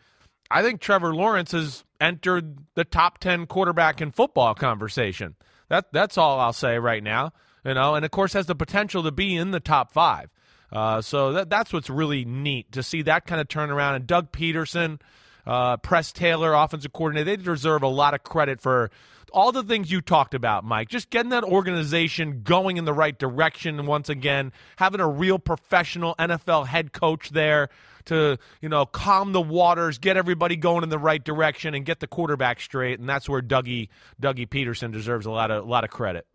I 0.48 0.62
think 0.62 0.80
Trevor 0.80 1.12
Lawrence 1.12 1.50
has 1.50 1.82
entered 2.00 2.58
the 2.76 2.84
top 2.84 3.18
10 3.18 3.46
quarterback 3.46 4.00
in 4.00 4.12
football 4.12 4.54
conversation. 4.54 5.34
That 5.68 5.86
that's 5.92 6.16
all 6.16 6.38
I'll 6.38 6.52
say 6.52 6.78
right 6.78 7.02
now. 7.02 7.32
You 7.64 7.74
know, 7.74 7.96
and 7.96 8.04
of 8.04 8.12
course 8.12 8.34
has 8.34 8.46
the 8.46 8.54
potential 8.54 9.02
to 9.02 9.10
be 9.10 9.34
in 9.34 9.50
the 9.50 9.58
top 9.58 9.90
5. 9.92 10.30
Uh, 10.70 11.02
so 11.02 11.32
that 11.32 11.50
that's 11.50 11.72
what's 11.72 11.90
really 11.90 12.24
neat 12.24 12.70
to 12.70 12.84
see 12.84 13.02
that 13.02 13.26
kind 13.26 13.40
of 13.40 13.48
turnaround 13.48 13.96
and 13.96 14.06
Doug 14.06 14.30
Pederson, 14.30 15.00
uh, 15.44 15.76
Press 15.78 16.12
Taylor, 16.12 16.54
offensive 16.54 16.92
coordinator, 16.92 17.36
they 17.36 17.42
deserve 17.42 17.82
a 17.82 17.88
lot 17.88 18.14
of 18.14 18.22
credit 18.22 18.60
for 18.60 18.92
all 19.32 19.52
the 19.52 19.62
things 19.62 19.90
you 19.90 20.00
talked 20.00 20.34
about, 20.34 20.64
Mike. 20.64 20.88
Just 20.88 21.10
getting 21.10 21.30
that 21.30 21.44
organization 21.44 22.42
going 22.42 22.76
in 22.76 22.84
the 22.84 22.92
right 22.92 23.18
direction 23.18 23.86
once 23.86 24.08
again, 24.08 24.52
having 24.76 25.00
a 25.00 25.08
real 25.08 25.38
professional 25.38 26.14
NFL 26.18 26.66
head 26.66 26.92
coach 26.92 27.30
there 27.30 27.68
to, 28.06 28.38
you 28.60 28.68
know, 28.68 28.86
calm 28.86 29.32
the 29.32 29.40
waters, 29.40 29.98
get 29.98 30.16
everybody 30.16 30.56
going 30.56 30.82
in 30.82 30.88
the 30.88 30.98
right 30.98 31.22
direction 31.22 31.74
and 31.74 31.84
get 31.84 32.00
the 32.00 32.06
quarterback 32.06 32.60
straight, 32.60 32.98
and 32.98 33.08
that's 33.08 33.28
where 33.28 33.42
Dougie 33.42 33.88
Dougie 34.20 34.48
Pederson 34.48 34.92
deserves 34.92 35.26
a 35.26 35.30
lot 35.30 35.50
of 35.50 35.64
a 35.64 35.68
lot 35.68 35.84
of 35.84 35.90
credit. 35.90 36.26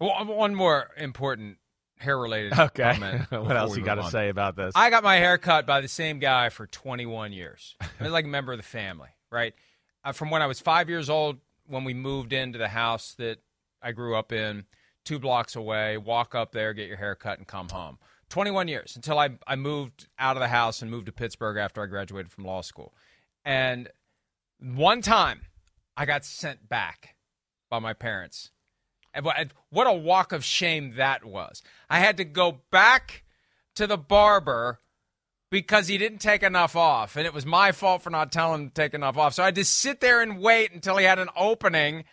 Well, 0.00 0.24
one 0.26 0.54
more 0.54 0.90
important 0.96 1.58
hair 1.98 2.18
related 2.18 2.52
okay. 2.58 2.92
comment. 2.92 3.30
what 3.30 3.56
else 3.56 3.76
you 3.76 3.84
got 3.84 3.96
to 3.96 4.10
say 4.10 4.28
about 4.28 4.56
this? 4.56 4.72
I 4.74 4.90
got 4.90 5.02
my 5.02 5.16
hair 5.16 5.38
cut 5.38 5.66
by 5.66 5.80
the 5.80 5.88
same 5.88 6.18
guy 6.18 6.48
for 6.48 6.66
21 6.66 7.32
years. 7.32 7.76
I 7.80 8.04
was 8.04 8.12
like 8.12 8.24
a 8.24 8.28
member 8.28 8.52
of 8.52 8.58
the 8.58 8.64
family, 8.64 9.08
right? 9.30 9.54
Uh, 10.04 10.12
from 10.12 10.30
when 10.30 10.42
I 10.42 10.46
was 10.46 10.60
five 10.60 10.88
years 10.88 11.10
old 11.10 11.38
when 11.68 11.84
we 11.84 11.94
moved 11.94 12.32
into 12.32 12.58
the 12.58 12.68
house 12.68 13.14
that 13.18 13.38
I 13.82 13.92
grew 13.92 14.16
up 14.16 14.32
in, 14.32 14.64
two 15.04 15.18
blocks 15.18 15.54
away, 15.54 15.96
walk 15.96 16.34
up 16.34 16.52
there, 16.52 16.74
get 16.74 16.88
your 16.88 16.96
hair 16.96 17.14
cut, 17.14 17.38
and 17.38 17.46
come 17.46 17.68
home. 17.68 17.98
21 18.30 18.68
years 18.68 18.94
until 18.96 19.18
I, 19.18 19.30
I 19.46 19.56
moved 19.56 20.08
out 20.18 20.36
of 20.36 20.40
the 20.40 20.48
house 20.48 20.82
and 20.82 20.90
moved 20.90 21.06
to 21.06 21.12
Pittsburgh 21.12 21.56
after 21.56 21.82
I 21.82 21.86
graduated 21.86 22.30
from 22.30 22.44
law 22.44 22.60
school. 22.60 22.94
And 23.44 23.88
one 24.60 25.00
time 25.00 25.42
I 25.96 26.04
got 26.04 26.24
sent 26.24 26.68
back 26.68 27.16
by 27.70 27.78
my 27.78 27.92
parents. 27.94 28.50
And 29.14 29.26
what 29.70 29.86
a 29.86 29.92
walk 29.92 30.32
of 30.32 30.44
shame 30.44 30.94
that 30.96 31.24
was. 31.24 31.62
I 31.88 32.00
had 32.00 32.18
to 32.18 32.24
go 32.24 32.60
back 32.70 33.24
to 33.76 33.86
the 33.86 33.96
barber 33.96 34.80
because 35.50 35.88
he 35.88 35.98
didn't 35.98 36.18
take 36.18 36.42
enough 36.42 36.76
off. 36.76 37.16
And 37.16 37.26
it 37.26 37.32
was 37.32 37.46
my 37.46 37.72
fault 37.72 38.02
for 38.02 38.10
not 38.10 38.32
telling 38.32 38.62
him 38.62 38.68
to 38.68 38.74
take 38.74 38.94
enough 38.94 39.16
off. 39.16 39.34
So 39.34 39.42
I 39.42 39.46
had 39.46 39.54
to 39.56 39.64
sit 39.64 40.00
there 40.00 40.20
and 40.20 40.40
wait 40.40 40.72
until 40.72 40.96
he 40.96 41.04
had 41.04 41.18
an 41.18 41.28
opening 41.36 42.04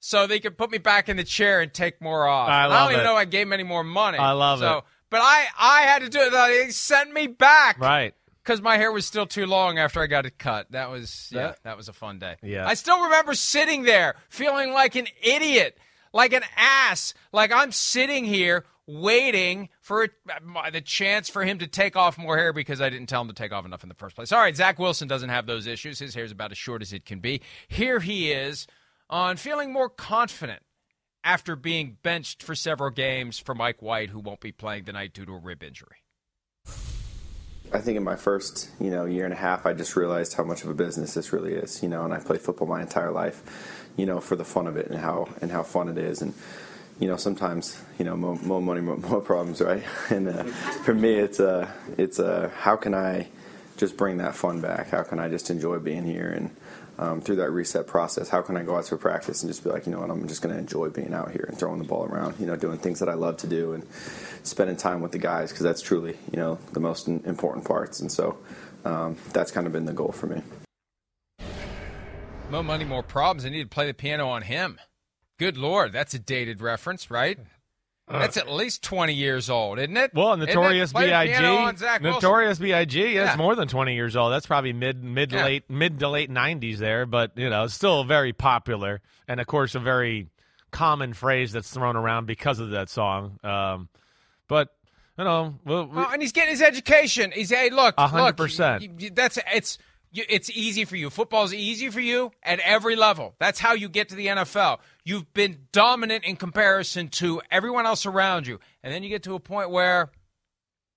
so 0.00 0.26
they 0.26 0.40
could 0.40 0.56
put 0.56 0.70
me 0.70 0.78
back 0.78 1.08
in 1.08 1.16
the 1.16 1.24
chair 1.24 1.60
and 1.60 1.72
take 1.72 2.00
more 2.00 2.26
off. 2.26 2.48
I, 2.48 2.66
I 2.66 2.84
don't 2.84 2.92
even 2.92 3.00
it. 3.00 3.04
know 3.04 3.16
I 3.16 3.24
gave 3.24 3.46
him 3.46 3.52
any 3.52 3.62
more 3.62 3.84
money. 3.84 4.18
I 4.18 4.32
love 4.32 4.60
so, 4.60 4.78
it. 4.78 4.84
But 5.10 5.20
I, 5.22 5.46
I 5.58 5.82
had 5.82 6.02
to 6.02 6.08
do 6.08 6.20
it. 6.20 6.30
They 6.30 6.70
sent 6.70 7.12
me 7.12 7.26
back. 7.26 7.78
Right. 7.78 8.14
Because 8.42 8.62
my 8.62 8.76
hair 8.76 8.92
was 8.92 9.04
still 9.04 9.26
too 9.26 9.46
long 9.46 9.78
after 9.78 10.00
I 10.00 10.06
got 10.06 10.24
it 10.24 10.38
cut. 10.38 10.70
That 10.70 10.90
was 10.90 11.30
yeah, 11.32 11.48
That- 11.48 11.62
that 11.64 11.76
was 11.76 11.88
a 11.88 11.92
fun 11.92 12.18
day. 12.18 12.36
Yeah. 12.42 12.66
I 12.66 12.74
still 12.74 13.02
remember 13.02 13.34
sitting 13.34 13.82
there 13.82 14.14
feeling 14.28 14.72
like 14.72 14.94
an 14.94 15.08
idiot, 15.22 15.76
like 16.12 16.32
an 16.32 16.44
ass, 16.56 17.12
like 17.32 17.50
I'm 17.50 17.72
sitting 17.72 18.24
here 18.24 18.64
waiting 18.86 19.68
for 19.86 20.02
it, 20.02 20.10
uh, 20.28 20.68
the 20.70 20.80
chance 20.80 21.28
for 21.28 21.44
him 21.44 21.58
to 21.60 21.66
take 21.68 21.94
off 21.94 22.18
more 22.18 22.36
hair 22.36 22.52
because 22.52 22.80
I 22.80 22.88
didn't 22.88 23.06
tell 23.06 23.20
him 23.20 23.28
to 23.28 23.34
take 23.34 23.52
off 23.52 23.64
enough 23.64 23.84
in 23.84 23.88
the 23.88 23.94
first 23.94 24.16
place. 24.16 24.32
All 24.32 24.40
right, 24.40 24.56
Zach 24.56 24.80
Wilson 24.80 25.06
doesn't 25.06 25.28
have 25.28 25.46
those 25.46 25.68
issues. 25.68 26.00
His 26.00 26.12
hair 26.12 26.24
is 26.24 26.32
about 26.32 26.50
as 26.50 26.58
short 26.58 26.82
as 26.82 26.92
it 26.92 27.04
can 27.04 27.20
be. 27.20 27.40
Here 27.68 28.00
he 28.00 28.32
is 28.32 28.66
on 29.08 29.36
feeling 29.36 29.72
more 29.72 29.88
confident 29.88 30.62
after 31.22 31.54
being 31.54 31.98
benched 32.02 32.42
for 32.42 32.56
several 32.56 32.90
games 32.90 33.38
for 33.38 33.54
Mike 33.54 33.80
White, 33.80 34.10
who 34.10 34.18
won't 34.18 34.40
be 34.40 34.50
playing 34.50 34.86
tonight 34.86 35.14
due 35.14 35.24
to 35.24 35.34
a 35.34 35.38
rib 35.38 35.62
injury. 35.62 35.98
I 37.72 37.78
think 37.78 37.96
in 37.96 38.02
my 38.02 38.16
first, 38.16 38.68
you 38.80 38.90
know, 38.90 39.04
year 39.04 39.24
and 39.24 39.32
a 39.32 39.36
half, 39.36 39.66
I 39.66 39.72
just 39.72 39.94
realized 39.94 40.34
how 40.34 40.42
much 40.42 40.64
of 40.64 40.68
a 40.70 40.74
business 40.74 41.14
this 41.14 41.32
really 41.32 41.52
is, 41.54 41.80
you 41.80 41.88
know. 41.88 42.02
And 42.02 42.12
I 42.12 42.18
played 42.18 42.40
football 42.40 42.66
my 42.66 42.82
entire 42.82 43.12
life, 43.12 43.88
you 43.96 44.04
know, 44.04 44.18
for 44.18 44.34
the 44.34 44.44
fun 44.44 44.66
of 44.66 44.76
it 44.76 44.88
and 44.88 44.98
how 44.98 45.28
and 45.40 45.52
how 45.52 45.62
fun 45.62 45.88
it 45.88 45.96
is. 45.96 46.22
And 46.22 46.34
you 46.98 47.08
know, 47.08 47.16
sometimes, 47.16 47.80
you 47.98 48.04
know, 48.04 48.16
more, 48.16 48.36
more 48.36 48.62
money, 48.62 48.80
more, 48.80 48.96
more 48.96 49.20
problems, 49.20 49.60
right? 49.60 49.82
And 50.10 50.28
uh, 50.28 50.44
for 50.84 50.94
me, 50.94 51.14
it's 51.14 51.40
uh, 51.40 51.70
it's 51.98 52.18
uh, 52.18 52.50
how 52.56 52.76
can 52.76 52.94
I 52.94 53.28
just 53.76 53.96
bring 53.96 54.18
that 54.18 54.34
fun 54.34 54.60
back? 54.60 54.90
How 54.90 55.02
can 55.02 55.18
I 55.18 55.28
just 55.28 55.50
enjoy 55.50 55.78
being 55.78 56.04
here 56.04 56.30
and 56.30 56.50
um, 56.98 57.20
through 57.20 57.36
that 57.36 57.50
reset 57.50 57.86
process? 57.86 58.28
How 58.28 58.42
can 58.42 58.56
I 58.56 58.62
go 58.62 58.76
out 58.76 58.84
to 58.86 58.96
practice 58.96 59.42
and 59.42 59.50
just 59.50 59.62
be 59.62 59.70
like, 59.70 59.86
you 59.86 59.92
know 59.92 60.00
what, 60.00 60.10
I'm 60.10 60.26
just 60.28 60.42
going 60.42 60.54
to 60.54 60.58
enjoy 60.58 60.88
being 60.88 61.12
out 61.12 61.30
here 61.30 61.44
and 61.48 61.58
throwing 61.58 61.78
the 61.78 61.84
ball 61.84 62.06
around, 62.06 62.36
you 62.40 62.46
know, 62.46 62.56
doing 62.56 62.78
things 62.78 63.00
that 63.00 63.08
I 63.08 63.14
love 63.14 63.36
to 63.38 63.46
do 63.46 63.74
and 63.74 63.86
spending 64.42 64.76
time 64.76 65.00
with 65.00 65.12
the 65.12 65.18
guys 65.18 65.50
because 65.50 65.64
that's 65.64 65.82
truly, 65.82 66.16
you 66.32 66.38
know, 66.38 66.58
the 66.72 66.80
most 66.80 67.08
important 67.08 67.66
parts. 67.66 68.00
And 68.00 68.10
so 68.10 68.38
um, 68.84 69.16
that's 69.32 69.50
kind 69.50 69.66
of 69.66 69.72
been 69.72 69.84
the 69.84 69.92
goal 69.92 70.12
for 70.12 70.26
me. 70.26 70.42
More 72.50 72.62
money, 72.62 72.84
more 72.84 73.02
problems. 73.02 73.44
I 73.44 73.48
need 73.48 73.64
to 73.64 73.68
play 73.68 73.86
the 73.86 73.94
piano 73.94 74.28
on 74.28 74.42
him. 74.42 74.78
Good 75.38 75.56
lord, 75.56 75.92
that's 75.92 76.14
a 76.14 76.18
dated 76.18 76.60
reference, 76.60 77.10
right? 77.10 77.38
That's 78.08 78.36
at 78.36 78.48
least 78.48 78.84
twenty 78.84 79.14
years 79.14 79.50
old, 79.50 79.80
isn't 79.80 79.96
it? 79.96 80.14
Well, 80.14 80.36
Notorious 80.36 80.92
Play 80.92 81.06
the 81.06 81.10
piano 81.10 81.56
on 81.56 81.74
B.I.G. 81.74 82.04
Notorious 82.04 82.58
B.I.G. 82.60 83.14
Yeah, 83.14 83.34
more 83.36 83.56
than 83.56 83.66
twenty 83.66 83.94
years 83.96 84.14
old. 84.14 84.32
That's 84.32 84.46
probably 84.46 84.72
mid 84.72 85.02
mid 85.02 85.32
Yeah. 85.32 85.44
late 85.44 85.64
mid 85.68 85.98
to 85.98 86.08
late 86.08 86.30
nineties 86.30 86.78
there, 86.78 87.04
but 87.04 87.32
you 87.36 87.50
know, 87.50 87.66
still 87.66 88.04
very 88.04 88.32
popular 88.32 89.00
and 89.26 89.40
of 89.40 89.48
course 89.48 89.74
a 89.74 89.80
very 89.80 90.28
common 90.70 91.14
phrase 91.14 91.50
that's 91.52 91.68
thrown 91.70 91.96
around 91.96 92.26
because 92.26 92.60
of 92.60 92.70
that 92.70 92.88
song. 92.88 93.40
Um, 93.42 93.88
but 94.46 94.68
you 95.18 95.24
know, 95.24 95.56
we'll, 95.64 95.86
we- 95.86 95.96
Well, 95.96 96.10
and 96.12 96.22
he's 96.22 96.32
getting 96.32 96.50
his 96.52 96.62
education. 96.62 97.32
He's 97.32 97.50
hey, 97.50 97.70
look, 97.70 97.96
A 97.98 98.06
hundred 98.06 98.24
look, 98.24 98.36
percent. 98.36 98.82
you- 98.84 98.94
you- 98.98 99.10
That's 99.10 99.36
it's 99.52 99.78
it's 100.28 100.50
easy 100.50 100.84
for 100.84 100.96
you. 100.96 101.10
Football's 101.10 101.52
easy 101.52 101.90
for 101.90 102.00
you 102.00 102.32
at 102.42 102.58
every 102.60 102.96
level. 102.96 103.34
That's 103.38 103.58
how 103.58 103.74
you 103.74 103.88
get 103.88 104.08
to 104.10 104.14
the 104.14 104.26
NFL. 104.28 104.78
You've 105.04 105.32
been 105.34 105.66
dominant 105.72 106.24
in 106.24 106.36
comparison 106.36 107.08
to 107.08 107.40
everyone 107.50 107.86
else 107.86 108.06
around 108.06 108.46
you, 108.46 108.58
and 108.82 108.92
then 108.92 109.02
you 109.02 109.08
get 109.08 109.22
to 109.24 109.34
a 109.34 109.40
point 109.40 109.70
where 109.70 110.10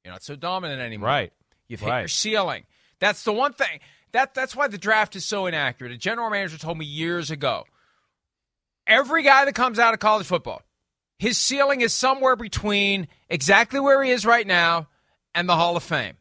you're 0.04 0.14
not 0.14 0.24
so 0.24 0.36
dominant 0.36 0.82
anymore. 0.82 1.08
Right. 1.10 1.34
You've 1.68 1.80
hit 1.82 1.90
Right. 1.90 2.00
your 2.00 2.08
ceiling. 2.08 2.66
That's 3.00 3.24
the 3.24 3.34
one 3.34 3.54
thing. 3.54 3.80
That 4.12 4.34
that's 4.34 4.56
why 4.56 4.68
the 4.68 4.78
draft 4.78 5.16
is 5.16 5.26
so 5.26 5.46
inaccurate. 5.46 5.92
A 5.92 5.98
general 5.98 6.30
manager 6.30 6.58
told 6.58 6.78
me 6.78 6.86
years 6.86 7.30
ago. 7.32 7.66
Every 8.88 9.24
guy 9.24 9.46
that 9.46 9.54
comes 9.54 9.78
out 9.78 9.94
of 9.94 10.00
college 10.00 10.26
football, 10.26 10.64
his 11.20 11.38
ceiling 11.38 11.82
is 11.82 11.94
somewhere 11.94 12.36
between 12.36 13.08
exactly 13.30 13.80
where 13.80 14.04
he 14.04 14.10
is 14.10 14.26
right 14.26 14.48
now 14.48 14.88
and 15.36 15.48
the 15.48 15.56
Hall 15.56 15.78
of 15.78 15.84
Fame. 15.84 16.18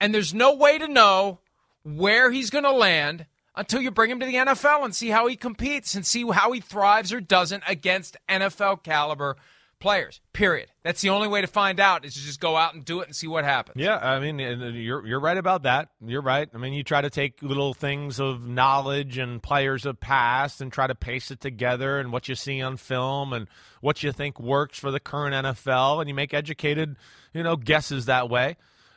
And 0.00 0.12
there's 0.12 0.34
no 0.34 0.54
way 0.54 0.78
to 0.78 0.88
know 0.88 1.40
where 1.86 2.32
he's 2.32 2.50
going 2.50 2.64
to 2.64 2.72
land 2.72 3.26
until 3.54 3.80
you 3.80 3.90
bring 3.90 4.10
him 4.10 4.20
to 4.20 4.26
the 4.26 4.34
NFL 4.34 4.84
and 4.84 4.94
see 4.94 5.08
how 5.08 5.28
he 5.28 5.36
competes 5.36 5.94
and 5.94 6.04
see 6.04 6.28
how 6.28 6.50
he 6.52 6.60
thrives 6.60 7.12
or 7.12 7.20
doesn't 7.20 7.62
against 7.66 8.16
NFL 8.28 8.82
caliber 8.82 9.36
players. 9.78 10.20
Period. 10.32 10.68
That's 10.82 11.00
the 11.00 11.10
only 11.10 11.28
way 11.28 11.42
to 11.42 11.46
find 11.46 11.78
out 11.78 12.04
is 12.04 12.14
to 12.14 12.20
just 12.20 12.40
go 12.40 12.56
out 12.56 12.74
and 12.74 12.84
do 12.84 13.00
it 13.00 13.06
and 13.06 13.14
see 13.14 13.28
what 13.28 13.44
happens. 13.44 13.76
Yeah, 13.80 13.98
I 13.98 14.18
mean, 14.18 14.38
you're 14.38 15.06
you're 15.06 15.20
right 15.20 15.36
about 15.36 15.62
that. 15.62 15.90
You're 16.04 16.22
right. 16.22 16.48
I 16.52 16.58
mean, 16.58 16.72
you 16.72 16.82
try 16.82 17.00
to 17.00 17.10
take 17.10 17.40
little 17.40 17.72
things 17.72 18.18
of 18.18 18.46
knowledge 18.46 19.16
and 19.16 19.42
players 19.42 19.86
of 19.86 20.00
past 20.00 20.60
and 20.60 20.72
try 20.72 20.86
to 20.86 20.94
paste 20.94 21.30
it 21.30 21.40
together 21.40 22.00
and 22.00 22.10
what 22.10 22.28
you 22.28 22.34
see 22.34 22.60
on 22.60 22.76
film 22.76 23.32
and 23.32 23.46
what 23.80 24.02
you 24.02 24.12
think 24.12 24.40
works 24.40 24.78
for 24.78 24.90
the 24.90 25.00
current 25.00 25.34
NFL, 25.46 26.00
and 26.00 26.08
you 26.08 26.14
make 26.14 26.34
educated, 26.34 26.96
you 27.32 27.42
know, 27.42 27.56
guesses 27.56 28.06
that 28.06 28.28
way. 28.28 28.56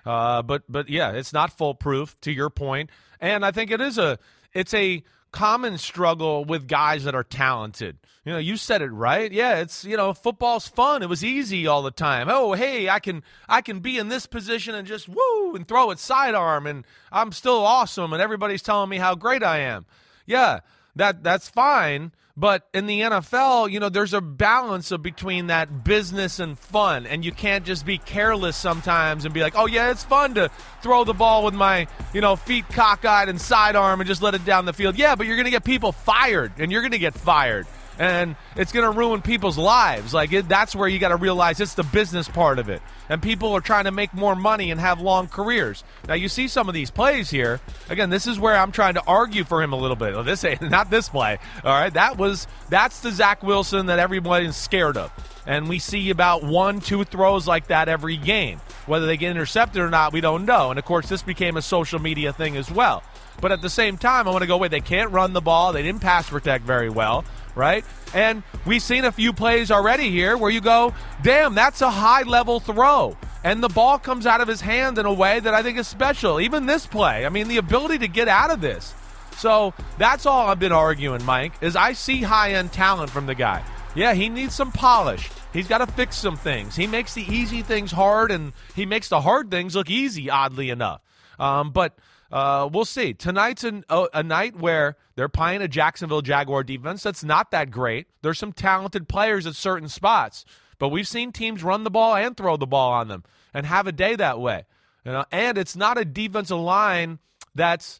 Uh, 0.09 0.41
but 0.41 0.63
but 0.67 0.89
yeah, 0.89 1.11
it's 1.11 1.33
not 1.33 1.55
foolproof 1.55 2.19
to 2.21 2.31
your 2.31 2.49
point, 2.49 2.89
and 3.21 3.45
I 3.45 3.51
think 3.51 3.69
it 3.69 3.79
is 3.79 3.99
a 3.99 4.17
it's 4.53 4.73
a 4.73 5.03
common 5.31 5.77
struggle 5.77 6.43
with 6.43 6.67
guys 6.67 7.03
that 7.03 7.13
are 7.13 7.23
talented. 7.23 7.95
You 8.25 8.33
know, 8.33 8.39
you 8.39 8.57
said 8.57 8.81
it 8.81 8.87
right. 8.87 9.31
Yeah, 9.31 9.57
it's 9.57 9.85
you 9.85 9.95
know, 9.95 10.15
football's 10.15 10.67
fun. 10.67 11.03
It 11.03 11.09
was 11.09 11.23
easy 11.23 11.67
all 11.67 11.83
the 11.83 11.91
time. 11.91 12.27
Oh, 12.27 12.53
hey, 12.53 12.89
I 12.89 12.97
can 12.97 13.21
I 13.47 13.61
can 13.61 13.81
be 13.81 13.99
in 13.99 14.09
this 14.09 14.25
position 14.25 14.73
and 14.73 14.87
just 14.87 15.07
woo 15.07 15.53
and 15.53 15.67
throw 15.67 15.91
it 15.91 15.99
sidearm 15.99 16.65
and 16.65 16.87
I'm 17.11 17.31
still 17.31 17.63
awesome 17.63 18.11
and 18.11 18.19
everybody's 18.19 18.63
telling 18.63 18.89
me 18.89 18.97
how 18.97 19.13
great 19.13 19.43
I 19.43 19.59
am. 19.59 19.85
Yeah, 20.25 20.61
that 20.95 21.21
that's 21.21 21.49
fine. 21.49 22.13
But 22.39 22.65
in 22.73 22.87
the 22.87 23.01
NFL, 23.01 23.69
you 23.69 23.81
know, 23.81 23.89
there's 23.89 24.13
a 24.13 24.21
balance 24.21 24.91
of 24.91 25.01
between 25.01 25.47
that 25.47 25.83
business 25.83 26.39
and 26.39 26.57
fun, 26.57 27.05
and 27.05 27.25
you 27.25 27.33
can't 27.33 27.65
just 27.65 27.85
be 27.85 27.97
careless 27.97 28.55
sometimes 28.55 29.25
and 29.25 29.33
be 29.33 29.41
like, 29.41 29.55
"Oh 29.57 29.65
yeah, 29.65 29.91
it's 29.91 30.05
fun 30.05 30.35
to 30.35 30.49
throw 30.81 31.03
the 31.03 31.13
ball 31.13 31.43
with 31.43 31.53
my, 31.53 31.87
you 32.13 32.21
know, 32.21 32.37
feet 32.37 32.63
cockeyed 32.69 33.27
and 33.27 33.41
sidearm 33.41 33.99
and 33.99 34.07
just 34.07 34.21
let 34.21 34.35
it 34.35 34.45
down 34.45 34.63
the 34.63 34.71
field." 34.71 34.97
Yeah, 34.97 35.15
but 35.15 35.27
you're 35.27 35.35
going 35.35 35.47
to 35.47 35.51
get 35.51 35.65
people 35.65 35.91
fired, 35.91 36.53
and 36.59 36.71
you're 36.71 36.81
going 36.81 36.93
to 36.93 36.97
get 36.97 37.13
fired, 37.13 37.67
and 37.99 38.37
it's 38.55 38.71
going 38.71 38.89
to 38.89 38.97
ruin 38.97 39.21
people's 39.21 39.57
lives. 39.57 40.13
Like 40.13 40.31
it, 40.31 40.47
that's 40.47 40.75
where 40.75 40.87
you 40.87 40.97
got 40.97 41.09
to 41.09 41.17
realize 41.17 41.59
it's 41.59 41.75
the 41.75 41.83
business 41.83 42.27
part 42.27 42.57
of 42.57 42.69
it, 42.69 42.81
and 43.09 43.21
people 43.21 43.51
are 43.53 43.61
trying 43.61 43.83
to 43.83 43.91
make 43.91 44.13
more 44.13 44.35
money 44.35 44.71
and 44.71 44.79
have 44.79 45.01
long 45.01 45.27
careers. 45.27 45.83
Now 46.07 46.13
you 46.15 46.29
see 46.29 46.47
some 46.47 46.67
of 46.69 46.73
these 46.73 46.89
plays 46.89 47.29
here. 47.29 47.59
Again, 47.89 48.09
this 48.09 48.25
is 48.25 48.39
where 48.39 48.55
I'm 48.55 48.71
trying 48.71 48.95
to 48.95 49.03
argue 49.05 49.43
for 49.43 49.61
him 49.61 49.73
a 49.73 49.77
little 49.77 49.97
bit. 49.97 50.13
Well, 50.15 50.23
this 50.23 50.43
ain't 50.43 50.61
not 50.69 50.89
this 50.89 51.09
play. 51.09 51.37
All 51.63 51.79
right, 51.79 51.93
that 51.93 52.17
was 52.17 52.47
that's 52.69 53.01
the 53.01 53.11
Zach 53.11 53.43
Wilson 53.43 53.87
that 53.87 53.99
everyone 53.99 54.43
is 54.43 54.55
scared 54.55 54.97
of, 54.97 55.11
and 55.45 55.67
we 55.67 55.77
see 55.77 56.09
about 56.09 56.43
one, 56.43 56.79
two 56.79 57.03
throws 57.03 57.45
like 57.45 57.67
that 57.67 57.89
every 57.89 58.17
game. 58.17 58.61
Whether 58.85 59.05
they 59.05 59.17
get 59.17 59.31
intercepted 59.31 59.81
or 59.81 59.89
not, 59.89 60.13
we 60.13 60.21
don't 60.21 60.45
know. 60.45 60.71
And 60.71 60.79
of 60.79 60.85
course, 60.85 61.09
this 61.09 61.21
became 61.21 61.57
a 61.57 61.61
social 61.61 61.99
media 61.99 62.33
thing 62.33 62.57
as 62.57 62.71
well. 62.71 63.03
But 63.41 63.51
at 63.51 63.61
the 63.61 63.69
same 63.69 63.97
time, 63.97 64.27
I 64.27 64.31
want 64.31 64.41
to 64.41 64.47
go, 64.47 64.55
away. 64.55 64.67
they 64.67 64.81
can't 64.81 65.11
run 65.11 65.33
the 65.33 65.41
ball. 65.41 65.73
They 65.73 65.83
didn't 65.83 66.01
pass 66.01 66.29
protect 66.29 66.65
very 66.65 66.89
well, 66.89 67.23
right? 67.55 67.85
And 68.13 68.43
we've 68.65 68.81
seen 68.81 69.05
a 69.05 69.11
few 69.11 69.33
plays 69.33 69.71
already 69.71 70.09
here 70.09 70.37
where 70.37 70.51
you 70.51 70.61
go, 70.61 70.93
damn, 71.23 71.55
that's 71.55 71.81
a 71.81 71.89
high 71.89 72.23
level 72.23 72.59
throw. 72.59 73.17
And 73.43 73.63
the 73.63 73.69
ball 73.69 73.99
comes 73.99 74.25
out 74.25 74.41
of 74.41 74.47
his 74.47 74.61
hand 74.61 74.97
in 74.97 75.05
a 75.05 75.13
way 75.13 75.39
that 75.39 75.53
I 75.53 75.63
think 75.63 75.77
is 75.77 75.87
special. 75.87 76.41
Even 76.41 76.65
this 76.65 76.85
play, 76.85 77.25
I 77.25 77.29
mean, 77.29 77.47
the 77.47 77.57
ability 77.57 77.99
to 77.99 78.07
get 78.07 78.27
out 78.27 78.51
of 78.51 78.61
this. 78.61 78.93
So 79.37 79.73
that's 79.97 80.25
all 80.25 80.47
I've 80.47 80.59
been 80.59 80.73
arguing, 80.73 81.23
Mike, 81.23 81.53
is 81.61 81.75
I 81.77 81.93
see 81.93 82.21
high 82.21 82.53
end 82.53 82.73
talent 82.73 83.09
from 83.09 83.25
the 83.25 83.35
guy. 83.35 83.63
Yeah, 83.95 84.13
he 84.13 84.27
needs 84.27 84.53
some 84.53 84.71
polish. 84.71 85.29
He's 85.53 85.67
got 85.67 85.79
to 85.79 85.87
fix 85.87 86.17
some 86.17 86.37
things. 86.37 86.75
He 86.75 86.85
makes 86.87 87.13
the 87.13 87.23
easy 87.23 87.63
things 87.63 87.91
hard, 87.91 88.31
and 88.31 88.53
he 88.75 88.85
makes 88.85 89.09
the 89.09 89.21
hard 89.21 89.49
things 89.49 89.75
look 89.75 89.89
easy, 89.89 90.29
oddly 90.29 90.69
enough. 90.69 91.01
Um, 91.39 91.71
but 91.71 91.97
uh, 92.31 92.69
we'll 92.71 92.85
see. 92.85 93.13
Tonight's 93.13 93.63
an, 93.63 93.83
a, 93.89 94.07
a 94.13 94.23
night 94.23 94.55
where 94.55 94.97
they're 95.15 95.29
playing 95.29 95.61
a 95.61 95.67
Jacksonville 95.67 96.21
Jaguar 96.21 96.63
defense 96.63 97.03
that's 97.03 97.23
not 97.23 97.51
that 97.51 97.71
great. 97.71 98.07
There's 98.21 98.37
some 98.37 98.53
talented 98.53 99.07
players 99.07 99.47
at 99.47 99.55
certain 99.55 99.89
spots, 99.89 100.45
but 100.77 100.89
we've 100.89 101.07
seen 101.07 101.31
teams 101.31 101.63
run 101.63 101.83
the 101.83 101.89
ball 101.89 102.15
and 102.15 102.37
throw 102.37 102.57
the 102.57 102.67
ball 102.67 102.91
on 102.91 103.07
them 103.07 103.23
and 103.53 103.65
have 103.65 103.87
a 103.87 103.91
day 103.91 104.15
that 104.15 104.39
way. 104.39 104.65
You 105.05 105.11
know, 105.13 105.25
and 105.31 105.57
it's 105.57 105.75
not 105.75 105.97
a 105.97 106.05
defensive 106.05 106.59
line 106.59 107.19
that's, 107.55 107.99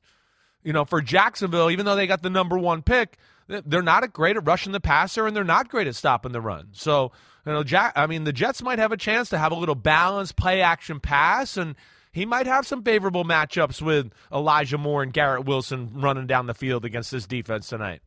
you 0.64 0.74
know, 0.74 0.86
for 0.86 1.02
Jacksonville, 1.02 1.72
even 1.72 1.86
though 1.86 1.96
they 1.96 2.08
got 2.08 2.22
the 2.22 2.30
number 2.30 2.58
one 2.58 2.82
pick, 2.84 3.18
they're 3.48 3.82
not 3.82 4.14
great 4.14 4.38
at 4.38 4.46
rushing 4.46 4.74
the 4.74 4.80
passer 4.80 5.26
and 5.26 5.36
they're 5.36 5.44
not 5.44 5.70
great 5.70 5.88
at 5.88 5.96
stopping 5.96 6.34
the 6.34 6.42
run. 6.42 6.68
So, 6.74 7.12
you 7.46 7.54
know, 7.54 7.64
Jack, 7.64 7.94
I 7.96 8.06
mean, 8.06 8.26
the 8.26 8.34
Jets 8.34 8.62
might 8.62 8.78
have 8.78 8.92
a 8.92 8.98
chance 8.98 9.30
to 9.30 9.40
have 9.40 9.52
a 9.52 9.56
little 9.56 9.76
balanced 9.76 10.36
play 10.36 10.62
action 10.62 11.00
pass 11.00 11.58
and 11.58 11.76
he 12.12 12.26
might 12.26 12.48
have 12.48 12.66
some 12.66 12.84
favorable 12.84 13.24
matchups 13.24 13.82
with 13.82 14.12
Elijah 14.32 14.78
Moore 14.78 15.04
and 15.04 15.14
Garrett 15.14 15.46
Wilson 15.46 15.90
running 15.94 16.28
down 16.28 16.48
the 16.48 16.54
field 16.54 16.86
against 16.86 17.12
this 17.12 17.26
defense 17.28 17.68
tonight. 17.70 18.02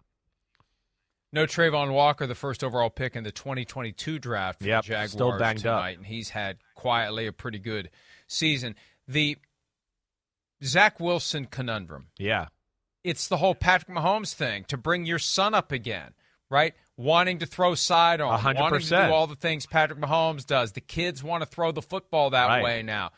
No 1.33 1.47
Travon 1.47 1.93
Walker, 1.93 2.27
the 2.27 2.35
first 2.35 2.63
overall 2.63 2.91
pick 2.91 3.17
in 3.17 3.25
the 3.25 3.33
2022 3.33 4.19
draft 4.19 4.61
for 4.61 4.67
yep, 4.69 4.83
the 4.85 4.89
Jaguars 4.89 5.13
still 5.13 5.39
banged 5.39 5.61
tonight, 5.61 5.93
up. 5.93 5.97
and 5.99 6.07
he's 6.07 6.29
had 6.31 6.59
quietly 6.75 7.27
a 7.27 7.33
pretty 7.33 7.59
good 7.59 7.89
season. 8.27 8.75
The 9.09 9.39
Zach 10.63 11.01
Wilson 11.01 11.47
conundrum. 11.47 12.09
Yeah. 12.19 12.49
It's 13.03 13.29
the 13.29 13.39
whole 13.39 13.55
Patrick 13.55 13.97
Mahomes 13.97 14.35
thing 14.35 14.65
to 14.69 14.77
bring 14.77 15.07
your 15.07 15.19
son 15.19 15.55
up 15.55 15.73
again, 15.73 16.13
right? 16.51 16.75
Wanting 16.97 17.39
to 17.39 17.47
throw 17.47 17.75
sidearm, 17.75 18.39
100%. 18.39 18.61
wanting 18.61 18.81
to 18.81 18.89
do 18.89 18.97
all 19.13 19.27
the 19.27 19.35
things 19.35 19.67
Patrick 19.67 19.99
Mahomes 19.99 20.47
does. 20.47 20.73
The 20.73 20.81
kids 20.83 21.23
want 21.25 21.43
to 21.43 21.47
throw 21.49 21.73
the 21.73 21.83
football 21.83 22.31
that 22.31 22.47
Right. 22.47 22.63
way 22.63 22.83
now. 22.83 23.11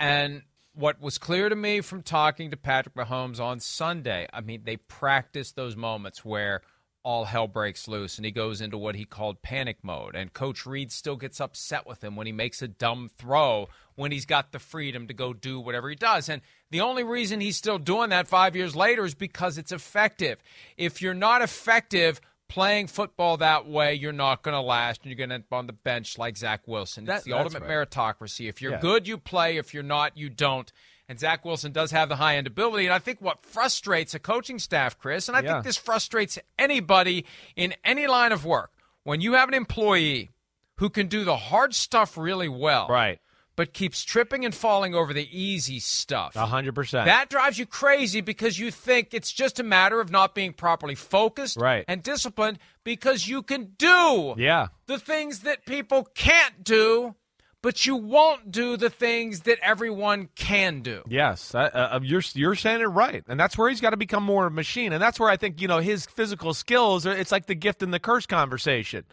And 0.00 0.42
what 0.74 1.00
was 1.00 1.18
clear 1.18 1.48
to 1.48 1.56
me 1.56 1.80
from 1.80 2.02
talking 2.02 2.50
to 2.50 2.56
Patrick 2.56 2.94
Mahomes 2.94 3.40
on 3.40 3.60
Sunday, 3.60 4.28
I 4.32 4.40
mean, 4.40 4.62
they 4.64 4.76
practice 4.76 5.52
those 5.52 5.76
moments 5.76 6.24
where 6.24 6.62
all 7.04 7.24
hell 7.24 7.46
breaks 7.46 7.88
loose 7.88 8.18
and 8.18 8.24
he 8.24 8.30
goes 8.30 8.60
into 8.60 8.76
what 8.76 8.94
he 8.94 9.04
called 9.04 9.40
panic 9.40 9.78
mode. 9.82 10.14
And 10.14 10.32
Coach 10.32 10.66
Reid 10.66 10.92
still 10.92 11.16
gets 11.16 11.40
upset 11.40 11.86
with 11.86 12.02
him 12.02 12.16
when 12.16 12.26
he 12.26 12.32
makes 12.32 12.60
a 12.60 12.68
dumb 12.68 13.08
throw 13.16 13.68
when 13.94 14.12
he's 14.12 14.26
got 14.26 14.52
the 14.52 14.58
freedom 14.58 15.06
to 15.06 15.14
go 15.14 15.32
do 15.32 15.58
whatever 15.58 15.88
he 15.88 15.96
does. 15.96 16.28
And 16.28 16.42
the 16.70 16.82
only 16.82 17.04
reason 17.04 17.40
he's 17.40 17.56
still 17.56 17.78
doing 17.78 18.10
that 18.10 18.28
five 18.28 18.54
years 18.54 18.76
later 18.76 19.04
is 19.04 19.14
because 19.14 19.58
it's 19.58 19.72
effective. 19.72 20.38
If 20.76 21.00
you're 21.00 21.14
not 21.14 21.40
effective, 21.40 22.20
Playing 22.48 22.86
football 22.86 23.36
that 23.38 23.66
way, 23.66 23.94
you're 23.94 24.12
not 24.12 24.42
going 24.42 24.54
to 24.54 24.60
last, 24.60 25.02
and 25.02 25.10
you're 25.10 25.18
going 25.18 25.28
to 25.28 25.34
end 25.36 25.44
up 25.50 25.56
on 25.56 25.66
the 25.66 25.72
bench 25.74 26.16
like 26.16 26.36
Zach 26.36 26.66
Wilson. 26.66 27.04
That- 27.04 27.16
it's 27.16 27.24
the 27.24 27.34
ultimate 27.34 27.62
right. 27.62 27.70
meritocracy. 27.88 28.48
If 28.48 28.62
you're 28.62 28.72
Yeah. 28.72 28.80
good, 28.80 29.06
you 29.06 29.18
play. 29.18 29.58
If 29.58 29.74
you're 29.74 29.82
not, 29.82 30.16
you 30.16 30.30
don't. 30.30 30.72
And 31.10 31.18
Zach 31.20 31.44
Wilson 31.44 31.72
does 31.72 31.90
have 31.90 32.08
the 32.08 32.16
high 32.16 32.36
end 32.36 32.46
ability. 32.46 32.84
And 32.86 32.94
I 32.94 32.98
think 32.98 33.20
what 33.20 33.44
frustrates 33.44 34.14
a 34.14 34.18
coaching 34.18 34.58
staff, 34.58 34.98
Chris, 34.98 35.28
and 35.28 35.36
I 35.36 35.40
Yeah. 35.40 35.52
think 35.54 35.64
this 35.64 35.76
frustrates 35.76 36.38
anybody 36.58 37.24
in 37.56 37.74
any 37.84 38.06
line 38.06 38.32
of 38.32 38.44
work, 38.44 38.72
when 39.04 39.20
you 39.20 39.34
have 39.34 39.48
an 39.48 39.54
employee 39.54 40.30
who 40.76 40.88
can 40.90 41.06
do 41.08 41.24
the 41.24 41.36
hard 41.36 41.74
stuff 41.74 42.16
really 42.16 42.48
well, 42.48 42.88
Right. 42.88 43.20
But 43.58 43.72
keeps 43.72 44.04
tripping 44.04 44.44
and 44.44 44.54
falling 44.54 44.94
over 44.94 45.12
the 45.12 45.26
easy 45.36 45.80
stuff. 45.80 46.36
A 46.36 46.46
hundred 46.46 46.76
percent. 46.76 47.06
That 47.06 47.28
drives 47.28 47.58
you 47.58 47.66
crazy 47.66 48.20
because 48.20 48.56
you 48.56 48.70
think 48.70 49.12
it's 49.12 49.32
just 49.32 49.58
a 49.58 49.64
matter 49.64 50.00
of 50.00 50.10
not 50.12 50.32
being 50.32 50.52
properly 50.52 50.94
focused 50.94 51.56
Right. 51.56 51.84
and 51.88 52.00
disciplined 52.00 52.60
because 52.84 53.26
you 53.26 53.42
can 53.42 53.72
do 53.76 54.34
Yeah. 54.38 54.68
the 54.86 55.00
things 55.00 55.40
that 55.40 55.66
people 55.66 56.04
can't 56.14 56.62
do, 56.62 57.16
but 57.60 57.84
you 57.84 57.96
won't 57.96 58.52
do 58.52 58.76
the 58.76 58.90
things 58.90 59.40
that 59.40 59.58
everyone 59.60 60.28
can 60.36 60.80
do. 60.80 61.02
Yes, 61.08 61.52
uh, 61.52 61.58
uh, 61.58 61.98
you're 62.00 62.22
you're 62.34 62.54
saying 62.54 62.80
it 62.80 62.84
right, 62.84 63.24
and 63.26 63.40
that's 63.40 63.58
where 63.58 63.68
he's 63.68 63.80
got 63.80 63.90
to 63.90 63.96
become 63.96 64.22
more 64.22 64.46
of 64.46 64.52
a 64.52 64.54
machine, 64.54 64.92
and 64.92 65.02
that's 65.02 65.18
where 65.18 65.28
I 65.30 65.36
think 65.36 65.60
you 65.60 65.66
know 65.66 65.78
his 65.80 66.06
physical 66.06 66.54
skills. 66.54 67.06
are- 67.08 67.16
It's 67.16 67.32
like 67.32 67.46
the 67.46 67.56
gift 67.56 67.82
and 67.82 67.92
the 67.92 67.98
curse 67.98 68.24
conversation. 68.26 69.04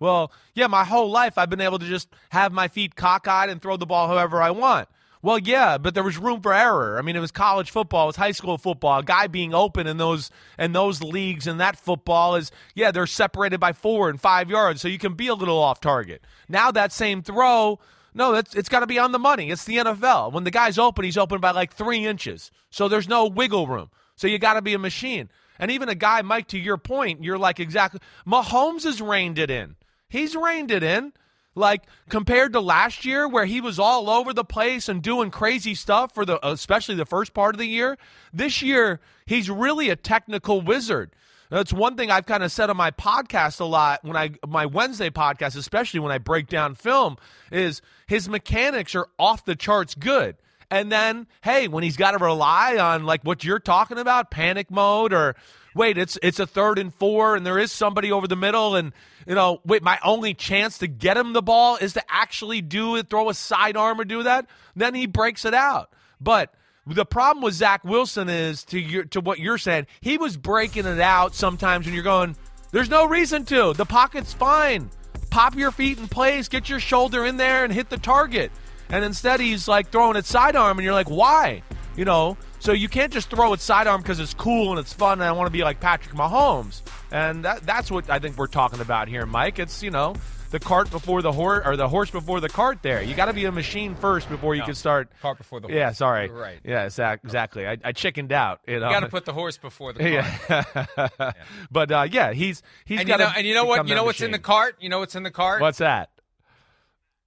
Well, 0.00 0.32
yeah, 0.54 0.66
my 0.66 0.84
whole 0.84 1.10
life 1.10 1.38
I've 1.38 1.50
been 1.50 1.60
able 1.60 1.78
to 1.78 1.86
just 1.86 2.08
have 2.30 2.52
my 2.52 2.66
feet 2.68 2.96
cockeyed 2.96 3.50
and 3.50 3.62
throw 3.62 3.76
the 3.76 3.86
ball 3.86 4.08
however 4.08 4.42
I 4.42 4.50
want. 4.50 4.88
Well, 5.22 5.38
yeah, 5.38 5.76
but 5.76 5.92
there 5.92 6.02
was 6.02 6.16
room 6.16 6.40
for 6.40 6.54
error. 6.54 6.98
I 6.98 7.02
mean, 7.02 7.14
it 7.14 7.20
was 7.20 7.30
college 7.30 7.70
football, 7.70 8.04
it 8.04 8.06
was 8.06 8.16
high 8.16 8.32
school 8.32 8.56
football. 8.56 9.00
A 9.00 9.04
guy 9.04 9.26
being 9.26 9.54
open 9.54 9.86
in 9.86 9.98
those 9.98 10.30
in 10.58 10.72
those 10.72 11.02
leagues 11.02 11.46
and 11.46 11.60
that 11.60 11.76
football 11.76 12.36
is 12.36 12.50
yeah, 12.74 12.90
they're 12.90 13.06
separated 13.06 13.60
by 13.60 13.74
four 13.74 14.08
and 14.08 14.18
five 14.18 14.48
yards, 14.48 14.80
so 14.80 14.88
you 14.88 14.98
can 14.98 15.12
be 15.12 15.28
a 15.28 15.34
little 15.34 15.58
off 15.58 15.80
target. 15.80 16.22
Now 16.48 16.70
that 16.70 16.92
same 16.92 17.22
throw, 17.22 17.78
no, 18.14 18.32
that's 18.32 18.54
it's 18.54 18.70
got 18.70 18.80
to 18.80 18.86
be 18.86 18.98
on 18.98 19.12
the 19.12 19.18
money. 19.18 19.50
It's 19.50 19.64
the 19.64 19.76
NFL. 19.76 20.32
When 20.32 20.44
the 20.44 20.50
guy's 20.50 20.78
open, 20.78 21.04
he's 21.04 21.18
open 21.18 21.40
by 21.40 21.50
like 21.50 21.74
three 21.74 22.06
inches, 22.06 22.50
so 22.70 22.88
there's 22.88 23.08
no 23.08 23.26
wiggle 23.26 23.66
room. 23.66 23.90
So 24.16 24.26
you 24.26 24.38
got 24.38 24.54
to 24.54 24.62
be 24.62 24.74
a 24.74 24.78
machine. 24.78 25.28
And 25.58 25.70
even 25.70 25.90
a 25.90 25.94
guy, 25.94 26.22
Mike, 26.22 26.48
to 26.48 26.58
your 26.58 26.78
point, 26.78 27.22
you're 27.22 27.38
like 27.38 27.60
exactly. 27.60 28.00
Mahomes 28.26 28.84
has 28.84 29.02
reined 29.02 29.38
it 29.38 29.50
in. 29.50 29.76
He's 30.10 30.36
reined 30.36 30.70
it 30.70 30.82
in. 30.82 31.14
Like 31.56 31.82
compared 32.08 32.52
to 32.52 32.60
last 32.60 33.04
year, 33.04 33.26
where 33.26 33.44
he 33.44 33.60
was 33.60 33.80
all 33.80 34.08
over 34.08 34.32
the 34.32 34.44
place 34.44 34.88
and 34.88 35.02
doing 35.02 35.32
crazy 35.32 35.74
stuff 35.74 36.14
for 36.14 36.24
the, 36.24 36.38
especially 36.46 36.94
the 36.94 37.04
first 37.04 37.34
part 37.34 37.56
of 37.56 37.58
the 37.58 37.66
year. 37.66 37.98
This 38.32 38.62
year, 38.62 39.00
he's 39.26 39.50
really 39.50 39.90
a 39.90 39.96
technical 39.96 40.60
wizard. 40.60 41.10
That's 41.50 41.72
one 41.72 41.96
thing 41.96 42.12
I've 42.12 42.26
kind 42.26 42.44
of 42.44 42.52
said 42.52 42.70
on 42.70 42.76
my 42.76 42.92
podcast 42.92 43.58
a 43.58 43.64
lot 43.64 44.04
when 44.04 44.16
I 44.16 44.30
my 44.46 44.66
Wednesday 44.66 45.10
podcast, 45.10 45.56
especially 45.56 45.98
when 45.98 46.12
I 46.12 46.18
break 46.18 46.46
down 46.46 46.76
film, 46.76 47.16
is 47.50 47.82
his 48.06 48.28
mechanics 48.28 48.94
are 48.94 49.08
off 49.18 49.44
the 49.44 49.56
charts 49.56 49.96
good. 49.96 50.36
And 50.70 50.92
then, 50.92 51.26
hey, 51.42 51.66
when 51.66 51.82
he's 51.82 51.96
got 51.96 52.12
to 52.12 52.24
rely 52.24 52.76
on 52.78 53.04
like 53.04 53.22
what 53.24 53.42
you're 53.42 53.58
talking 53.58 53.98
about, 53.98 54.30
panic 54.30 54.70
mode, 54.70 55.12
or 55.12 55.34
wait, 55.74 55.98
it's 55.98 56.16
it's 56.22 56.38
a 56.38 56.46
third 56.46 56.78
and 56.78 56.94
four, 56.94 57.34
and 57.34 57.44
there 57.44 57.58
is 57.58 57.72
somebody 57.72 58.12
over 58.12 58.28
the 58.28 58.36
middle, 58.36 58.76
and 58.76 58.92
you 59.30 59.36
know, 59.36 59.60
wait, 59.64 59.80
my 59.80 59.96
only 60.04 60.34
chance 60.34 60.78
to 60.78 60.88
get 60.88 61.16
him 61.16 61.34
the 61.34 61.40
ball 61.40 61.76
is 61.76 61.92
to 61.92 62.02
actually 62.08 62.62
do 62.62 62.96
it, 62.96 63.08
throw 63.08 63.30
a 63.30 63.34
sidearm 63.34 64.00
or 64.00 64.04
do 64.04 64.24
that. 64.24 64.46
Then 64.74 64.92
he 64.92 65.06
breaks 65.06 65.44
it 65.44 65.54
out. 65.54 65.92
But 66.20 66.52
the 66.84 67.04
problem 67.04 67.44
with 67.44 67.54
Zach 67.54 67.84
Wilson 67.84 68.28
is 68.28 68.64
to 68.64 68.80
your 68.80 69.04
to 69.04 69.20
what 69.20 69.38
you're 69.38 69.56
saying, 69.56 69.86
he 70.00 70.18
was 70.18 70.36
breaking 70.36 70.84
it 70.84 70.98
out 70.98 71.36
sometimes 71.36 71.86
when 71.86 71.94
you're 71.94 72.02
going, 72.02 72.34
there's 72.72 72.90
no 72.90 73.06
reason 73.06 73.44
to. 73.44 73.72
The 73.72 73.84
pocket's 73.84 74.32
fine. 74.32 74.90
Pop 75.30 75.54
your 75.54 75.70
feet 75.70 75.98
in 75.98 76.08
place, 76.08 76.48
get 76.48 76.68
your 76.68 76.80
shoulder 76.80 77.24
in 77.24 77.36
there, 77.36 77.62
and 77.62 77.72
hit 77.72 77.88
the 77.88 77.98
target. 77.98 78.50
And 78.88 79.04
instead, 79.04 79.38
he's 79.38 79.68
like 79.68 79.92
throwing 79.92 80.16
it 80.16 80.26
sidearm, 80.26 80.76
and 80.76 80.84
you're 80.84 80.92
like, 80.92 81.08
why? 81.08 81.62
You 81.96 82.04
know, 82.04 82.36
so 82.60 82.72
you 82.72 82.88
can't 82.88 83.12
just 83.12 83.30
throw 83.30 83.52
it 83.52 83.60
sidearm 83.60 84.02
because 84.02 84.20
it's 84.20 84.34
cool 84.34 84.70
and 84.70 84.78
it's 84.78 84.92
fun, 84.92 85.14
and 85.14 85.24
I 85.24 85.32
want 85.32 85.48
to 85.48 85.52
be 85.52 85.64
like 85.64 85.80
Patrick 85.80 86.14
Mahomes. 86.14 86.82
And 87.10 87.44
that, 87.44 87.66
that's 87.66 87.90
what 87.90 88.08
I 88.08 88.18
think 88.20 88.36
we're 88.38 88.46
talking 88.46 88.80
about 88.80 89.08
here, 89.08 89.26
Mike. 89.26 89.58
It's 89.58 89.82
you 89.82 89.90
know 89.90 90.14
the 90.50 90.60
cart 90.60 90.90
before 90.90 91.22
the 91.22 91.32
horse, 91.32 91.62
or 91.64 91.76
the 91.76 91.88
horse 91.88 92.10
before 92.10 92.40
the 92.40 92.48
cart. 92.48 92.78
There, 92.82 93.02
you 93.02 93.14
got 93.14 93.26
to 93.26 93.32
be 93.32 93.44
a 93.44 93.52
machine 93.52 93.94
first 93.94 94.28
before 94.28 94.54
you 94.54 94.60
No, 94.60 94.66
can 94.66 94.74
start. 94.74 95.10
cart 95.22 95.38
before 95.38 95.60
the 95.60 95.68
horse. 95.68 95.76
Yeah, 95.76 95.92
sorry. 95.92 96.26
You're 96.26 96.36
right. 96.36 96.60
Yeah, 96.64 96.84
exactly. 96.84 97.66
I, 97.66 97.78
I 97.84 97.92
chickened 97.92 98.32
out. 98.32 98.60
You, 98.66 98.80
know? 98.80 98.88
You 98.88 98.92
got 98.94 99.00
to 99.00 99.08
put 99.08 99.24
the 99.24 99.32
horse 99.32 99.58
before 99.58 99.92
the 99.92 100.00
cart. 100.48 100.90
yeah. 101.18 101.32
but 101.70 101.90
uh, 101.90 102.08
yeah, 102.10 102.32
he's 102.32 102.62
he's 102.84 103.00
and 103.00 103.08
you 103.08 103.16
got 103.16 103.20
know, 103.20 103.32
and 103.36 103.46
you 103.46 103.54
know 103.54 103.64
what? 103.64 103.88
You 103.88 103.94
know 103.94 104.04
what's 104.04 104.20
in 104.20 104.32
the 104.32 104.38
cart? 104.38 104.76
You 104.80 104.88
know 104.88 104.98
what's 104.98 105.14
in 105.16 105.22
the 105.22 105.30
cart? 105.30 105.60
What's 105.60 105.78
that? 105.78 106.10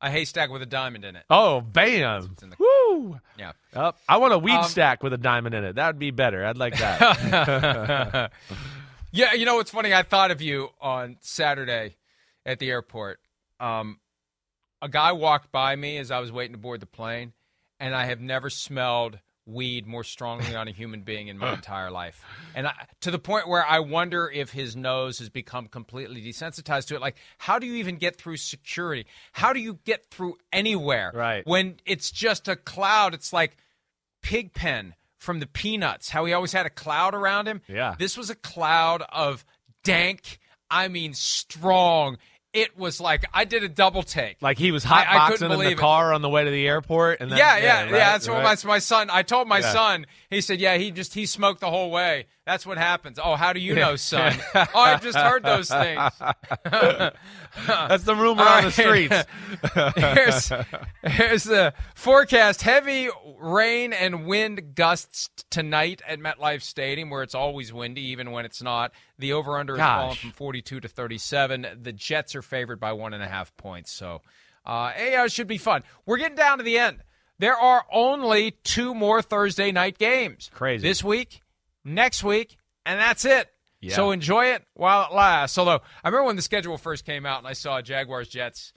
A 0.03 0.11
haystack 0.11 0.49
with 0.51 0.61
a 0.61 0.65
diamond 0.67 1.05
in 1.05 1.15
it. 1.15 1.23
Oh, 1.29 1.61
bam! 1.61 2.35
the- 2.37 2.55
Woo! 2.59 3.19
Yeah. 3.39 3.53
I 4.07 4.17
want 4.17 4.33
a 4.33 4.37
weed 4.37 4.51
Um, 4.53 4.65
stack 4.65 5.01
with 5.01 5.13
a 5.13 5.17
diamond 5.17 5.55
in 5.55 5.63
it. 5.63 5.75
That 5.77 5.87
would 5.87 5.99
be 5.99 6.11
better. 6.11 6.45
I'd 6.45 6.57
like 6.57 6.77
that. 6.77 8.31
yeah, 9.11 9.33
you 9.33 9.45
know 9.45 9.55
what's 9.55 9.71
funny? 9.71 9.93
I 9.93 10.03
thought 10.03 10.29
of 10.29 10.41
you 10.41 10.69
on 10.81 11.17
Saturday 11.21 11.95
at 12.45 12.59
the 12.59 12.69
airport. 12.69 13.19
Um, 13.59 13.99
a 14.81 14.89
guy 14.89 15.13
walked 15.13 15.51
by 15.53 15.75
me 15.75 15.97
as 15.97 16.11
I 16.11 16.19
was 16.19 16.31
waiting 16.31 16.51
to 16.53 16.59
board 16.59 16.81
the 16.81 16.85
plane, 16.85 17.31
and 17.79 17.95
I 17.95 18.05
have 18.05 18.19
never 18.19 18.49
smelled 18.49 19.19
weed 19.45 19.85
more 19.85 20.03
strongly 20.03 20.55
on 20.55 20.67
a 20.67 20.71
human 20.71 21.01
being 21.01 21.27
in 21.27 21.37
my 21.37 21.53
entire 21.55 21.91
life. 21.91 22.23
And 22.55 22.67
I, 22.67 22.73
to 23.01 23.11
the 23.11 23.19
point 23.19 23.47
where 23.47 23.65
I 23.65 23.79
wonder 23.79 24.29
if 24.33 24.51
his 24.51 24.75
nose 24.75 25.19
has 25.19 25.29
become 25.29 25.67
completely 25.67 26.21
desensitized 26.21 26.87
to 26.87 26.95
it. 26.95 27.01
Like, 27.01 27.17
how 27.37 27.59
do 27.59 27.67
you 27.67 27.75
even 27.75 27.97
get 27.97 28.15
through 28.15 28.37
security? 28.37 29.05
How 29.31 29.53
do 29.53 29.59
you 29.59 29.79
get 29.85 30.09
through 30.09 30.37
anywhere? 30.51 31.11
Right. 31.13 31.45
When 31.45 31.77
it's 31.85 32.11
just 32.11 32.47
a 32.47 32.55
cloud, 32.55 33.13
it's 33.13 33.33
like 33.33 33.57
Pigpen 34.21 34.95
from 35.17 35.39
the 35.39 35.47
Peanuts, 35.47 36.09
how 36.09 36.25
he 36.25 36.33
always 36.33 36.51
had 36.51 36.65
a 36.65 36.69
cloud 36.69 37.13
around 37.15 37.47
him. 37.47 37.61
Yeah. 37.67 37.95
This 37.97 38.17
was 38.17 38.29
a 38.29 38.35
cloud 38.35 39.03
of 39.09 39.45
dank, 39.83 40.39
I 40.69 40.87
mean, 40.87 41.13
strong. 41.13 42.17
It 42.53 42.77
was 42.77 43.01
like 43.01 43.25
I 43.33 43.45
did 43.45 43.63
a 43.63 43.67
double 43.69 44.03
take. 44.03 44.37
Like 44.41 44.59
he 44.59 44.71
was 44.71 44.85
I- 44.85 44.89
I 45.01 45.03
hotboxing 45.05 45.27
couldn't 45.31 45.43
in 45.45 45.51
the 45.51 45.57
believe 45.63 45.77
it. 45.77 45.81
car 45.81 46.13
on 46.13 46.21
the 46.21 46.29
way 46.29 46.43
to 46.43 46.51
the 46.51 46.67
airport. 46.67 47.19
And 47.19 47.31
then, 47.31 47.39
yeah, 47.39 47.57
yeah, 47.57 47.63
yeah. 47.63 47.81
right, 47.85 47.91
That's 47.91 48.27
what 48.29 48.43
my, 48.43 48.55
my 48.65 48.79
son. 48.79 49.09
I 49.11 49.23
told 49.23 49.47
my 49.47 49.59
Yeah. 49.59 49.71
son. 49.73 50.05
He 50.29 50.39
said, 50.41 50.59
"Yeah, 50.61 50.77
he 50.77 50.91
just 50.91 51.15
he 51.15 51.25
smoked 51.25 51.61
the 51.61 51.69
whole 51.71 51.89
way. 51.89 52.27
That's 52.45 52.65
what 52.65 52.77
happens." 52.77 53.19
Oh, 53.23 53.35
how 53.35 53.53
do 53.53 53.59
you 53.59 53.75
know, 53.75 53.95
son? 53.95 54.33
oh, 54.55 54.67
I've 54.75 55.01
just 55.01 55.17
heard 55.17 55.43
those 55.43 55.69
things. 55.69 56.11
That's 57.67 58.03
the 58.03 58.15
rumor 58.15 58.43
All 58.43 58.57
on 58.57 58.63
the 58.65 58.71
streets. 58.71 59.15
here's, 59.95 60.51
here's 61.03 61.43
the 61.43 61.73
forecast: 61.95 62.61
heavy 62.61 63.09
rain 63.39 63.93
and 63.93 64.25
wind 64.25 64.75
gusts 64.75 65.29
tonight 65.49 66.01
at 66.07 66.19
MetLife 66.19 66.61
Stadium, 66.61 67.09
where 67.09 67.23
it's 67.23 67.35
always 67.35 67.71
windy, 67.71 68.01
even 68.09 68.31
when 68.31 68.45
it's 68.45 68.61
not. 68.61 68.91
The 69.19 69.33
over/under 69.33 69.73
is 69.73 69.79
Gosh. 69.79 69.99
fallen 69.99 70.15
from 70.15 70.31
42 70.31 70.79
to 70.81 70.87
37. 70.87 71.67
The 71.81 71.93
Jets 71.93 72.35
are 72.35 72.41
favored 72.41 72.79
by 72.79 72.93
one 72.93 73.13
and 73.13 73.23
a 73.23 73.27
half 73.27 73.55
points, 73.57 73.91
so 73.91 74.21
uh, 74.65 74.91
it 74.95 75.31
should 75.31 75.47
be 75.47 75.57
fun. 75.57 75.83
We're 76.05 76.17
getting 76.17 76.37
down 76.37 76.57
to 76.57 76.63
the 76.63 76.77
end. 76.77 77.03
There 77.39 77.57
are 77.57 77.85
only 77.91 78.51
two 78.63 78.93
more 78.93 79.21
Thursday 79.21 79.71
night 79.71 79.97
games. 79.97 80.49
Crazy. 80.53 80.87
This 80.87 81.03
week, 81.03 81.41
next 81.83 82.23
week, 82.23 82.57
and 82.85 82.99
that's 82.99 83.25
it. 83.25 83.49
Yeah. 83.81 83.95
So 83.95 84.11
enjoy 84.11 84.45
it 84.47 84.63
while 84.75 85.07
it 85.09 85.13
lasts. 85.13 85.57
Although 85.57 85.81
I 86.03 86.07
remember 86.07 86.27
when 86.27 86.35
the 86.37 86.41
schedule 86.41 86.77
first 86.77 87.05
came 87.05 87.25
out 87.25 87.39
and 87.39 87.47
I 87.47 87.53
saw 87.53 87.81
Jaguars 87.81 88.29
Jets 88.29 88.71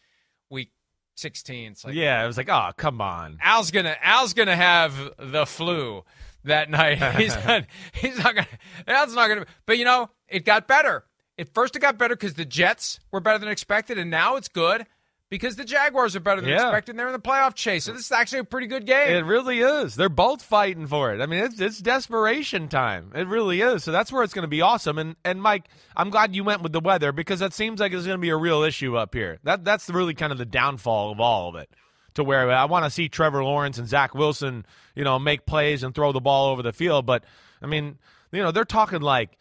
week 0.51 0.73
16. 1.15 1.73
It's 1.73 1.85
like 1.85 1.95
yeah, 1.95 2.23
it 2.23 2.27
was 2.27 2.37
like, 2.37 2.49
oh, 2.49 2.71
come 2.77 3.01
on. 3.01 3.39
Al's 3.41 3.71
gonna 3.71 3.97
Al's 4.03 4.35
gonna 4.35 4.57
have 4.57 4.95
the 5.19 5.47
flu 5.47 6.03
that 6.45 6.71
night. 6.71 6.99
He's 7.17 7.37
not. 7.37 7.67
He's 7.93 8.19
not 8.19 8.35
gonna. 8.35 8.49
Al's 8.89 9.15
not 9.15 9.29
gonna. 9.29 9.47
But 9.65 9.79
you 9.79 9.85
know, 9.85 10.11
it 10.29 10.45
got 10.45 10.67
better. 10.67 11.05
At 11.39 11.53
first, 11.53 11.77
it 11.77 11.81
got 11.81 11.99
better 11.99 12.17
because 12.17 12.35
the 12.35 12.47
Jets 12.47 12.99
were 13.13 13.21
better 13.21 13.39
than 13.39 13.49
expected, 13.49 13.99
and 13.99 14.11
now 14.11 14.37
it's 14.37 14.49
good 14.49 14.87
because 15.29 15.57
the 15.57 15.65
Jaguars 15.65 16.15
are 16.15 16.21
better 16.21 16.41
than 16.41 16.51
Yeah. 16.51 16.63
expected. 16.69 16.97
They're 16.97 17.07
in 17.09 17.13
the 17.13 17.19
playoff 17.19 17.55
chase, 17.55 17.85
so 17.85 17.93
this 17.93 18.07
is 18.07 18.13
actually 18.13 18.41
a 18.41 18.45
pretty 18.45 18.67
good 18.69 18.87
game. 18.87 19.11
It 19.15 19.25
really 19.25 19.61
is. 19.61 19.95
They're 19.97 20.09
both 20.09 20.43
fighting 20.43 20.87
for 20.87 21.13
it. 21.13 21.21
I 21.21 21.27
mean, 21.27 21.45
it's 21.45 21.61
it's 21.61 21.79
desperation 21.79 22.69
time. 22.69 23.13
It 23.15 23.27
really 23.27 23.61
is. 23.61 23.83
So 23.85 23.93
that's 23.93 24.13
where 24.13 24.23
it's 24.23 24.33
going 24.35 24.45
to 24.45 24.49
be 24.49 24.61
awesome. 24.63 24.99
And 24.99 25.17
and 25.25 25.43
Mike, 25.43 25.65
I'm 25.97 26.11
glad 26.11 26.35
you 26.35 26.45
went 26.45 26.63
with 26.63 26.73
the 26.73 26.81
weather 26.81 27.13
because 27.13 27.41
that 27.41 27.53
seems 27.53 27.81
like 27.81 27.93
it's 27.93 28.07
going 28.07 28.19
to 28.19 28.23
be 28.23 28.31
a 28.31 28.37
real 28.37 28.63
issue 28.63 28.97
up 28.97 29.15
here. 29.15 29.39
That 29.45 29.65
that's 29.65 29.89
really 29.91 30.15
kind 30.15 30.33
of 30.33 30.39
the 30.39 30.47
downfall 30.47 31.11
of 31.13 31.21
all 31.21 31.49
of 31.49 31.57
it. 31.57 31.71
To 32.15 32.25
where 32.25 32.51
I 32.51 32.65
want 32.65 32.85
to 32.87 32.91
see 32.91 33.09
Trevor 33.11 33.45
Lawrence 33.45 33.77
and 33.77 33.87
Zach 33.87 34.15
Wilson, 34.15 34.65
you 34.95 35.05
know, 35.05 35.19
make 35.19 35.45
plays 35.45 35.83
and 35.83 35.95
throw 35.95 36.13
the 36.13 36.21
ball 36.21 36.49
over 36.51 36.63
the 36.63 36.73
field. 36.73 37.05
But 37.05 37.25
I 37.61 37.67
mean, 37.67 37.99
you 38.33 38.43
know, 38.43 38.53
they're 38.53 38.65
talking 38.65 39.03
like 39.03 39.37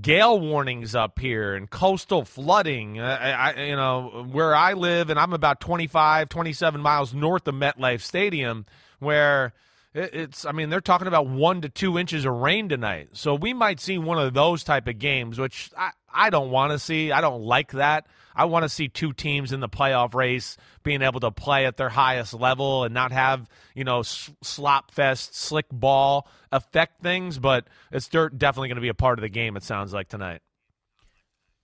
gale 0.00 0.38
warnings 0.38 0.94
up 0.94 1.18
here 1.18 1.54
and 1.54 1.68
coastal 1.68 2.24
flooding. 2.24 3.00
I, 3.00 3.30
I, 3.30 3.62
you 3.64 3.76
know, 3.76 4.26
where 4.30 4.54
I 4.54 4.74
live, 4.74 5.10
and 5.10 5.18
I'm 5.18 5.32
about 5.32 5.60
25, 5.60 6.28
27 6.28 6.80
miles 6.80 7.14
north 7.14 7.48
of 7.48 7.54
MetLife 7.54 8.00
Stadium, 8.00 8.66
where 8.98 9.54
it's. 9.94 10.44
I 10.44 10.52
mean, 10.52 10.70
they're 10.70 10.80
talking 10.80 11.08
about 11.08 11.26
one 11.26 11.62
to 11.62 11.68
two 11.68 11.98
inches 11.98 12.24
of 12.24 12.34
rain 12.34 12.68
tonight. 12.68 13.10
So 13.12 13.34
we 13.34 13.52
might 13.52 13.80
see 13.80 13.98
one 13.98 14.18
of 14.18 14.34
those 14.34 14.62
type 14.64 14.86
of 14.86 14.98
games, 14.98 15.38
which 15.38 15.70
I, 15.76 15.90
I 16.12 16.30
don't 16.30 16.50
want 16.50 16.72
to 16.72 16.78
see. 16.78 17.10
I 17.10 17.20
don't 17.20 17.42
like 17.42 17.72
that. 17.72 18.06
I 18.34 18.44
want 18.46 18.64
to 18.64 18.68
see 18.68 18.88
two 18.88 19.12
teams 19.12 19.52
in 19.52 19.60
the 19.60 19.68
playoff 19.68 20.14
race 20.14 20.56
being 20.82 21.02
able 21.02 21.20
to 21.20 21.30
play 21.30 21.66
at 21.66 21.76
their 21.76 21.88
highest 21.88 22.34
level 22.34 22.84
and 22.84 22.94
not 22.94 23.12
have, 23.12 23.48
you 23.74 23.84
know, 23.84 24.02
slop 24.02 24.90
fest, 24.92 25.34
slick 25.34 25.66
ball 25.70 26.28
affect 26.52 27.02
things. 27.02 27.38
But 27.38 27.66
it's 27.90 28.08
definitely 28.08 28.68
going 28.68 28.76
to 28.76 28.82
be 28.82 28.88
a 28.88 28.94
part 28.94 29.18
of 29.18 29.22
the 29.22 29.28
game, 29.28 29.56
it 29.56 29.62
sounds 29.62 29.92
like 29.92 30.08
tonight. 30.08 30.42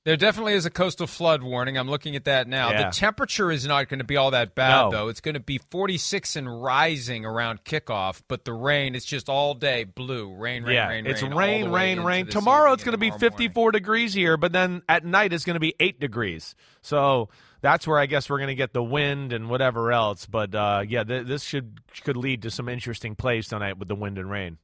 There 0.07 0.17
definitely 0.17 0.53
is 0.53 0.65
a 0.67 0.71
coastal 0.71 1.09
flood 1.09 1.43
warning. 1.43 1.77
I'm 1.77 1.91
looking 1.91 2.15
at 2.15 2.27
that 2.27 2.47
now. 2.47 2.71
Yeah. 2.71 2.85
The 2.85 2.91
temperature 2.97 3.51
is 3.51 3.67
not 3.67 3.89
going 3.89 3.99
to 3.99 4.05
be 4.05 4.17
all 4.17 4.31
that 4.31 4.55
bad, 4.55 4.71
No. 4.85 4.91
though. 4.93 5.09
It's 5.09 5.21
going 5.21 5.35
to 5.35 5.41
be 5.41 5.59
46 5.59 6.37
and 6.37 6.63
rising 6.63 7.25
around 7.25 7.65
kickoff, 7.65 8.23
but 8.29 8.45
the 8.45 8.53
rain 8.53 8.95
is 8.95 9.05
just 9.05 9.29
all 9.29 9.55
day 9.55 9.83
blue. 9.83 10.33
Rain, 10.33 10.63
rain, 10.63 10.75
yeah, 10.77 10.89
rain, 10.91 11.07
it's 11.09 11.23
rain. 11.23 11.35
rain, 11.35 11.71
rain, 11.71 12.01
rain. 12.03 12.27
Tomorrow 12.29 12.73
it's 12.75 12.85
going 12.85 12.93
to 12.93 12.99
be 12.99 13.07
tomorrow 13.11 13.31
morning. 13.31 13.37
54 13.49 13.73
degrees 13.73 14.15
here, 14.15 14.37
but 14.37 14.53
then 14.53 14.83
at 14.89 15.05
night 15.05 15.33
it's 15.33 15.45
going 15.45 15.55
to 15.55 15.61
be 15.61 15.75
8 15.81 15.99
degrees. 15.99 16.55
So 16.83 17.29
that's 17.61 17.85
where 17.85 17.99
I 17.99 18.07
guess 18.07 18.31
we're 18.31 18.39
going 18.39 18.47
to 18.47 18.55
get 18.55 18.73
the 18.73 18.85
wind 18.85 19.33
and 19.33 19.51
whatever 19.51 19.91
else. 19.91 20.25
But 20.25 20.55
uh, 20.55 20.85
yeah, 20.87 21.03
th- 21.03 21.27
this 21.27 21.43
should 21.43 21.81
could 22.05 22.17
lead 22.17 22.43
to 22.43 22.53
some 22.53 22.69
interesting 22.69 23.17
plays 23.17 23.49
tonight 23.49 23.77
with 23.77 23.89
the 23.89 23.97
wind 23.97 24.19
and 24.19 24.31
rain. 24.31 24.59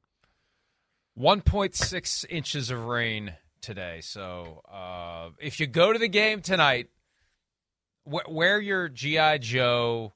1.6 1.19 2.27
inches 2.31 2.71
of 2.71 2.85
rain 2.85 3.35
today. 3.63 4.01
So 4.03 4.63
uh, 4.71 5.31
if 5.41 5.61
you 5.61 5.67
go 5.67 5.93
to 5.93 5.99
the 5.99 6.09
game 6.09 6.43
tonight, 6.43 6.89
wh- 8.05 8.29
wear 8.29 8.61
your 8.61 8.89
GI 8.89 9.39
Joe 9.41 10.13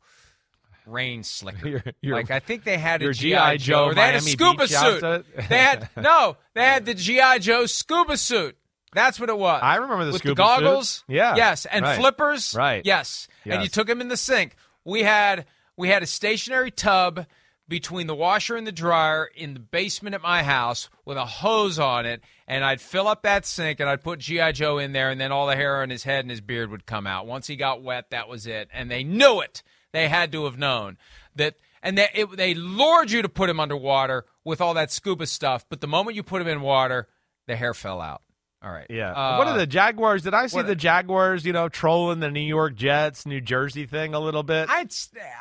rain 0.86 1.22
slicker. 1.22 1.68
Your- 1.68 1.82
your- 2.00 2.16
like 2.16 2.30
I 2.30 2.40
think 2.40 2.64
they 2.64 2.78
had 2.78 3.00
a 3.00 3.04
your 3.06 3.12
GI. 3.12 3.30
Joe. 3.30 3.56
Joe 3.90 3.94
they 3.94 4.00
had 4.02 4.14
a 4.16 4.20
scuba 4.20 4.64
Beach 4.64 4.70
suit. 4.70 5.26
they 5.48 5.58
had 5.58 5.88
no, 5.96 6.36
they 6.54 6.62
had 6.64 6.84
the 6.86 6.94
GI 6.94 7.38
Joe 7.40 7.66
scuba 7.66 8.16
suit. 8.16 8.56
That's 8.92 9.20
what 9.20 9.28
it 9.28 9.36
was. 9.36 9.60
I 9.62 9.76
remember 9.76 10.04
the 10.06 10.12
with 10.12 10.20
scuba 10.22 10.34
the 10.34 10.42
goggles. 10.42 10.88
suit. 11.06 11.14
Yeah. 11.16 11.36
Yes, 11.36 11.66
and 11.66 11.84
Right. 11.84 11.98
flippers. 11.98 12.54
Right. 12.56 12.82
Yes. 12.84 13.28
And 13.44 13.62
you 13.62 13.68
took 13.68 13.86
them 13.86 14.00
in 14.00 14.08
the 14.08 14.16
sink. 14.16 14.56
We 14.84 15.02
had 15.02 15.44
we 15.76 15.88
had 15.88 16.02
a 16.02 16.06
stationary 16.06 16.70
tub 16.70 17.26
between 17.68 18.06
the 18.06 18.14
washer 18.14 18.56
and 18.56 18.66
the 18.66 18.72
dryer 18.72 19.28
in 19.34 19.54
the 19.54 19.60
basement 19.60 20.14
at 20.14 20.22
my 20.22 20.42
house 20.42 20.88
with 21.04 21.16
a 21.16 21.24
hose 21.26 21.78
on 21.78 22.06
it, 22.06 22.22
and 22.46 22.64
I'd 22.64 22.80
fill 22.80 23.08
up 23.08 23.22
that 23.22 23.44
sink 23.44 23.80
and 23.80 23.88
I'd 23.88 24.02
put 24.02 24.20
GI 24.20 24.52
Joe 24.52 24.78
in 24.78 24.92
there, 24.92 25.10
and 25.10 25.20
then 25.20 25.32
all 25.32 25.46
the 25.46 25.56
hair 25.56 25.82
on 25.82 25.90
his 25.90 26.04
head 26.04 26.20
and 26.20 26.30
his 26.30 26.40
beard 26.40 26.70
would 26.70 26.86
come 26.86 27.06
out. 27.06 27.26
Once 27.26 27.46
he 27.46 27.56
got 27.56 27.82
wet, 27.82 28.10
that 28.10 28.28
was 28.28 28.46
it, 28.46 28.68
and 28.72 28.90
they 28.90 29.02
knew 29.02 29.40
it. 29.40 29.62
They 29.92 30.08
had 30.08 30.30
to 30.32 30.44
have 30.44 30.58
known 30.58 30.98
that, 31.34 31.54
and 31.82 31.96
they, 31.98 32.08
it, 32.14 32.36
they 32.36 32.54
lured 32.54 33.10
you 33.10 33.22
to 33.22 33.28
put 33.28 33.48
him 33.50 33.58
underwater 33.60 34.26
with 34.44 34.60
all 34.60 34.74
that 34.74 34.92
scuba 34.92 35.26
stuff. 35.26 35.64
But 35.68 35.80
the 35.80 35.86
moment 35.88 36.16
you 36.16 36.22
put 36.22 36.42
him 36.42 36.48
in 36.48 36.60
water, 36.60 37.08
the 37.46 37.56
hair 37.56 37.74
fell 37.74 38.00
out. 38.00 38.22
All 38.62 38.70
right. 38.72 38.86
Yeah. 38.90 39.12
Uh, 39.12 39.36
what 39.38 39.46
are 39.48 39.56
the 39.58 39.66
Jaguars? 39.66 40.22
Did 40.22 40.34
I 40.34 40.46
see 40.48 40.56
what- 40.56 40.66
the 40.66 40.74
Jaguars, 40.74 41.44
you 41.44 41.52
know, 41.52 41.68
trolling 41.68 42.20
the 42.20 42.30
New 42.30 42.40
York 42.40 42.74
Jets, 42.74 43.24
New 43.26 43.40
Jersey 43.40 43.86
thing 43.86 44.12
a 44.14 44.18
little 44.20 44.42
bit? 44.42 44.68
I'd, 44.68 44.90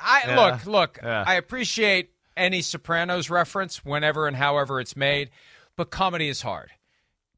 I 0.04 0.24
Yeah. 0.28 0.40
look, 0.40 0.66
look. 0.66 1.00
Yeah. 1.02 1.24
I 1.26 1.36
appreciate 1.36 2.12
any 2.38 2.62
Sopranos 2.62 3.30
reference 3.30 3.84
whenever 3.86 4.28
and 4.28 4.36
however 4.36 4.80
it's 4.80 4.96
made, 4.96 5.30
but 5.76 5.90
comedy 5.90 6.30
is 6.30 6.42
hard. 6.42 6.72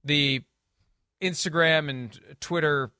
The 0.03 0.41
Instagram 1.21 1.89
and 1.89 2.19
Twitter 2.39 2.91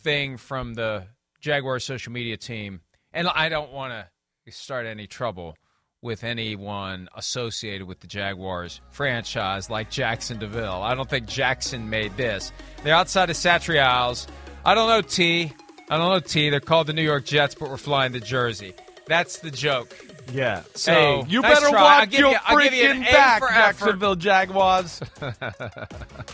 thing 0.00 0.36
from 0.36 0.74
the 0.74 1.06
Jaguars 1.40 1.84
social 1.84 2.12
media 2.12 2.36
team, 2.36 2.80
and 3.12 3.28
I 3.28 3.48
don't 3.48 3.72
want 3.72 3.92
to 3.92 4.52
start 4.52 4.86
any 4.86 5.06
trouble 5.06 5.56
with 6.02 6.24
anyone 6.24 7.08
associated 7.14 7.86
with 7.86 8.00
the 8.00 8.06
Jaguars 8.06 8.80
franchise 8.90 9.68
like 9.68 9.90
Jaxson 9.90 10.38
de 10.38 10.46
Ville. 10.46 10.82
I 10.82 10.94
don't 10.94 11.08
think 11.08 11.26
Jackson 11.26 11.90
made 11.90 12.16
this. 12.16 12.52
They're 12.82 12.94
outside 12.94 13.28
of 13.30 13.36
Satriale's. 13.36 14.26
I 14.64 14.74
don't 14.74 14.88
know 14.88 15.02
T. 15.02 15.52
I 15.90 15.98
don't 15.98 16.08
know 16.08 16.20
T. 16.20 16.50
They're 16.50 16.60
called 16.60 16.86
the 16.86 16.92
New 16.92 17.02
York 17.02 17.24
Jets, 17.26 17.54
but 17.54 17.68
we're 17.68 17.76
flying 17.76 18.12
to 18.14 18.20
Jersey. 18.20 18.74
That's 19.10 19.40
the 19.40 19.50
joke. 19.50 19.92
yeah. 20.32 20.62
So, 20.76 20.92
hey, 20.92 21.24
you 21.28 21.42
nice 21.42 21.58
better 21.60 21.70
try. 21.70 21.82
Watch 21.82 22.10
give 22.10 22.20
your 22.20 22.30
you- 22.30 22.60
give 22.60 22.72
you 22.74 22.84
freaking 22.84 23.00
back. 23.02 23.42
Jacksonville 23.42 24.14
Jaguars. 24.16 25.02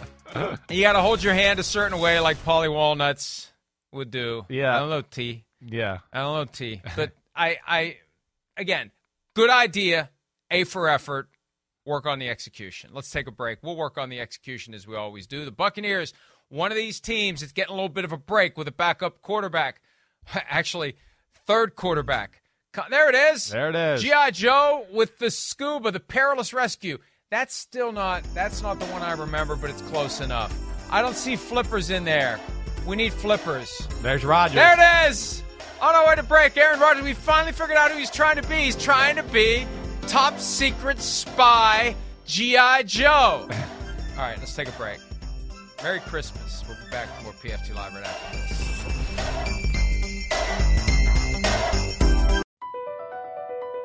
You 0.69 0.83
got 0.83 0.93
to 0.93 1.01
hold 1.01 1.23
your 1.23 1.33
hand 1.33 1.59
a 1.61 1.63
certain 1.63 1.99
way, 1.99 2.21
like 2.21 2.37
Paulie 2.45 2.71
Walnuts 2.71 3.51
would 3.93 4.11
do. 4.11 4.45
Yeah. 4.51 4.77
I 4.77 4.81
don't 4.81 4.91
know 4.91 5.01
T. 5.01 5.45
yeah. 5.63 5.99
I 6.13 6.19
don't 6.19 6.37
know 6.37 6.45
T. 6.45 6.83
But 6.95 7.13
I, 7.35 7.57
I, 7.67 7.97
again, 8.59 8.91
good 9.35 9.49
idea. 9.49 10.11
A 10.51 10.65
for 10.65 10.91
effort. 10.91 11.31
Work 11.87 12.05
on 12.05 12.19
the 12.19 12.29
execution. 12.29 12.91
Let's 12.93 13.11
take 13.11 13.27
a 13.29 13.31
break. 13.31 13.61
We'll 13.63 13.77
work 13.77 13.97
on 13.97 14.11
the 14.11 14.21
execution 14.21 14.75
as 14.75 14.87
we 14.87 14.95
always 14.97 15.27
do. 15.27 15.47
The 15.47 15.53
Buccaneers, 15.53 16.13
one 16.51 16.71
of 16.71 16.77
these 16.77 17.01
teams, 17.01 17.41
is 17.43 17.53
getting 17.53 17.73
a 17.73 17.75
little 17.75 17.89
bit 17.89 18.05
of 18.05 18.13
a 18.13 18.19
break 18.19 18.59
with 18.59 18.69
a 18.69 18.73
backup 18.73 19.23
quarterback. 19.23 19.81
Actually, 20.35 20.97
third 21.47 21.77
quarterback. 21.77 22.43
There 22.91 23.09
it 23.09 23.15
is. 23.15 23.49
There 23.49 23.71
it 23.71 23.77
is. 23.77 24.03
GI 24.03 24.33
Joe 24.33 24.87
with 24.93 25.19
the 25.19 25.31
scuba, 25.31 25.91
the 25.91 26.01
perilous 26.01 26.53
rescue. 26.53 26.99
That's 27.31 27.55
still 27.55 27.93
not. 27.93 28.23
That's 28.35 28.63
not 28.63 28.79
the 28.79 28.87
one 28.87 29.03
I 29.03 29.13
remember, 29.13 29.57
but 29.57 29.71
it's 29.71 29.83
close 29.83 30.21
enough. 30.21 30.57
I 30.91 31.03
don't 31.03 31.17
see 31.17 31.37
flippers 31.37 31.91
in 31.91 32.05
there. 32.05 32.39
We 32.87 32.95
need 32.97 33.13
flippers. 33.13 33.87
There's 34.01 34.25
Roger. 34.25 34.55
There 34.55 34.75
it 34.79 35.11
is. 35.11 35.43
On 35.81 35.95
our 35.95 36.07
way 36.07 36.15
to 36.15 36.23
break, 36.23 36.57
Aaron 36.57 36.79
Rodgers. 36.79 37.03
We 37.03 37.13
finally 37.15 37.53
figured 37.53 37.77
out 37.77 37.91
who 37.91 37.99
he's 37.99 38.11
trying 38.11 38.37
to 38.37 38.49
be. 38.49 38.57
He's 38.57 38.77
trying 38.77 39.17
to 39.17 39.25
be 39.25 39.67
top 40.07 40.39
secret 40.39 41.01
spy 41.01 41.97
G.I. 42.27 42.85
Joe. 42.85 43.49
All 43.51 44.23
right, 44.23 44.39
let's 44.39 44.55
take 44.55 44.69
a 44.69 44.73
break. 44.73 44.99
Merry 45.83 46.01
Christmas. 46.01 46.65
We'll 46.67 46.77
be 46.77 46.91
back 46.91 47.09
for 47.17 47.25
more 47.25 47.33
PFT 47.35 47.75
Live 47.75 47.93
right 47.95 48.05
after 48.05 48.37
this. 48.37 48.56